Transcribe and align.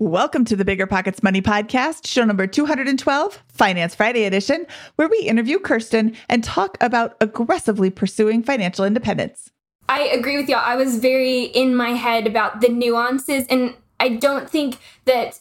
Welcome 0.00 0.44
to 0.44 0.54
the 0.54 0.64
Bigger 0.64 0.86
Pockets 0.86 1.24
Money 1.24 1.42
Podcast, 1.42 2.06
show 2.06 2.24
number 2.24 2.46
212, 2.46 3.42
Finance 3.48 3.96
Friday 3.96 4.26
edition, 4.26 4.64
where 4.94 5.08
we 5.08 5.18
interview 5.18 5.58
Kirsten 5.58 6.14
and 6.28 6.44
talk 6.44 6.78
about 6.80 7.16
aggressively 7.20 7.90
pursuing 7.90 8.44
financial 8.44 8.84
independence. 8.84 9.50
I 9.88 10.02
agree 10.02 10.36
with 10.36 10.48
y'all. 10.48 10.62
I 10.64 10.76
was 10.76 10.98
very 10.98 11.42
in 11.46 11.74
my 11.74 11.94
head 11.94 12.28
about 12.28 12.60
the 12.60 12.68
nuances, 12.68 13.44
and 13.50 13.74
I 13.98 14.10
don't 14.10 14.48
think 14.48 14.76
that 15.06 15.40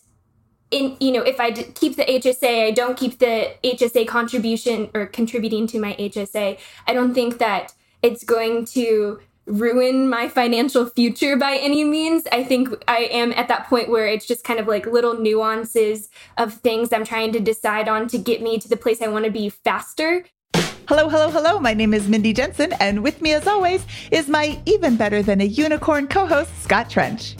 in 0.71 0.97
you 0.99 1.11
know 1.11 1.21
if 1.21 1.39
I 1.39 1.51
keep 1.51 1.95
the 1.95 2.05
HSA, 2.05 2.69
I 2.69 2.71
don't 2.71 2.97
keep 2.97 3.19
the 3.19 3.53
HSA 3.63 4.07
contribution 4.07 4.89
or 4.95 5.05
contributing 5.05 5.67
to 5.67 5.79
my 5.79 5.93
HSA. 5.99 6.57
I 6.87 6.93
don't 6.93 7.13
think 7.13 7.37
that 7.37 7.75
it's 8.01 8.23
going 8.23 8.65
to 8.65 9.19
ruin 9.47 10.09
my 10.09 10.27
financial 10.27 10.85
future 10.85 11.37
by 11.37 11.55
any 11.55 11.83
means. 11.83 12.23
I 12.31 12.43
think 12.43 12.69
I 12.87 13.09
am 13.11 13.31
at 13.33 13.47
that 13.47 13.67
point 13.67 13.89
where 13.89 14.05
it's 14.05 14.27
just 14.27 14.43
kind 14.43 14.59
of 14.59 14.67
like 14.67 14.85
little 14.85 15.17
nuances 15.19 16.09
of 16.37 16.53
things 16.53 16.91
I'm 16.91 17.05
trying 17.05 17.31
to 17.31 17.39
decide 17.39 17.87
on 17.87 18.07
to 18.09 18.17
get 18.17 18.41
me 18.41 18.59
to 18.59 18.67
the 18.67 18.77
place 18.77 19.01
I 19.01 19.07
want 19.07 19.25
to 19.25 19.31
be 19.31 19.49
faster. 19.49 20.25
Hello, 20.87 21.09
hello, 21.09 21.29
hello. 21.29 21.59
My 21.59 21.73
name 21.73 21.93
is 21.93 22.07
Mindy 22.07 22.31
Jensen, 22.31 22.71
and 22.79 23.03
with 23.03 23.21
me, 23.21 23.33
as 23.33 23.45
always, 23.45 23.85
is 24.11 24.29
my 24.29 24.61
even 24.65 24.95
better 24.95 25.21
than 25.21 25.41
a 25.41 25.45
unicorn 25.45 26.07
co 26.07 26.25
host, 26.25 26.49
Scott 26.61 26.89
Trench. 26.89 27.35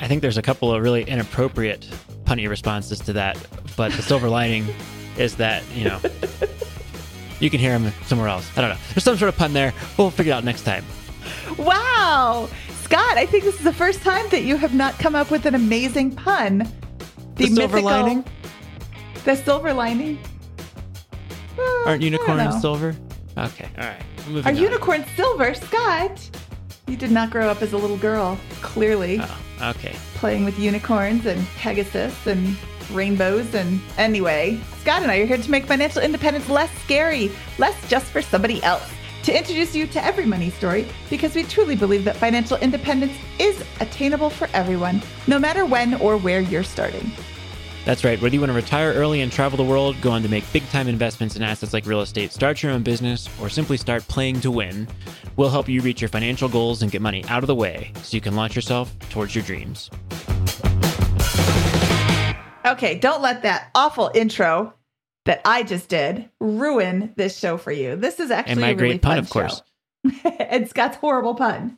I 0.00 0.08
think 0.08 0.22
there's 0.22 0.38
a 0.38 0.42
couple 0.42 0.72
of 0.72 0.82
really 0.82 1.02
inappropriate 1.02 1.86
punny 2.24 2.48
responses 2.48 2.98
to 3.00 3.12
that, 3.14 3.36
but 3.76 3.92
the 3.92 4.02
silver 4.02 4.28
lining 4.28 4.66
is 5.18 5.36
that, 5.36 5.62
you 5.74 5.84
know, 5.84 6.00
you 7.40 7.50
can 7.50 7.60
hear 7.60 7.78
him 7.78 7.92
somewhere 8.04 8.28
else. 8.28 8.50
I 8.56 8.60
don't 8.60 8.70
know. 8.70 8.78
There's 8.94 9.04
some 9.04 9.16
sort 9.16 9.28
of 9.28 9.36
pun 9.36 9.52
there. 9.52 9.74
We'll 9.98 10.10
figure 10.10 10.32
it 10.32 10.36
out 10.36 10.44
next 10.44 10.62
time. 10.62 10.84
Wow. 11.58 12.48
Scott, 12.82 13.18
I 13.18 13.26
think 13.26 13.44
this 13.44 13.56
is 13.56 13.64
the 13.64 13.72
first 13.72 14.02
time 14.02 14.28
that 14.30 14.42
you 14.42 14.56
have 14.56 14.74
not 14.74 14.98
come 14.98 15.14
up 15.14 15.30
with 15.30 15.44
an 15.46 15.54
amazing 15.54 16.14
pun. 16.14 16.58
The, 16.58 16.66
the 17.34 17.46
silver 17.46 17.76
mythical, 17.76 17.82
lining? 17.84 18.24
The 19.24 19.36
silver 19.36 19.72
lining? 19.74 20.18
Well, 21.56 21.88
Aren't 21.88 22.02
unicorns 22.02 22.60
silver? 22.60 22.96
Okay, 23.36 23.68
all 23.76 23.84
right. 23.84 24.46
Are 24.46 24.48
on. 24.48 24.56
unicorns 24.56 25.06
silver? 25.16 25.54
Scott, 25.54 26.30
you 26.86 26.96
did 26.96 27.10
not 27.10 27.30
grow 27.30 27.48
up 27.48 27.60
as 27.62 27.72
a 27.72 27.76
little 27.76 27.98
girl, 27.98 28.38
clearly. 28.62 29.20
Oh, 29.20 29.70
okay. 29.70 29.94
Playing 30.14 30.44
with 30.44 30.58
unicorns 30.58 31.26
and 31.26 31.44
Pegasus 31.56 32.26
and 32.26 32.56
rainbows. 32.92 33.54
And 33.54 33.80
anyway, 33.96 34.58
Scott 34.80 35.02
and 35.02 35.10
I 35.10 35.18
are 35.18 35.26
here 35.26 35.36
to 35.36 35.50
make 35.50 35.66
financial 35.66 36.02
independence 36.02 36.48
less 36.48 36.70
scary, 36.82 37.30
less 37.58 37.88
just 37.88 38.06
for 38.06 38.22
somebody 38.22 38.62
else 38.62 38.90
to 39.22 39.36
introduce 39.36 39.74
you 39.74 39.86
to 39.88 40.04
every 40.04 40.24
money 40.24 40.50
story 40.50 40.86
because 41.10 41.34
we 41.34 41.42
truly 41.42 41.76
believe 41.76 42.04
that 42.04 42.16
financial 42.16 42.56
independence 42.58 43.16
is 43.38 43.64
attainable 43.80 44.30
for 44.30 44.48
everyone, 44.52 45.02
no 45.26 45.38
matter 45.38 45.66
when 45.66 45.94
or 45.94 46.16
where 46.16 46.40
you're 46.40 46.62
starting. 46.62 47.10
That's 47.84 48.04
right. 48.04 48.20
Whether 48.20 48.34
you 48.34 48.40
want 48.40 48.50
to 48.50 48.56
retire 48.56 48.92
early 48.92 49.22
and 49.22 49.32
travel 49.32 49.56
the 49.56 49.64
world, 49.64 49.96
go 50.02 50.10
on 50.10 50.22
to 50.22 50.28
make 50.28 50.44
big 50.52 50.68
time 50.68 50.88
investments 50.88 51.36
in 51.36 51.42
assets 51.42 51.72
like 51.72 51.86
real 51.86 52.02
estate, 52.02 52.32
start 52.32 52.62
your 52.62 52.72
own 52.72 52.82
business, 52.82 53.28
or 53.40 53.48
simply 53.48 53.78
start 53.78 54.06
playing 54.08 54.40
to 54.42 54.50
win, 54.50 54.86
we'll 55.36 55.48
help 55.48 55.68
you 55.68 55.80
reach 55.80 56.02
your 56.02 56.08
financial 56.08 56.48
goals 56.48 56.82
and 56.82 56.90
get 56.90 57.00
money 57.00 57.24
out 57.28 57.42
of 57.42 57.46
the 57.46 57.54
way 57.54 57.92
so 58.02 58.14
you 58.14 58.20
can 58.20 58.36
launch 58.36 58.54
yourself 58.54 58.94
towards 59.08 59.34
your 59.34 59.44
dreams. 59.44 59.90
Okay, 62.66 62.98
don't 62.98 63.22
let 63.22 63.42
that 63.44 63.70
awful 63.74 64.10
intro 64.14 64.74
that 65.28 65.42
I 65.44 65.62
just 65.62 65.90
did 65.90 66.26
ruin 66.40 67.12
this 67.16 67.38
show 67.38 67.58
for 67.58 67.70
you. 67.70 67.96
This 67.96 68.18
is 68.18 68.30
actually 68.30 68.52
and 68.52 68.60
my 68.62 68.68
a 68.68 68.74
really 68.74 68.94
great 68.94 69.02
pun, 69.02 69.18
of 69.18 69.28
course. 69.28 69.62
and 70.40 70.66
Scott's 70.70 70.96
horrible 70.96 71.34
pun. 71.34 71.76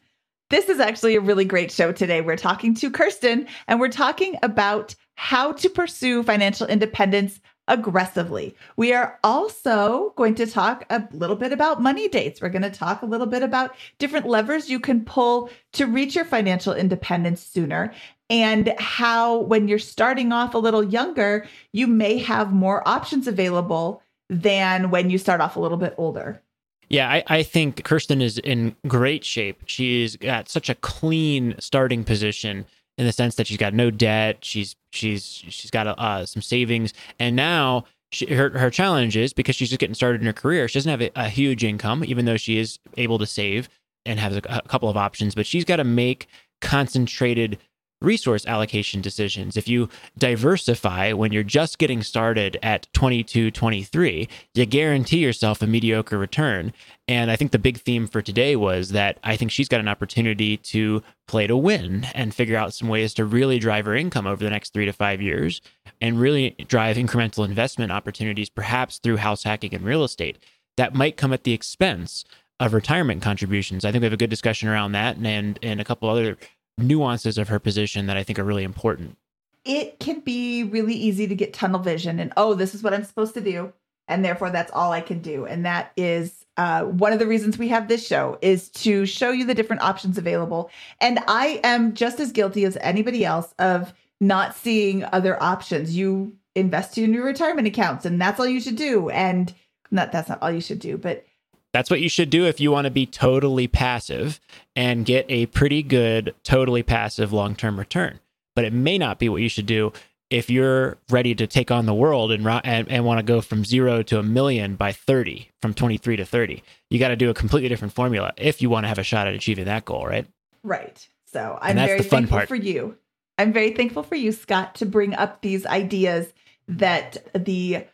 This 0.51 0.69
is 0.69 0.79
actually 0.79 1.17
a 1.17 1.21
really 1.21 1.45
great 1.45 1.73
show 1.73 1.91
today. 1.91 2.21
We're 2.21 2.37
talking 2.37 2.77
to 2.77 2.93
Kirsten 2.93 3.49
and 3.67 3.81
we're 3.81 3.89
talking 3.89 4.37
about 4.45 4.95
how 5.17 5.51
to 5.51 5.69
pursue 5.69 6.23
financial 6.23 6.69
independence 6.69 7.41
aggressively. 7.67 8.55
We 8.77 8.93
are 8.93 9.19
also 9.25 10.13
going 10.17 10.37
to 10.37 10.47
talk 10.47 10.85
a 10.89 11.09
little 11.13 11.37
bit 11.37 11.53
about 11.53 11.83
money 11.83 12.07
dates. 12.07 12.41
We're 12.41 12.51
going 12.51 12.63
to 12.63 12.71
talk 12.71 13.03
a 13.03 13.07
little 13.07 13.27
bit 13.27 13.43
about 13.43 13.75
different 13.99 14.27
levers 14.27 14.71
you 14.71 14.79
can 14.79 15.05
pull 15.05 15.51
to 15.73 15.87
reach 15.87 16.15
your 16.15 16.25
financial 16.25 16.73
independence 16.73 17.43
sooner 17.43 17.93
and 18.31 18.73
how, 18.79 19.39
when 19.41 19.69
you're 19.69 19.79
starting 19.79 20.33
off 20.33 20.55
a 20.55 20.59
little 20.59 20.85
younger, 20.85 21.47
you 21.73 21.87
may 21.89 22.17
have 22.19 22.53
more 22.53 22.87
options 22.89 23.27
available 23.27 24.03
than 24.31 24.91
when 24.91 25.11
you 25.11 25.19
start 25.19 25.41
off 25.41 25.57
a 25.57 25.61
little 25.61 25.77
bit 25.77 25.95
older. 25.99 26.41
Yeah, 26.89 27.11
I, 27.11 27.25
I, 27.27 27.43
think 27.43 27.85
Kirsten 27.85 28.23
is 28.23 28.39
in 28.39 28.75
great 28.89 29.25
shape. 29.25 29.63
She's 29.67 30.17
got 30.17 30.49
such 30.49 30.69
a 30.69 30.75
clean 30.77 31.55
starting 31.61 32.03
position 32.03 32.67
in 32.99 33.07
the 33.07 33.13
sense 33.13 33.37
that 33.37 33.47
she's 33.47 33.57
got 33.57 33.75
no 33.75 33.91
debt. 33.91 34.45
She's 34.45 34.75
she's 34.93 35.25
she's 35.25 35.71
got 35.71 35.87
uh, 35.87 36.27
some 36.27 36.43
savings, 36.43 36.93
and 37.21 37.37
now 37.37 37.85
she, 38.11 38.27
her 38.35 38.51
her 38.59 38.71
challenge 38.71 39.17
is 39.17 39.33
because 39.33 39.55
she's 39.55 39.69
just 39.69 39.79
getting 39.79 39.95
started 39.95 40.21
in 40.21 40.27
her 40.27 40.33
career. 40.33 40.67
She 40.67 40.81
doesn't 40.81 40.91
have 40.91 41.03
a, 41.03 41.11
a 41.15 41.29
huge 41.29 41.63
income, 41.63 42.05
even 42.05 42.25
though 42.25 42.37
she 42.37 42.59
is 42.59 42.81
able 42.97 43.19
to 43.19 43.27
save 43.27 43.69
and 44.05 44.19
has 44.19 44.37
a, 44.37 44.43
a 44.49 44.63
couple 44.63 44.89
of 44.89 44.97
options. 44.97 45.37
But 45.37 45.47
she's 45.47 45.65
got 45.65 45.77
to 45.77 45.85
make 45.85 46.27
concentrated 46.61 47.59
resource 48.03 48.47
allocation 48.47 49.01
decisions. 49.01 49.57
If 49.57 49.69
you 49.69 49.89
diversify 50.17 51.13
when 51.13 51.33
you're 51.33 51.43
just 51.43 51.79
getting 51.79 52.03
started 52.03 52.59
at 52.63 52.89
22, 52.93 53.51
23, 53.51 54.29
you 54.55 54.67
guarantee 54.67 55.19
yourself 55.19 55.61
a 55.63 55.67
mediocre 55.67 56.19
return. 56.19 56.73
And 57.07 57.31
I 57.31 57.37
think 57.37 57.51
the 57.51 57.59
big 57.59 57.79
theme 57.79 58.07
for 58.07 58.23
today 58.23 58.57
was 58.57 58.91
that 58.91 59.19
I 59.23 59.37
think 59.37 59.51
she's 59.51 59.69
got 59.69 59.81
an 59.81 59.89
opportunity 59.89 60.57
to 60.57 61.03
play 61.27 61.47
to 61.47 61.57
win 61.57 62.07
and 62.15 62.35
figure 62.35 62.57
out 62.57 62.75
some 62.75 62.89
ways 62.89 63.13
to 63.15 63.25
really 63.25 63.59
drive 63.59 63.85
her 63.85 63.95
income 63.95 64.27
over 64.27 64.43
the 64.43 64.51
next 64.51 64.73
three 64.73 64.87
to 64.87 64.93
five 64.93 65.21
years 65.21 65.61
and 66.01 66.21
really 66.21 66.51
drive 66.69 66.97
incremental 66.97 67.45
investment 67.45 67.93
opportunities, 67.93 68.49
perhaps 68.49 68.99
through 68.99 69.19
house 69.19 69.45
hacking 69.45 69.75
and 69.75 69.85
real 69.85 70.05
estate. 70.05 70.39
That 70.77 70.95
might 70.95 71.17
come 71.17 71.33
at 71.33 71.45
the 71.45 71.53
expense 71.53 72.25
of 72.59 72.75
retirement 72.75 73.23
contributions. 73.23 73.85
I 73.85 73.91
think 73.91 74.03
we 74.03 74.07
have 74.07 74.13
a 74.13 74.19
good 74.19 74.31
discussion 74.31 74.69
around 74.69 74.93
that 74.93 75.17
and 75.17 75.59
and 75.63 75.81
a 75.81 75.85
couple 75.85 76.09
other 76.09 76.37
nuances 76.83 77.39
of 77.39 77.49
her 77.49 77.59
position 77.59 78.07
that 78.07 78.17
I 78.17 78.23
think 78.23 78.39
are 78.39 78.45
really 78.45 78.65
important. 78.65 79.17
It 79.65 80.01
can 80.01 80.21
be 80.21 80.65
really 80.65 80.95
easy 80.95 81.27
to 81.27 81.35
get 81.35 81.53
tunnel 81.53 81.81
vision 81.81 82.19
and, 82.19 82.33
oh, 82.37 82.55
this 82.55 82.75
is 82.75 82.83
what 82.83 82.95
I'm 82.95 83.05
supposed 83.05 83.35
to 83.35 83.41
do. 83.41 83.73
And 84.09 84.25
therefore, 84.25 84.51
that's 84.51 84.73
all 84.73 84.91
I 84.91 85.01
can 85.03 85.21
do. 85.21 85.47
And 85.47 85.65
that 85.65 85.93
is 85.97 86.45
uh, 86.57 86.85
one 86.85 87.13
of 87.13 87.21
the 87.21 87.27
reasons 87.27 87.57
we 87.57 87.69
have 87.69 87.87
this 87.87 88.05
show 88.05 88.39
is 88.43 88.69
to 88.71 89.07
show 89.07 89.31
you 89.31 89.45
the 89.45 89.55
different 89.55 89.83
options 89.83 90.19
available. 90.19 90.71
And 91.01 91.21
I 91.29 91.61
am 91.63 91.95
just 91.95 92.19
as 92.19 92.33
guilty 92.33 92.65
as 92.65 92.77
anybody 92.81 93.25
else 93.25 93.55
of 93.59 93.95
not 94.21 94.57
seeing 94.57 95.05
other 95.05 95.41
options. 95.43 95.97
You 95.97 96.37
invest 96.55 96.99
in 96.99 97.15
your 97.15 97.25
retirement 97.25 97.69
accounts, 97.69 98.05
and 98.05 98.21
that's 98.21 98.41
all 98.41 98.47
you 98.47 98.61
should 98.61 98.77
do. 98.77 99.11
And 99.11 99.55
not 99.91 100.13
that's 100.13 100.29
not 100.29 100.43
all 100.43 100.51
you 100.51 100.61
should 100.61 100.81
do, 100.81 100.99
but 100.99 101.25
that's 101.73 101.91
what 101.91 102.01
you 102.01 102.09
should 102.09 102.31
do 102.31 102.47
if 102.47 102.61
you 102.61 102.71
want 102.71 102.87
to 102.87 102.91
be 102.91 103.07
totally 103.07 103.69
passive 103.69 104.41
and 104.75 105.05
get 105.05 105.27
a 105.29 105.47
pretty 105.47 105.83
good, 105.83 106.35
totally 106.43 106.83
passive 106.83 107.33
long 107.33 107.55
term 107.55 107.79
return. 107.79 108.21
But 108.57 108.65
it 108.65 108.73
may 108.73 108.99
not 108.99 109.19
be 109.19 109.29
what 109.29 109.43
you 109.43 109.49
should 109.49 109.67
do 109.67 109.93
if 110.31 110.49
you're 110.49 110.97
ready 111.11 111.35
to 111.35 111.47
take 111.47 111.71
on 111.71 111.87
the 111.87 111.95
world 111.95 112.31
and, 112.31 112.47
and, 112.65 112.89
and 112.89 113.05
want 113.05 113.19
to 113.19 113.25
go 113.25 113.41
from 113.41 113.65
zero 113.65 114.03
to 114.05 114.19
a 114.19 114.23
million 114.23 114.77
by 114.77 114.93
30, 114.93 115.51
from 115.61 115.75
23 115.75 116.17
to 116.17 116.25
30. 116.25 116.63
You 116.89 116.99
got 116.99 117.09
to 117.09 117.17
do 117.17 117.31
a 117.31 117.35
completely 117.35 117.69
different 117.69 117.95
formula 117.95 118.33
if 118.37 118.63
you 118.63 118.71
want 118.71 118.85
to 118.85 118.89
have 118.89 118.99
a 118.99 119.05
shot 119.05 119.27
at 119.27 119.35
achieving 119.35 119.65
that 119.65 119.85
goal, 119.85 120.07
right? 120.07 120.27
Right. 120.63 121.07
So 121.33 121.59
I'm 121.61 121.77
very 121.77 122.03
thankful 122.03 122.39
part. 122.39 122.49
for 122.49 122.57
you. 122.57 122.97
I'm 123.39 123.53
very 123.53 123.73
thankful 123.73 124.03
for 124.03 124.17
you, 124.17 124.33
Scott, 124.33 124.77
to 124.77 124.87
bring 124.87 125.15
up 125.15 125.41
these 125.41 125.67
ideas 125.67 126.33
that 126.69 127.17
the 127.35 127.87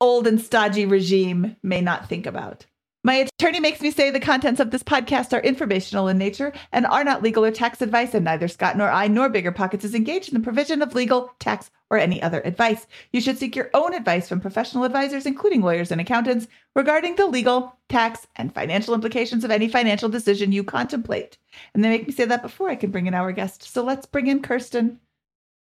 old 0.00 0.26
and 0.26 0.40
stodgy 0.40 0.86
regime 0.86 1.56
may 1.62 1.80
not 1.80 2.08
think 2.08 2.26
about. 2.26 2.66
My 3.06 3.28
attorney 3.38 3.60
makes 3.60 3.80
me 3.80 3.92
say 3.92 4.10
the 4.10 4.18
contents 4.18 4.58
of 4.58 4.72
this 4.72 4.82
podcast 4.82 5.32
are 5.32 5.40
informational 5.40 6.08
in 6.08 6.18
nature 6.18 6.52
and 6.72 6.84
are 6.86 7.04
not 7.04 7.22
legal 7.22 7.44
or 7.44 7.52
tax 7.52 7.80
advice, 7.80 8.14
and 8.14 8.24
neither 8.24 8.48
Scott 8.48 8.76
nor 8.76 8.90
I 8.90 9.06
nor 9.06 9.28
Bigger 9.28 9.52
Pockets 9.52 9.84
is 9.84 9.94
engaged 9.94 10.30
in 10.30 10.34
the 10.34 10.42
provision 10.42 10.82
of 10.82 10.92
legal, 10.92 11.30
tax, 11.38 11.70
or 11.88 11.98
any 11.98 12.20
other 12.20 12.42
advice. 12.44 12.88
You 13.12 13.20
should 13.20 13.38
seek 13.38 13.54
your 13.54 13.70
own 13.74 13.94
advice 13.94 14.28
from 14.28 14.40
professional 14.40 14.82
advisors, 14.82 15.24
including 15.24 15.62
lawyers 15.62 15.92
and 15.92 16.00
accountants, 16.00 16.48
regarding 16.74 17.14
the 17.14 17.26
legal, 17.26 17.76
tax, 17.88 18.26
and 18.34 18.52
financial 18.52 18.92
implications 18.92 19.44
of 19.44 19.52
any 19.52 19.68
financial 19.68 20.08
decision 20.08 20.50
you 20.50 20.64
contemplate. 20.64 21.38
And 21.74 21.84
they 21.84 21.90
make 21.90 22.08
me 22.08 22.12
say 22.12 22.24
that 22.24 22.42
before 22.42 22.70
I 22.70 22.74
can 22.74 22.90
bring 22.90 23.06
in 23.06 23.14
our 23.14 23.30
guest. 23.30 23.62
So 23.72 23.84
let's 23.84 24.06
bring 24.06 24.26
in 24.26 24.42
Kirsten. 24.42 24.98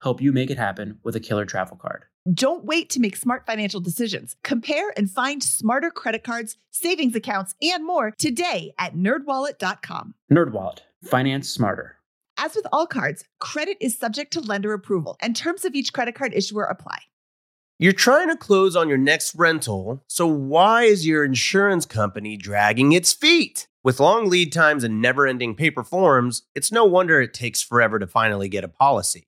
help 0.00 0.20
you 0.20 0.32
make 0.32 0.50
it 0.50 0.58
happen 0.58 0.98
with 1.02 1.16
a 1.16 1.20
killer 1.20 1.44
travel 1.44 1.76
card. 1.76 2.04
Don't 2.32 2.64
wait 2.64 2.90
to 2.90 3.00
make 3.00 3.16
smart 3.16 3.46
financial 3.46 3.80
decisions. 3.80 4.36
Compare 4.44 4.92
and 4.96 5.10
find 5.10 5.42
smarter 5.42 5.90
credit 5.90 6.24
cards, 6.24 6.58
savings 6.70 7.14
accounts, 7.14 7.54
and 7.62 7.86
more 7.86 8.12
today 8.18 8.72
at 8.78 8.94
nerdwallet.com. 8.94 10.14
NerdWallet, 10.30 10.80
finance 11.04 11.48
smarter. 11.48 11.96
As 12.36 12.54
with 12.54 12.66
all 12.72 12.86
cards, 12.86 13.24
credit 13.40 13.76
is 13.80 13.98
subject 13.98 14.32
to 14.34 14.40
lender 14.40 14.72
approval, 14.72 15.16
and 15.20 15.34
terms 15.34 15.64
of 15.64 15.74
each 15.74 15.92
credit 15.92 16.14
card 16.14 16.32
issuer 16.34 16.64
apply. 16.64 16.98
You're 17.80 17.92
trying 17.92 18.28
to 18.28 18.36
close 18.36 18.74
on 18.74 18.88
your 18.88 18.98
next 18.98 19.36
rental, 19.36 20.02
so 20.08 20.26
why 20.26 20.82
is 20.82 21.06
your 21.06 21.24
insurance 21.24 21.86
company 21.86 22.36
dragging 22.36 22.90
its 22.90 23.12
feet? 23.12 23.68
With 23.84 24.00
long 24.00 24.28
lead 24.28 24.52
times 24.52 24.82
and 24.82 25.00
never 25.00 25.26
ending 25.26 25.54
paper 25.54 25.84
forms, 25.84 26.42
it's 26.56 26.72
no 26.72 26.84
wonder 26.84 27.20
it 27.20 27.32
takes 27.32 27.62
forever 27.62 28.00
to 28.00 28.06
finally 28.08 28.48
get 28.48 28.64
a 28.64 28.68
policy. 28.68 29.27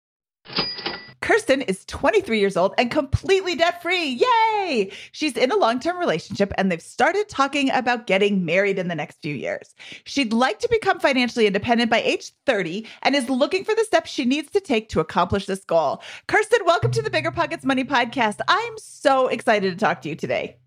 Kirsten 1.21 1.61
is 1.61 1.85
23 1.85 2.39
years 2.39 2.57
old 2.57 2.73
and 2.77 2.89
completely 2.89 3.55
debt 3.55 3.81
free. 3.81 4.19
Yay! 4.65 4.91
She's 5.11 5.37
in 5.37 5.51
a 5.51 5.55
long 5.55 5.79
term 5.79 5.97
relationship 5.97 6.51
and 6.57 6.71
they've 6.71 6.81
started 6.81 7.29
talking 7.29 7.69
about 7.69 8.07
getting 8.07 8.43
married 8.43 8.79
in 8.79 8.87
the 8.87 8.95
next 8.95 9.21
few 9.21 9.35
years. 9.35 9.75
She'd 10.03 10.33
like 10.33 10.59
to 10.59 10.69
become 10.69 10.99
financially 10.99 11.45
independent 11.45 11.91
by 11.91 12.01
age 12.01 12.31
30 12.47 12.87
and 13.03 13.15
is 13.15 13.29
looking 13.29 13.63
for 13.63 13.75
the 13.75 13.83
steps 13.83 14.09
she 14.09 14.25
needs 14.25 14.51
to 14.51 14.59
take 14.59 14.89
to 14.89 14.99
accomplish 14.99 15.45
this 15.45 15.63
goal. 15.63 16.01
Kirsten, 16.27 16.65
welcome 16.65 16.91
to 16.91 17.03
the 17.03 17.11
Bigger 17.11 17.31
Pockets 17.31 17.63
Money 17.63 17.83
Podcast. 17.83 18.39
I'm 18.47 18.77
so 18.77 19.27
excited 19.27 19.71
to 19.71 19.77
talk 19.77 20.01
to 20.01 20.09
you 20.09 20.15
today. 20.15 20.57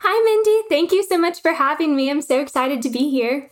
Hi, 0.00 0.24
Mindy. 0.24 0.68
Thank 0.68 0.92
you 0.92 1.02
so 1.02 1.16
much 1.16 1.40
for 1.40 1.52
having 1.52 1.96
me. 1.96 2.10
I'm 2.10 2.20
so 2.20 2.40
excited 2.40 2.82
to 2.82 2.90
be 2.90 3.08
here. 3.08 3.50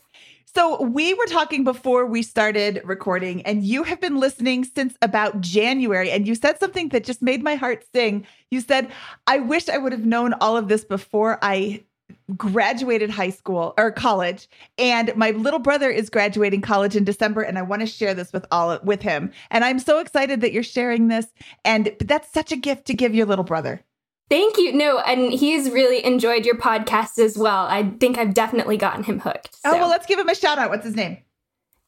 So, 0.58 0.82
we 0.82 1.14
were 1.14 1.26
talking 1.26 1.62
before 1.62 2.04
we 2.04 2.20
started 2.20 2.82
recording, 2.84 3.42
and 3.42 3.62
you 3.62 3.84
have 3.84 4.00
been 4.00 4.16
listening 4.16 4.64
since 4.64 4.96
about 5.00 5.40
January. 5.40 6.10
And 6.10 6.26
you 6.26 6.34
said 6.34 6.58
something 6.58 6.88
that 6.88 7.04
just 7.04 7.22
made 7.22 7.44
my 7.44 7.54
heart 7.54 7.84
sing. 7.94 8.26
You 8.50 8.60
said, 8.60 8.90
I 9.28 9.38
wish 9.38 9.68
I 9.68 9.78
would 9.78 9.92
have 9.92 10.04
known 10.04 10.32
all 10.40 10.56
of 10.56 10.66
this 10.66 10.84
before 10.84 11.38
I 11.42 11.84
graduated 12.36 13.08
high 13.08 13.30
school 13.30 13.72
or 13.78 13.92
college 13.92 14.48
and 14.78 15.14
my 15.14 15.30
little 15.30 15.60
brother 15.60 15.90
is 15.90 16.10
graduating 16.10 16.60
college 16.60 16.96
in 16.96 17.04
December 17.04 17.42
and 17.42 17.58
I 17.58 17.62
want 17.62 17.80
to 17.80 17.86
share 17.86 18.14
this 18.14 18.32
with 18.32 18.46
all 18.50 18.78
with 18.82 19.02
him 19.02 19.30
and 19.50 19.62
I'm 19.64 19.78
so 19.78 19.98
excited 19.98 20.40
that 20.40 20.52
you're 20.52 20.62
sharing 20.62 21.08
this 21.08 21.26
and 21.64 21.94
that's 22.00 22.32
such 22.32 22.50
a 22.50 22.56
gift 22.56 22.86
to 22.86 22.94
give 22.94 23.14
your 23.14 23.26
little 23.26 23.44
brother. 23.44 23.82
Thank 24.30 24.58
you. 24.58 24.72
No, 24.72 24.98
and 24.98 25.32
he's 25.32 25.70
really 25.70 26.04
enjoyed 26.04 26.44
your 26.44 26.56
podcast 26.56 27.18
as 27.18 27.38
well. 27.38 27.66
I 27.66 27.90
think 27.98 28.18
I've 28.18 28.34
definitely 28.34 28.76
gotten 28.76 29.04
him 29.04 29.20
hooked. 29.20 29.56
Oh, 29.64 29.70
so. 29.70 29.76
Oh, 29.76 29.80
well, 29.80 29.88
let's 29.88 30.06
give 30.06 30.18
him 30.18 30.28
a 30.28 30.34
shout 30.34 30.58
out. 30.58 30.70
What's 30.70 30.84
his 30.84 30.96
name? 30.96 31.18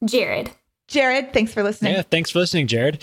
Jared. 0.04 0.50
Jared, 0.88 1.32
thanks 1.32 1.52
for 1.52 1.62
listening. 1.62 1.94
Yeah, 1.94 2.02
thanks 2.02 2.31
for 2.31 2.38
listening, 2.38 2.66
Jared. 2.66 3.02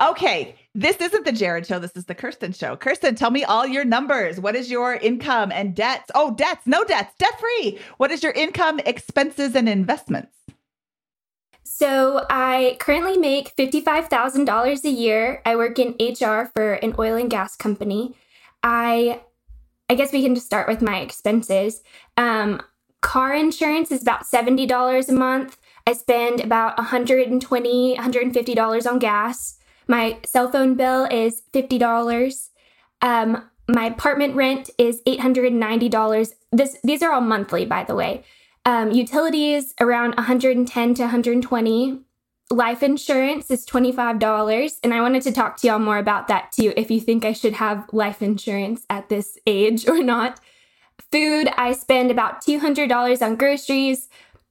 Okay, 0.00 0.56
this 0.74 0.96
isn't 0.96 1.24
the 1.24 1.32
Jared 1.32 1.66
show. 1.66 1.78
This 1.78 1.96
is 1.96 2.04
the 2.04 2.14
Kirsten 2.14 2.52
show. 2.52 2.76
Kirsten, 2.76 3.14
tell 3.14 3.30
me 3.30 3.44
all 3.44 3.66
your 3.66 3.84
numbers. 3.84 4.40
What 4.40 4.54
is 4.54 4.70
your 4.70 4.94
income 4.94 5.50
and 5.52 5.74
debts? 5.74 6.10
Oh, 6.14 6.34
debts, 6.34 6.66
no 6.66 6.84
debts, 6.84 7.14
debt 7.18 7.38
free. 7.40 7.78
What 7.96 8.10
is 8.10 8.22
your 8.22 8.32
income, 8.32 8.80
expenses, 8.80 9.54
and 9.54 9.68
investments? 9.68 10.36
So 11.62 12.24
I 12.28 12.76
currently 12.78 13.16
make 13.16 13.56
$55,000 13.56 14.84
a 14.84 14.90
year. 14.90 15.42
I 15.44 15.56
work 15.56 15.78
in 15.78 15.96
HR 15.98 16.50
for 16.54 16.74
an 16.74 16.94
oil 16.98 17.16
and 17.16 17.30
gas 17.30 17.56
company. 17.56 18.14
I 18.64 19.20
I 19.88 19.94
guess 19.94 20.12
we 20.12 20.22
can 20.22 20.34
just 20.34 20.46
start 20.46 20.66
with 20.66 20.82
my 20.82 21.00
expenses. 21.00 21.82
Um, 22.16 22.60
car 23.02 23.34
insurance 23.34 23.92
is 23.92 24.00
about 24.00 24.24
$70 24.24 25.08
a 25.08 25.12
month. 25.12 25.58
I 25.86 25.92
spend 25.92 26.40
about 26.40 26.78
$120, 26.78 27.38
$150 27.96 28.90
on 28.90 28.98
gas. 28.98 29.58
My 29.86 30.18
cell 30.24 30.50
phone 30.50 30.74
bill 30.74 31.04
is 31.04 31.42
$50. 31.52 32.48
Um, 33.02 33.44
my 33.68 33.84
apartment 33.86 34.34
rent 34.34 34.70
is 34.78 35.02
$890. 35.06 36.32
This 36.50 36.78
these 36.82 37.02
are 37.02 37.12
all 37.12 37.20
monthly, 37.20 37.66
by 37.66 37.84
the 37.84 37.94
way. 37.94 38.24
Um, 38.64 38.90
utilities 38.90 39.74
around 39.78 40.14
110 40.14 40.94
to 40.94 41.02
120 41.02 42.03
life 42.54 42.82
insurance 42.82 43.50
is 43.50 43.66
$25 43.66 44.78
and 44.82 44.94
i 44.94 45.00
wanted 45.00 45.22
to 45.22 45.32
talk 45.32 45.56
to 45.56 45.66
y'all 45.66 45.78
more 45.78 45.98
about 45.98 46.28
that 46.28 46.52
too 46.52 46.72
if 46.76 46.90
you 46.90 47.00
think 47.00 47.24
i 47.24 47.32
should 47.32 47.54
have 47.54 47.86
life 47.92 48.22
insurance 48.22 48.86
at 48.88 49.08
this 49.08 49.38
age 49.46 49.88
or 49.88 50.02
not. 50.02 50.40
Food 51.10 51.48
i 51.56 51.72
spend 51.72 52.10
about 52.10 52.44
$200 52.44 53.22
on 53.22 53.36
groceries. 53.36 54.08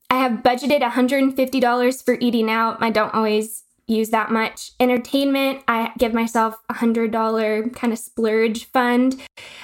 I 0.09 0.17
have 0.17 0.43
budgeted 0.43 0.81
$150 0.81 2.05
for 2.05 2.17
eating 2.19 2.49
out. 2.49 2.77
I 2.81 2.89
don't 2.89 3.13
always 3.13 3.63
use 3.87 4.09
that 4.09 4.31
much. 4.31 4.71
Entertainment 4.79 5.63
i 5.67 5.91
give 5.97 6.13
myself 6.13 6.61
a 6.69 6.73
$100 6.75 7.73
kind 7.73 7.93
of 7.93 7.99
splurge 7.99 8.65
fund. 8.65 9.21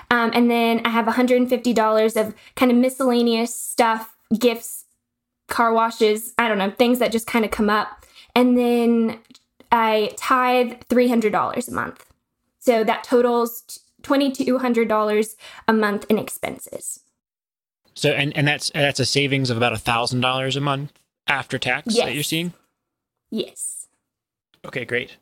Um, 0.10 0.32
and 0.34 0.50
then 0.50 0.82
i 0.86 0.90
have 0.90 1.06
$150 1.06 2.22
of 2.22 2.34
kind 2.56 2.72
of 2.72 2.78
miscellaneous 2.78 3.54
stuff 3.54 4.16
gifts 4.38 4.86
car 5.48 5.74
washes 5.74 6.34
i 6.38 6.48
don't 6.48 6.60
know 6.60 6.70
things 6.70 7.00
that 7.00 7.12
just 7.12 7.26
kind 7.26 7.44
of 7.44 7.50
come 7.50 7.72
up 7.72 8.00
and 8.36 8.58
then 8.58 9.20
I 9.72 10.14
tithe 10.18 10.74
$300 10.90 11.68
a 11.68 11.72
month. 11.72 12.06
So 12.60 12.84
that 12.84 13.04
totals 13.04 13.80
$2,200 14.04 15.36
a 15.68 15.74
month 15.74 16.06
in 16.10 16.18
expenses. 16.18 17.02
So, 17.94 18.12
and, 18.12 18.36
and 18.36 18.48
that's, 18.48 18.70
that's 18.72 19.00
a 19.00 19.06
savings 19.06 19.50
of 19.50 19.58
about 19.58 19.74
$1,000 19.74 20.56
a 20.56 20.60
month 20.60 20.94
after 21.28 21.58
tax 21.58 21.96
yes. 21.96 22.06
that 22.06 22.14
you're 22.14 22.24
seeing? 22.24 22.54
Yes. 23.30 23.88
Okay, 24.66 24.86
great. 24.86 25.18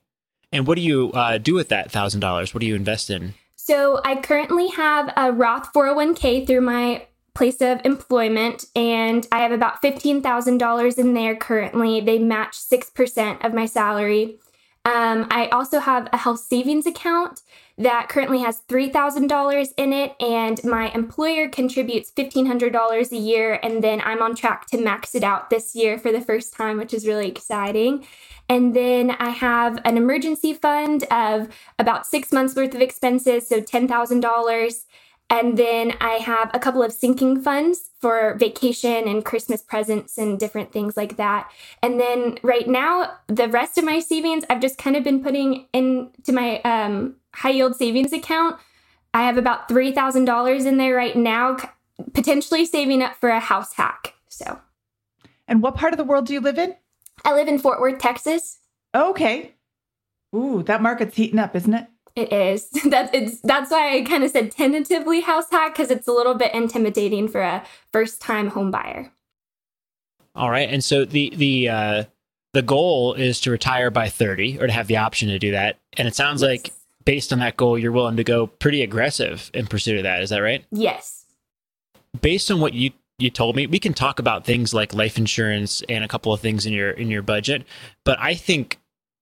And 0.51 0.65
what 0.65 0.75
do 0.75 0.81
you 0.81 1.11
uh, 1.11 1.37
do 1.37 1.53
with 1.53 1.69
that 1.69 1.91
thousand 1.91 2.21
dollars? 2.21 2.53
What 2.53 2.61
do 2.61 2.67
you 2.67 2.75
invest 2.75 3.09
in? 3.09 3.33
So 3.55 3.99
I 4.05 4.15
currently 4.15 4.69
have 4.69 5.11
a 5.17 5.31
Roth 5.31 5.73
401k 5.73 6.47
through 6.47 6.61
my 6.61 7.05
place 7.37 7.61
of 7.61 7.79
employment, 7.85 8.65
and 8.75 9.27
I 9.31 9.39
have 9.39 9.51
about 9.51 9.81
$15,000 9.81 10.97
in 10.97 11.13
there 11.13 11.35
currently. 11.35 12.01
They 12.01 12.17
match 12.17 12.57
6% 12.57 13.45
of 13.45 13.53
my 13.53 13.67
salary. 13.67 14.39
Um, 14.85 15.27
I 15.29 15.47
also 15.51 15.79
have 15.79 16.07
a 16.11 16.17
health 16.17 16.39
savings 16.39 16.87
account 16.87 17.41
that 17.77 18.09
currently 18.09 18.39
has 18.39 18.61
$3,000 18.67 19.69
in 19.77 19.93
it, 19.93 20.15
and 20.19 20.63
my 20.63 20.89
employer 20.91 21.47
contributes 21.47 22.11
$1,500 22.11 23.11
a 23.11 23.15
year. 23.17 23.59
And 23.61 23.83
then 23.83 24.01
I'm 24.01 24.23
on 24.23 24.33
track 24.33 24.65
to 24.67 24.81
max 24.81 25.13
it 25.13 25.23
out 25.23 25.49
this 25.49 25.75
year 25.75 25.99
for 25.99 26.11
the 26.11 26.21
first 26.21 26.53
time, 26.53 26.77
which 26.77 26.93
is 26.93 27.05
really 27.05 27.27
exciting. 27.27 28.07
And 28.49 28.75
then 28.75 29.11
I 29.11 29.29
have 29.29 29.79
an 29.85 29.97
emergency 29.97 30.53
fund 30.53 31.03
of 31.11 31.49
about 31.77 32.07
six 32.07 32.31
months 32.31 32.55
worth 32.55 32.73
of 32.73 32.81
expenses, 32.81 33.47
so 33.47 33.61
$10,000. 33.61 34.85
And 35.29 35.57
then 35.57 35.93
I 35.99 36.13
have 36.13 36.49
a 36.53 36.59
couple 36.59 36.81
of 36.81 36.93
sinking 36.93 37.41
funds 37.41 37.89
for 37.99 38.35
vacation 38.35 39.07
and 39.07 39.25
Christmas 39.25 39.61
presents 39.61 40.17
and 40.17 40.39
different 40.39 40.71
things 40.71 40.95
like 40.95 41.17
that. 41.17 41.51
And 41.83 41.99
then 41.99 42.39
right 42.43 42.67
now, 42.67 43.17
the 43.27 43.49
rest 43.49 43.77
of 43.77 43.83
my 43.83 43.99
savings 43.99 44.45
I've 44.49 44.61
just 44.61 44.77
kind 44.77 44.95
of 44.95 45.03
been 45.03 45.21
putting 45.21 45.65
into 45.73 46.31
my 46.31 46.61
um, 46.61 47.15
high 47.33 47.49
yield 47.49 47.75
savings 47.75 48.13
account. 48.13 48.57
I 49.13 49.23
have 49.23 49.37
about 49.37 49.67
$3,000 49.67 50.65
in 50.65 50.77
there 50.77 50.95
right 50.95 51.15
now, 51.15 51.57
potentially 52.13 52.65
saving 52.65 53.01
up 53.01 53.15
for 53.15 53.29
a 53.29 53.39
house 53.39 53.73
hack. 53.73 54.13
So, 54.29 54.59
and 55.47 55.61
what 55.61 55.75
part 55.75 55.93
of 55.93 55.97
the 55.97 56.03
world 56.03 56.27
do 56.27 56.33
you 56.33 56.41
live 56.41 56.57
in? 56.57 56.75
I 57.25 57.33
live 57.33 57.47
in 57.47 57.59
Fort 57.59 57.81
Worth, 57.81 57.99
Texas. 57.99 58.59
Okay. 58.95 59.55
Ooh, 60.35 60.63
that 60.63 60.81
market's 60.81 61.15
heating 61.15 61.39
up, 61.39 61.55
isn't 61.55 61.73
it? 61.73 61.87
It 62.17 62.33
is. 62.33 62.67
That's 62.85 63.11
it's 63.13 63.39
that's 63.41 63.69
why 63.69 63.95
I 63.95 64.01
kind 64.01 64.23
of 64.23 64.31
said 64.31 64.51
tentatively 64.51 65.21
house 65.21 65.51
hack 65.51 65.75
because 65.75 65.91
it's 65.91 66.07
a 66.07 66.11
little 66.11 66.33
bit 66.33 66.51
intimidating 66.51 67.27
for 67.27 67.41
a 67.41 67.63
first 67.93 68.19
time 68.19 68.47
home 68.47 68.71
buyer. 68.71 69.11
All 70.33 70.49
right, 70.49 70.67
and 70.67 70.83
so 70.83 71.05
the 71.05 71.31
the 71.35 71.69
uh, 71.69 72.03
the 72.53 72.63
goal 72.63 73.13
is 73.13 73.39
to 73.41 73.51
retire 73.51 73.91
by 73.91 74.09
thirty, 74.09 74.59
or 74.59 74.65
to 74.65 74.73
have 74.73 74.87
the 74.87 74.97
option 74.97 75.27
to 75.27 75.37
do 75.37 75.51
that. 75.51 75.77
And 75.95 76.07
it 76.07 76.15
sounds 76.15 76.41
yes. 76.41 76.49
like 76.49 76.73
based 77.05 77.31
on 77.31 77.37
that 77.37 77.55
goal, 77.55 77.77
you're 77.77 77.91
willing 77.91 78.17
to 78.17 78.23
go 78.23 78.47
pretty 78.47 78.81
aggressive 78.81 79.51
in 79.53 79.67
pursuit 79.67 79.97
of 79.97 80.03
that. 80.03 80.23
Is 80.23 80.31
that 80.31 80.39
right? 80.39 80.65
Yes. 80.71 81.25
Based 82.19 82.49
on 82.49 82.59
what 82.59 82.73
you 82.73 82.89
you 83.19 83.29
told 83.29 83.55
me, 83.55 83.67
we 83.67 83.77
can 83.77 83.93
talk 83.93 84.17
about 84.17 84.43
things 84.43 84.73
like 84.73 84.91
life 84.91 85.19
insurance 85.19 85.83
and 85.87 86.03
a 86.03 86.07
couple 86.07 86.33
of 86.33 86.41
things 86.41 86.65
in 86.65 86.73
your 86.73 86.89
in 86.89 87.11
your 87.11 87.21
budget. 87.21 87.63
But 88.03 88.19
I 88.19 88.33
think 88.33 88.76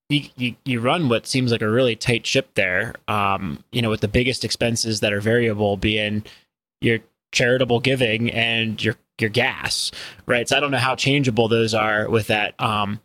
you, 0.08 0.28
you, 0.36 0.54
you 0.64 0.80
run 0.80 1.08
what 1.08 1.26
seems 1.26 1.52
like 1.52 1.62
a 1.62 1.68
really 1.68 1.96
tight 1.96 2.26
ship 2.26 2.50
there. 2.54 2.94
Um, 3.08 3.64
you 3.72 3.82
know, 3.82 3.90
with 3.90 4.00
the 4.00 4.08
biggest 4.08 4.44
expenses 4.44 5.00
that 5.00 5.12
are 5.12 5.20
variable 5.20 5.76
being 5.76 6.24
your 6.80 7.00
charitable 7.32 7.80
giving 7.80 8.30
and 8.30 8.82
your 8.82 8.96
your 9.18 9.30
gas, 9.30 9.90
right? 10.26 10.48
So 10.48 10.56
I 10.56 10.60
don't 10.60 10.70
know 10.70 10.78
how 10.78 10.94
changeable 10.94 11.48
those 11.48 11.74
are 11.74 12.08
with 12.08 12.26
that. 12.26 12.54
Um, 12.60 13.00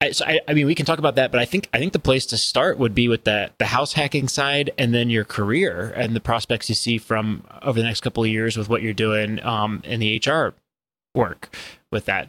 I, 0.00 0.10
so 0.10 0.26
I, 0.26 0.40
I 0.46 0.52
mean, 0.52 0.66
we 0.66 0.74
can 0.74 0.84
talk 0.84 0.98
about 0.98 1.14
that, 1.14 1.32
but 1.32 1.40
I 1.40 1.46
think 1.46 1.68
I 1.72 1.78
think 1.78 1.92
the 1.92 1.98
place 1.98 2.26
to 2.26 2.36
start 2.36 2.78
would 2.78 2.94
be 2.94 3.08
with 3.08 3.24
the 3.24 3.50
the 3.58 3.66
house 3.66 3.94
hacking 3.94 4.28
side, 4.28 4.70
and 4.76 4.94
then 4.94 5.10
your 5.10 5.24
career 5.24 5.92
and 5.96 6.14
the 6.14 6.20
prospects 6.20 6.68
you 6.68 6.74
see 6.74 6.98
from 6.98 7.44
over 7.62 7.78
the 7.78 7.86
next 7.86 8.02
couple 8.02 8.22
of 8.22 8.28
years 8.28 8.56
with 8.56 8.68
what 8.68 8.82
you're 8.82 8.92
doing 8.92 9.42
um, 9.44 9.80
in 9.84 10.00
the 10.00 10.22
HR 10.24 10.54
work 11.14 11.56
with 11.90 12.04
that. 12.04 12.28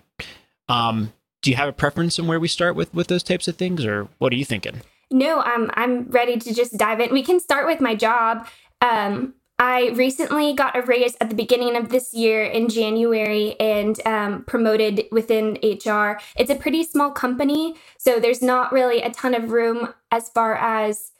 Um, 0.70 1.14
do 1.48 1.52
you 1.52 1.56
have 1.56 1.70
a 1.70 1.74
preference 1.74 2.20
on 2.20 2.28
where 2.28 2.42
we 2.42 2.50
start 2.50 2.76
with 2.76 2.94
with 2.94 3.08
those 3.08 3.24
types 3.24 3.48
of 3.48 3.56
things, 3.56 3.86
or 3.86 4.10
what 4.18 4.34
are 4.34 4.36
you 4.36 4.44
thinking? 4.44 4.82
No, 5.10 5.40
I'm 5.40 5.72
I'm 5.76 6.10
ready 6.10 6.36
to 6.36 6.54
just 6.54 6.76
dive 6.76 7.00
in. 7.00 7.14
We 7.14 7.24
can 7.24 7.40
start 7.40 7.66
with 7.66 7.80
my 7.80 7.96
job. 7.96 8.46
Um, 8.82 9.34
I 9.58 9.92
recently 9.96 10.54
got 10.54 10.76
a 10.76 10.82
raise 10.82 11.16
at 11.22 11.30
the 11.30 11.38
beginning 11.38 11.78
of 11.78 11.88
this 11.88 12.14
year 12.14 12.44
in 12.44 12.68
January 12.68 13.58
and 13.62 13.98
um, 14.06 14.44
promoted 14.44 15.06
within 15.10 15.58
HR. 15.64 16.20
It's 16.36 16.52
a 16.52 16.56
pretty 16.56 16.84
small 16.84 17.12
company, 17.12 17.76
so 17.98 18.20
there's 18.20 18.42
not 18.42 18.74
really 18.74 19.02
a 19.02 19.10
ton 19.10 19.34
of 19.34 19.50
room 19.50 19.94
as 20.12 20.28
far 20.28 20.56
as 20.56 21.14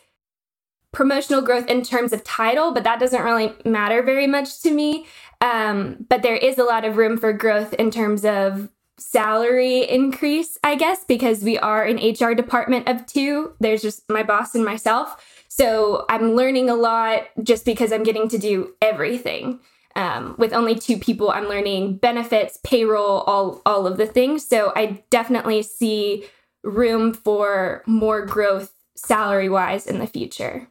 promotional 0.92 1.42
growth 1.42 1.68
in 1.68 1.84
terms 1.84 2.12
of 2.12 2.26
title, 2.26 2.74
but 2.74 2.84
that 2.84 3.00
doesn't 3.00 3.24
really 3.24 3.54
matter 3.64 4.04
very 4.04 4.28
much 4.28 4.62
to 4.64 4.72
me. 4.72 5.06
Um, 5.40 6.06
but 6.10 6.22
there 6.22 6.36
is 6.36 6.58
a 6.58 6.66
lot 6.66 6.84
of 6.84 6.98
room 6.98 7.18
for 7.18 7.32
growth 7.32 7.74
in 7.76 7.92
terms 7.92 8.26
of 8.26 8.68
salary 9.00 9.88
increase, 9.88 10.58
I 10.64 10.76
guess, 10.76 11.04
because 11.04 11.44
we 11.44 11.58
are 11.58 11.84
an 11.84 11.98
HR 11.98 12.34
department 12.34 12.88
of 12.88 13.06
two. 13.06 13.54
There's 13.60 13.82
just 13.82 14.10
my 14.10 14.24
boss 14.24 14.56
and 14.56 14.66
myself. 14.66 15.24
So 15.48 16.06
I'm 16.10 16.34
learning 16.34 16.70
a 16.70 16.76
lot 16.76 17.28
just 17.42 17.66
because 17.66 17.92
I'm 17.92 18.04
getting 18.04 18.28
to 18.30 18.38
do 18.38 18.74
everything. 18.82 19.60
Um, 19.96 20.36
with 20.38 20.54
only 20.54 20.76
two 20.76 20.98
people, 20.98 21.32
I'm 21.32 21.48
learning 21.48 21.98
benefits, 21.98 22.60
payroll, 22.64 23.22
all 23.22 23.62
all 23.66 23.88
of 23.88 23.98
the 23.98 24.06
things. 24.06 24.48
So 24.48 24.72
I 24.76 25.04
definitely 25.10 25.64
see 25.64 26.26
room 26.64 27.14
for 27.14 27.82
more 27.88 28.24
growth 28.26 28.74
salary 28.96 29.50
wise 29.50 29.88
in 29.88 29.98
the 29.98 30.06
future. 30.06 30.68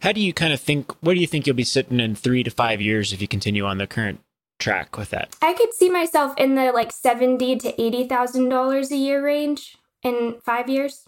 How 0.00 0.12
do 0.12 0.20
you 0.20 0.32
kind 0.32 0.54
of 0.54 0.60
think? 0.60 0.92
Where 1.02 1.14
do 1.14 1.20
you 1.20 1.26
think 1.26 1.46
you'll 1.46 1.56
be 1.56 1.64
sitting 1.64 2.00
in 2.00 2.14
three 2.14 2.42
to 2.42 2.50
five 2.50 2.80
years 2.80 3.12
if 3.12 3.20
you 3.20 3.28
continue 3.28 3.66
on 3.66 3.76
the 3.78 3.86
current 3.86 4.20
track 4.58 4.96
with 4.96 5.10
that? 5.10 5.34
I 5.42 5.52
could 5.52 5.72
see 5.74 5.88
myself 5.88 6.34
in 6.36 6.54
the 6.54 6.72
like 6.72 6.92
seventy 6.92 7.56
to 7.56 7.80
eighty 7.80 8.06
thousand 8.06 8.48
dollars 8.48 8.90
a 8.90 8.96
year 8.96 9.24
range 9.24 9.76
in 10.02 10.36
five 10.44 10.68
years. 10.68 11.06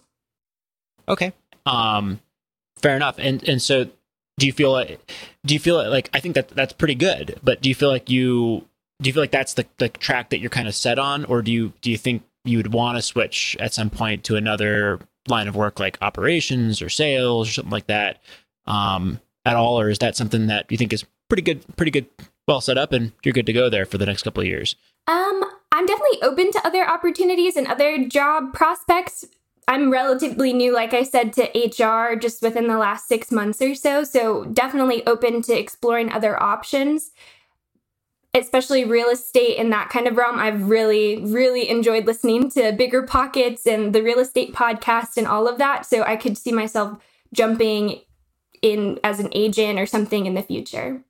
Okay. 1.07 1.33
Um, 1.65 2.19
fair 2.77 2.95
enough. 2.95 3.15
And 3.17 3.47
and 3.47 3.61
so, 3.61 3.87
do 4.37 4.45
you 4.45 4.53
feel 4.53 4.71
like 4.71 5.11
do 5.45 5.53
you 5.53 5.59
feel 5.59 5.75
like, 5.75 5.89
like 5.89 6.09
I 6.13 6.19
think 6.19 6.35
that 6.35 6.49
that's 6.49 6.73
pretty 6.73 6.95
good, 6.95 7.39
but 7.43 7.61
do 7.61 7.69
you 7.69 7.75
feel 7.75 7.89
like 7.89 8.09
you 8.09 8.65
do 9.01 9.09
you 9.09 9.13
feel 9.13 9.23
like 9.23 9.31
that's 9.31 9.53
the 9.53 9.65
the 9.77 9.89
track 9.89 10.29
that 10.29 10.39
you're 10.39 10.49
kind 10.49 10.67
of 10.67 10.75
set 10.75 10.99
on, 10.99 11.25
or 11.25 11.41
do 11.41 11.51
you 11.51 11.73
do 11.81 11.91
you 11.91 11.97
think 11.97 12.23
you 12.45 12.57
would 12.57 12.73
want 12.73 12.97
to 12.97 13.01
switch 13.01 13.57
at 13.59 13.73
some 13.73 13.89
point 13.89 14.23
to 14.23 14.35
another 14.35 14.99
line 15.27 15.47
of 15.47 15.55
work 15.55 15.79
like 15.79 15.97
operations 16.01 16.81
or 16.81 16.89
sales 16.89 17.49
or 17.49 17.51
something 17.51 17.71
like 17.71 17.87
that 17.87 18.21
um, 18.65 19.19
at 19.45 19.55
all, 19.55 19.79
or 19.79 19.89
is 19.89 19.99
that 19.99 20.15
something 20.15 20.47
that 20.47 20.71
you 20.71 20.77
think 20.77 20.93
is 20.93 21.05
pretty 21.27 21.41
good 21.41 21.63
pretty 21.75 21.91
good 21.91 22.07
well 22.49 22.59
set 22.59 22.77
up 22.77 22.91
and 22.91 23.13
you're 23.23 23.31
good 23.31 23.45
to 23.45 23.53
go 23.53 23.69
there 23.69 23.85
for 23.85 23.97
the 23.97 24.05
next 24.05 24.23
couple 24.23 24.41
of 24.41 24.47
years? 24.47 24.75
Um, 25.07 25.43
I'm 25.71 25.85
definitely 25.85 26.21
open 26.23 26.51
to 26.51 26.67
other 26.67 26.85
opportunities 26.85 27.55
and 27.55 27.67
other 27.67 28.05
job 28.05 28.53
prospects. 28.53 29.23
I'm 29.67 29.91
relatively 29.91 30.51
new, 30.51 30.73
like 30.73 30.95
I 30.95 31.03
said, 31.03 31.31
to 31.33 31.43
HR 31.43 32.15
just 32.15 32.41
within 32.41 32.67
the 32.67 32.77
last 32.77 33.07
six 33.07 33.31
months 33.31 33.61
or 33.61 33.75
so. 33.75 34.03
So, 34.03 34.45
definitely 34.45 35.05
open 35.05 35.43
to 35.43 35.57
exploring 35.57 36.11
other 36.11 36.41
options, 36.41 37.11
especially 38.33 38.83
real 38.83 39.09
estate 39.09 39.57
in 39.57 39.69
that 39.69 39.89
kind 39.89 40.07
of 40.07 40.17
realm. 40.17 40.39
I've 40.39 40.69
really, 40.69 41.23
really 41.23 41.69
enjoyed 41.69 42.07
listening 42.07 42.49
to 42.51 42.71
Bigger 42.71 43.03
Pockets 43.03 43.67
and 43.67 43.93
the 43.93 44.01
real 44.01 44.17
estate 44.17 44.55
podcast 44.55 45.17
and 45.17 45.27
all 45.27 45.47
of 45.47 45.59
that. 45.59 45.85
So, 45.85 46.01
I 46.01 46.15
could 46.15 46.35
see 46.35 46.51
myself 46.51 46.97
jumping 47.31 48.01
in 48.63 48.99
as 49.03 49.19
an 49.19 49.29
agent 49.33 49.77
or 49.77 49.85
something 49.85 50.25
in 50.25 50.33
the 50.33 50.41
future. 50.41 51.03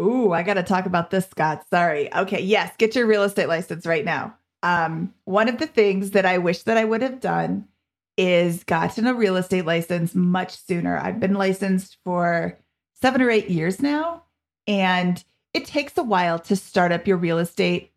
Ooh, 0.00 0.32
I 0.32 0.42
got 0.42 0.54
to 0.54 0.62
talk 0.62 0.86
about 0.86 1.10
this, 1.10 1.26
Scott. 1.26 1.64
Sorry. 1.68 2.12
Okay, 2.14 2.42
yes, 2.42 2.74
get 2.78 2.96
your 2.96 3.06
real 3.06 3.22
estate 3.22 3.48
license 3.48 3.86
right 3.86 4.04
now. 4.04 4.36
Um, 4.62 5.12
one 5.24 5.48
of 5.48 5.58
the 5.58 5.66
things 5.66 6.12
that 6.12 6.26
I 6.26 6.38
wish 6.38 6.62
that 6.62 6.76
I 6.76 6.84
would 6.84 7.02
have 7.02 7.20
done 7.20 7.68
is 8.16 8.64
gotten 8.64 9.06
a 9.06 9.14
real 9.14 9.36
estate 9.36 9.66
license 9.66 10.14
much 10.14 10.56
sooner. 10.56 10.98
I've 10.98 11.20
been 11.20 11.34
licensed 11.34 11.98
for 12.04 12.58
seven 13.00 13.22
or 13.22 13.30
eight 13.30 13.50
years 13.50 13.80
now, 13.80 14.24
and 14.66 15.22
it 15.54 15.66
takes 15.66 15.96
a 15.98 16.02
while 16.02 16.38
to 16.40 16.56
start 16.56 16.92
up 16.92 17.06
your 17.06 17.16
real 17.16 17.38
estate 17.38 17.92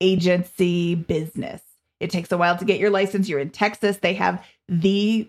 agency 0.00 0.94
business. 0.94 1.62
It 2.00 2.10
takes 2.10 2.32
a 2.32 2.38
while 2.38 2.56
to 2.56 2.64
get 2.64 2.78
your 2.78 2.90
license. 2.90 3.28
You're 3.28 3.40
in 3.40 3.50
Texas. 3.50 3.98
They 3.98 4.14
have 4.14 4.44
the 4.68 5.28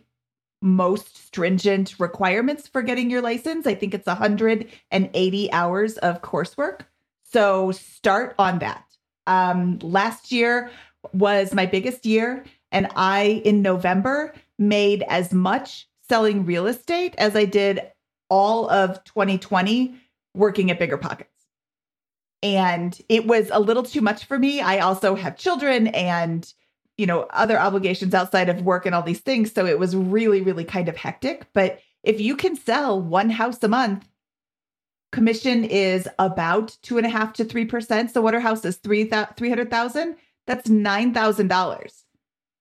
most 0.61 1.17
stringent 1.17 1.99
requirements 1.99 2.67
for 2.67 2.81
getting 2.81 3.09
your 3.09 3.21
license. 3.21 3.65
I 3.65 3.75
think 3.75 3.93
it's 3.93 4.07
180 4.07 5.51
hours 5.51 5.97
of 5.97 6.21
coursework. 6.21 6.81
So 7.23 7.71
start 7.71 8.35
on 8.37 8.59
that. 8.59 8.83
Um, 9.27 9.79
last 9.79 10.31
year 10.31 10.71
was 11.13 11.53
my 11.53 11.65
biggest 11.65 12.05
year, 12.05 12.43
and 12.71 12.87
I, 12.95 13.41
in 13.45 13.61
November, 13.61 14.33
made 14.57 15.03
as 15.07 15.33
much 15.33 15.87
selling 16.07 16.45
real 16.45 16.67
estate 16.67 17.15
as 17.17 17.35
I 17.35 17.45
did 17.45 17.81
all 18.29 18.69
of 18.69 19.03
2020 19.05 19.95
working 20.33 20.71
at 20.71 20.79
Bigger 20.79 20.97
Pockets. 20.97 21.29
And 22.41 22.99
it 23.09 23.27
was 23.27 23.49
a 23.51 23.59
little 23.59 23.83
too 23.83 24.01
much 24.01 24.25
for 24.25 24.39
me. 24.39 24.61
I 24.61 24.79
also 24.79 25.15
have 25.15 25.37
children 25.37 25.87
and 25.87 26.51
you 26.99 27.05
know, 27.05 27.21
other 27.29 27.57
obligations 27.57 28.13
outside 28.13 28.49
of 28.49 28.61
work 28.63 28.85
and 28.85 28.93
all 28.93 29.01
these 29.01 29.21
things. 29.21 29.53
So 29.53 29.65
it 29.65 29.79
was 29.79 29.95
really, 29.95 30.41
really 30.41 30.65
kind 30.65 30.89
of 30.89 30.97
hectic. 30.97 31.47
But 31.53 31.79
if 32.03 32.19
you 32.19 32.35
can 32.35 32.57
sell 32.57 33.01
one 33.01 33.29
house 33.29 33.63
a 33.63 33.69
month, 33.69 34.05
commission 35.13 35.63
is 35.63 36.09
about 36.19 36.77
two 36.81 36.97
and 36.97 37.07
a 37.07 37.09
half 37.09 37.31
to 37.33 37.45
three 37.45 37.63
percent. 37.63 38.11
So 38.11 38.21
what 38.21 38.35
our 38.35 38.41
house 38.41 38.65
is 38.65 38.75
three 38.77 39.09
three 39.37 39.49
hundred 39.49 39.71
thousand. 39.71 40.17
That's 40.45 40.69
nine 40.69 41.13
thousand 41.13 41.47
dollars 41.47 42.03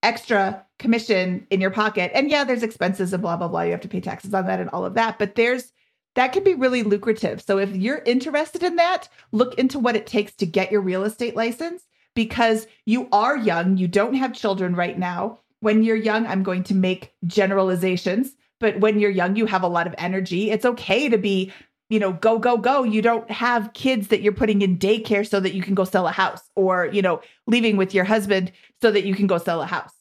extra 0.04 0.64
commission 0.78 1.44
in 1.50 1.60
your 1.60 1.72
pocket. 1.72 2.12
And 2.14 2.30
yeah, 2.30 2.44
there's 2.44 2.62
expenses 2.62 3.12
and 3.12 3.20
blah, 3.20 3.36
blah, 3.36 3.48
blah. 3.48 3.62
You 3.62 3.72
have 3.72 3.80
to 3.80 3.88
pay 3.88 4.00
taxes 4.00 4.32
on 4.32 4.46
that 4.46 4.60
and 4.60 4.70
all 4.70 4.84
of 4.84 4.94
that. 4.94 5.18
But 5.18 5.34
there's 5.34 5.72
that 6.14 6.32
can 6.32 6.44
be 6.44 6.54
really 6.54 6.84
lucrative. 6.84 7.42
So 7.42 7.58
if 7.58 7.74
you're 7.74 8.02
interested 8.06 8.62
in 8.62 8.76
that, 8.76 9.08
look 9.32 9.54
into 9.54 9.80
what 9.80 9.96
it 9.96 10.06
takes 10.06 10.32
to 10.36 10.46
get 10.46 10.70
your 10.70 10.80
real 10.80 11.02
estate 11.02 11.34
license 11.34 11.82
because 12.18 12.66
you 12.84 13.08
are 13.12 13.36
young, 13.36 13.76
you 13.76 13.86
don't 13.86 14.14
have 14.14 14.32
children 14.32 14.74
right 14.74 14.98
now. 14.98 15.38
When 15.60 15.84
you're 15.84 15.94
young, 15.94 16.26
I'm 16.26 16.42
going 16.42 16.64
to 16.64 16.74
make 16.74 17.12
generalizations, 17.28 18.34
but 18.58 18.80
when 18.80 18.98
you're 18.98 19.08
young, 19.08 19.36
you 19.36 19.46
have 19.46 19.62
a 19.62 19.68
lot 19.68 19.86
of 19.86 19.94
energy. 19.98 20.50
It's 20.50 20.64
okay 20.64 21.08
to 21.08 21.16
be, 21.16 21.52
you 21.90 22.00
know, 22.00 22.14
go, 22.14 22.40
go, 22.40 22.56
go. 22.56 22.82
You 22.82 23.02
don't 23.02 23.30
have 23.30 23.72
kids 23.72 24.08
that 24.08 24.20
you're 24.20 24.32
putting 24.32 24.62
in 24.62 24.78
daycare 24.78 25.24
so 25.24 25.38
that 25.38 25.54
you 25.54 25.62
can 25.62 25.76
go 25.76 25.84
sell 25.84 26.08
a 26.08 26.10
house 26.10 26.42
or, 26.56 26.86
you 26.86 27.02
know, 27.02 27.20
leaving 27.46 27.76
with 27.76 27.94
your 27.94 28.02
husband 28.04 28.50
so 28.82 28.90
that 28.90 29.04
you 29.04 29.14
can 29.14 29.28
go 29.28 29.38
sell 29.38 29.62
a 29.62 29.66
house. 29.66 29.94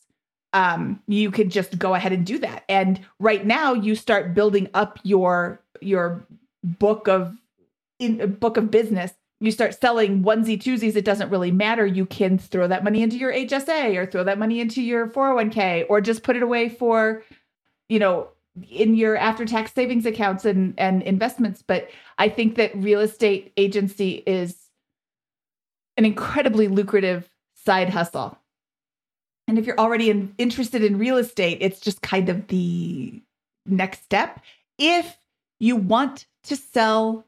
Um, 0.53 0.99
you 1.07 1.29
can 1.29 1.51
just 1.51 1.77
go 1.77 1.93
ahead 1.93 2.13
and 2.13 2.25
do 2.25 2.39
that. 2.39 2.63
And 2.67 2.99
right 3.19 3.45
now 3.45 3.75
you 3.75 3.93
start 3.93 4.33
building 4.33 4.69
up 4.73 4.97
your 5.03 5.61
your 5.81 6.25
book 6.63 7.07
of 7.07 7.37
in 7.99 8.33
book 8.39 8.57
of 8.57 8.71
business 8.71 9.13
you 9.39 9.51
start 9.51 9.79
selling 9.79 10.23
onesie 10.23 10.61
twosies 10.61 10.95
it 10.95 11.05
doesn't 11.05 11.29
really 11.29 11.51
matter. 11.51 11.85
You 11.85 12.05
can 12.05 12.37
throw 12.37 12.67
that 12.67 12.83
money 12.83 13.01
into 13.01 13.17
your 13.17 13.31
hsa 13.31 13.95
or 13.95 14.05
throw 14.05 14.23
that 14.23 14.39
money 14.39 14.59
into 14.59 14.81
your 14.81 15.07
401k 15.07 15.85
or 15.89 16.01
just 16.01 16.23
put 16.23 16.35
it 16.35 16.43
away 16.43 16.69
for 16.69 17.23
you 17.89 17.99
know 17.99 18.29
in 18.71 18.95
your 18.95 19.15
after 19.15 19.45
tax 19.45 19.73
savings 19.73 20.05
accounts 20.05 20.45
and 20.45 20.73
and 20.77 21.03
investments. 21.03 21.61
But 21.61 21.89
i 22.17 22.29
think 22.29 22.55
that 22.55 22.75
real 22.75 22.99
estate 22.99 23.53
agency 23.57 24.23
is 24.25 24.55
an 25.97 26.05
incredibly 26.05 26.67
lucrative 26.67 27.29
side 27.53 27.89
hustle. 27.89 28.37
And 29.49 29.57
if 29.57 29.65
you're 29.65 29.79
already 29.79 30.09
in, 30.09 30.33
interested 30.37 30.83
in 30.83 30.97
real 30.97 31.17
estate 31.17 31.59
it's 31.61 31.79
just 31.79 32.01
kind 32.01 32.29
of 32.29 32.47
the 32.47 33.21
next 33.67 34.03
step. 34.03 34.41
If 34.79 35.17
you 35.59 35.75
want 35.75 36.25
to 36.45 36.55
sell 36.55 37.25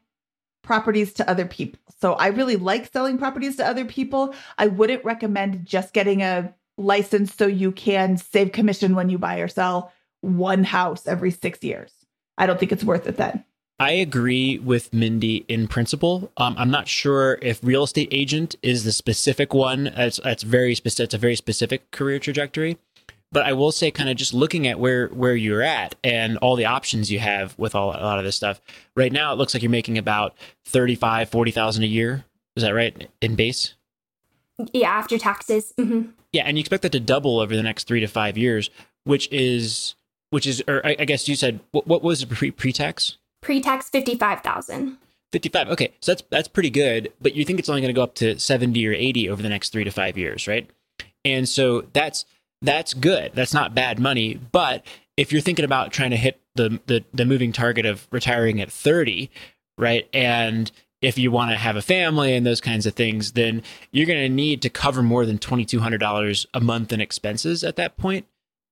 properties 0.62 1.12
to 1.14 1.28
other 1.28 1.46
people. 1.46 1.80
So 2.00 2.14
I 2.14 2.28
really 2.28 2.56
like 2.56 2.92
selling 2.92 3.18
properties 3.18 3.56
to 3.56 3.66
other 3.66 3.84
people. 3.84 4.34
I 4.58 4.68
wouldn't 4.68 5.04
recommend 5.04 5.66
just 5.66 5.92
getting 5.92 6.22
a 6.22 6.54
license 6.78 7.34
so 7.34 7.46
you 7.46 7.72
can 7.72 8.16
save 8.16 8.52
commission 8.52 8.94
when 8.94 9.10
you 9.10 9.18
buy 9.18 9.38
or 9.38 9.48
sell 9.48 9.92
one 10.22 10.64
house 10.64 11.06
every 11.06 11.30
six 11.30 11.62
years. 11.62 11.92
I 12.38 12.46
don't 12.46 12.58
think 12.58 12.72
it's 12.72 12.84
worth 12.84 13.06
it 13.06 13.16
then. 13.16 13.44
I 13.78 13.92
agree 13.92 14.58
with 14.58 14.92
Mindy 14.92 15.46
in 15.48 15.66
principle. 15.66 16.30
Um, 16.36 16.54
I'm 16.58 16.70
not 16.70 16.86
sure 16.86 17.38
if 17.40 17.60
real 17.62 17.84
estate 17.84 18.08
agent 18.10 18.54
is 18.62 18.84
the 18.84 18.92
specific 18.92 19.54
one. 19.54 19.86
It's, 19.86 20.20
it's 20.22 20.42
very 20.42 20.74
specific. 20.74 21.04
It's 21.04 21.14
a 21.14 21.18
very 21.18 21.34
specific 21.34 21.90
career 21.90 22.18
trajectory 22.18 22.76
but 23.32 23.44
I 23.44 23.52
will 23.52 23.72
say, 23.72 23.90
kind 23.90 24.08
of 24.08 24.16
just 24.16 24.34
looking 24.34 24.66
at 24.66 24.78
where 24.78 25.08
where 25.08 25.34
you're 25.34 25.62
at 25.62 25.94
and 26.02 26.36
all 26.38 26.56
the 26.56 26.66
options 26.66 27.10
you 27.10 27.18
have 27.20 27.56
with 27.58 27.74
all 27.74 27.90
a 27.90 28.02
lot 28.02 28.18
of 28.18 28.24
this 28.24 28.36
stuff. 28.36 28.60
Right 28.96 29.12
now, 29.12 29.32
it 29.32 29.36
looks 29.36 29.54
like 29.54 29.62
you're 29.62 29.70
making 29.70 29.98
about 29.98 30.34
35, 30.66 31.28
40,000 31.28 31.82
a 31.82 31.86
year. 31.86 32.24
Is 32.56 32.62
that 32.62 32.74
right 32.74 33.08
in 33.20 33.36
base? 33.36 33.74
Yeah, 34.72 34.90
after 34.90 35.16
taxes. 35.16 35.72
Mm-hmm. 35.78 36.10
Yeah, 36.32 36.42
and 36.44 36.56
you 36.56 36.60
expect 36.60 36.82
that 36.82 36.92
to 36.92 37.00
double 37.00 37.40
over 37.40 37.56
the 37.56 37.62
next 37.62 37.86
three 37.86 38.00
to 38.00 38.06
five 38.06 38.36
years, 38.36 38.70
which 39.04 39.30
is 39.32 39.94
which 40.30 40.46
is, 40.46 40.62
or 40.68 40.84
I, 40.84 40.96
I 41.00 41.04
guess 41.04 41.28
you 41.28 41.36
said 41.36 41.60
what, 41.72 41.86
what 41.86 42.02
was 42.02 42.20
the 42.20 42.34
pre 42.34 42.50
pre 42.50 42.72
tax? 42.72 43.18
Pre 43.40 43.60
tax 43.60 43.88
fifty 43.88 44.16
five 44.16 44.40
thousand. 44.40 44.98
55 45.32 45.68
okay 45.68 45.92
so 46.00 46.10
that's 46.10 46.24
that's 46.30 46.48
pretty 46.48 46.70
good 46.70 47.12
but 47.20 47.36
you 47.36 47.44
think 47.44 47.60
it's 47.60 47.68
only 47.68 47.80
going 47.80 47.94
to 47.94 47.96
go 47.96 48.02
up 48.02 48.16
to 48.16 48.36
70 48.36 48.84
or 48.84 48.92
80 48.92 49.28
over 49.28 49.40
the 49.40 49.48
next 49.48 49.70
3 49.70 49.84
to 49.84 49.90
5 49.92 50.18
years 50.18 50.48
right 50.48 50.68
and 51.24 51.48
so 51.48 51.82
that's 51.92 52.24
that's 52.62 52.94
good. 52.94 53.32
That's 53.34 53.54
not 53.54 53.74
bad 53.74 53.98
money. 53.98 54.34
But 54.34 54.84
if 55.16 55.32
you're 55.32 55.40
thinking 55.40 55.64
about 55.64 55.92
trying 55.92 56.10
to 56.10 56.16
hit 56.16 56.40
the 56.54 56.80
the, 56.86 57.04
the 57.12 57.24
moving 57.24 57.52
target 57.52 57.86
of 57.86 58.06
retiring 58.10 58.60
at 58.60 58.70
30, 58.70 59.30
right? 59.78 60.08
And 60.12 60.70
if 61.00 61.16
you 61.16 61.30
want 61.30 61.50
to 61.50 61.56
have 61.56 61.76
a 61.76 61.82
family 61.82 62.34
and 62.34 62.46
those 62.46 62.60
kinds 62.60 62.86
of 62.86 62.94
things, 62.94 63.32
then 63.32 63.62
you're 63.90 64.06
going 64.06 64.20
to 64.20 64.28
need 64.28 64.60
to 64.62 64.70
cover 64.70 65.02
more 65.02 65.24
than 65.24 65.38
$2,200 65.38 66.46
a 66.52 66.60
month 66.60 66.92
in 66.92 67.00
expenses 67.00 67.64
at 67.64 67.76
that 67.76 67.96
point. 67.96 68.26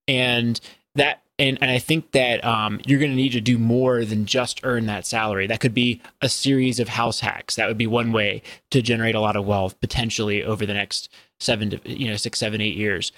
And 0.07 0.61
that, 0.95 1.23
and, 1.39 1.57
and 1.63 1.71
I 1.71 1.79
think 1.79 2.13
that 2.13 2.45
um, 2.45 2.81
you're 2.85 2.99
going 2.99 3.13
to 3.13 3.17
need 3.17 3.33
to 3.33 3.41
do 3.41 3.57
more 3.57 4.05
than 4.05 4.27
just 4.27 4.61
earn 4.63 4.87
that 4.87 5.07
salary. 5.07 5.47
That 5.47 5.61
could 5.61 5.73
be 5.73 6.03
a 6.21 6.29
series 6.29 6.81
of 6.81 6.89
house 6.89 7.21
hacks. 7.21 7.55
That 7.55 7.69
would 7.69 7.79
be 7.79 7.87
one 7.87 8.13
way 8.13 8.43
to 8.73 8.83
generate 8.83 9.15
a 9.15 9.21
lot 9.21 9.37
of 9.37 9.47
wealth 9.47 9.81
potentially 9.81 10.45
over 10.45 10.67
the 10.67 10.75
next 10.75 11.09
seven 11.41 11.71
to, 11.71 11.81
you 11.85 12.09
know, 12.09 12.17
six, 12.17 12.39
seven, 12.39 12.61
eight 12.61 12.77
years 12.77 13.13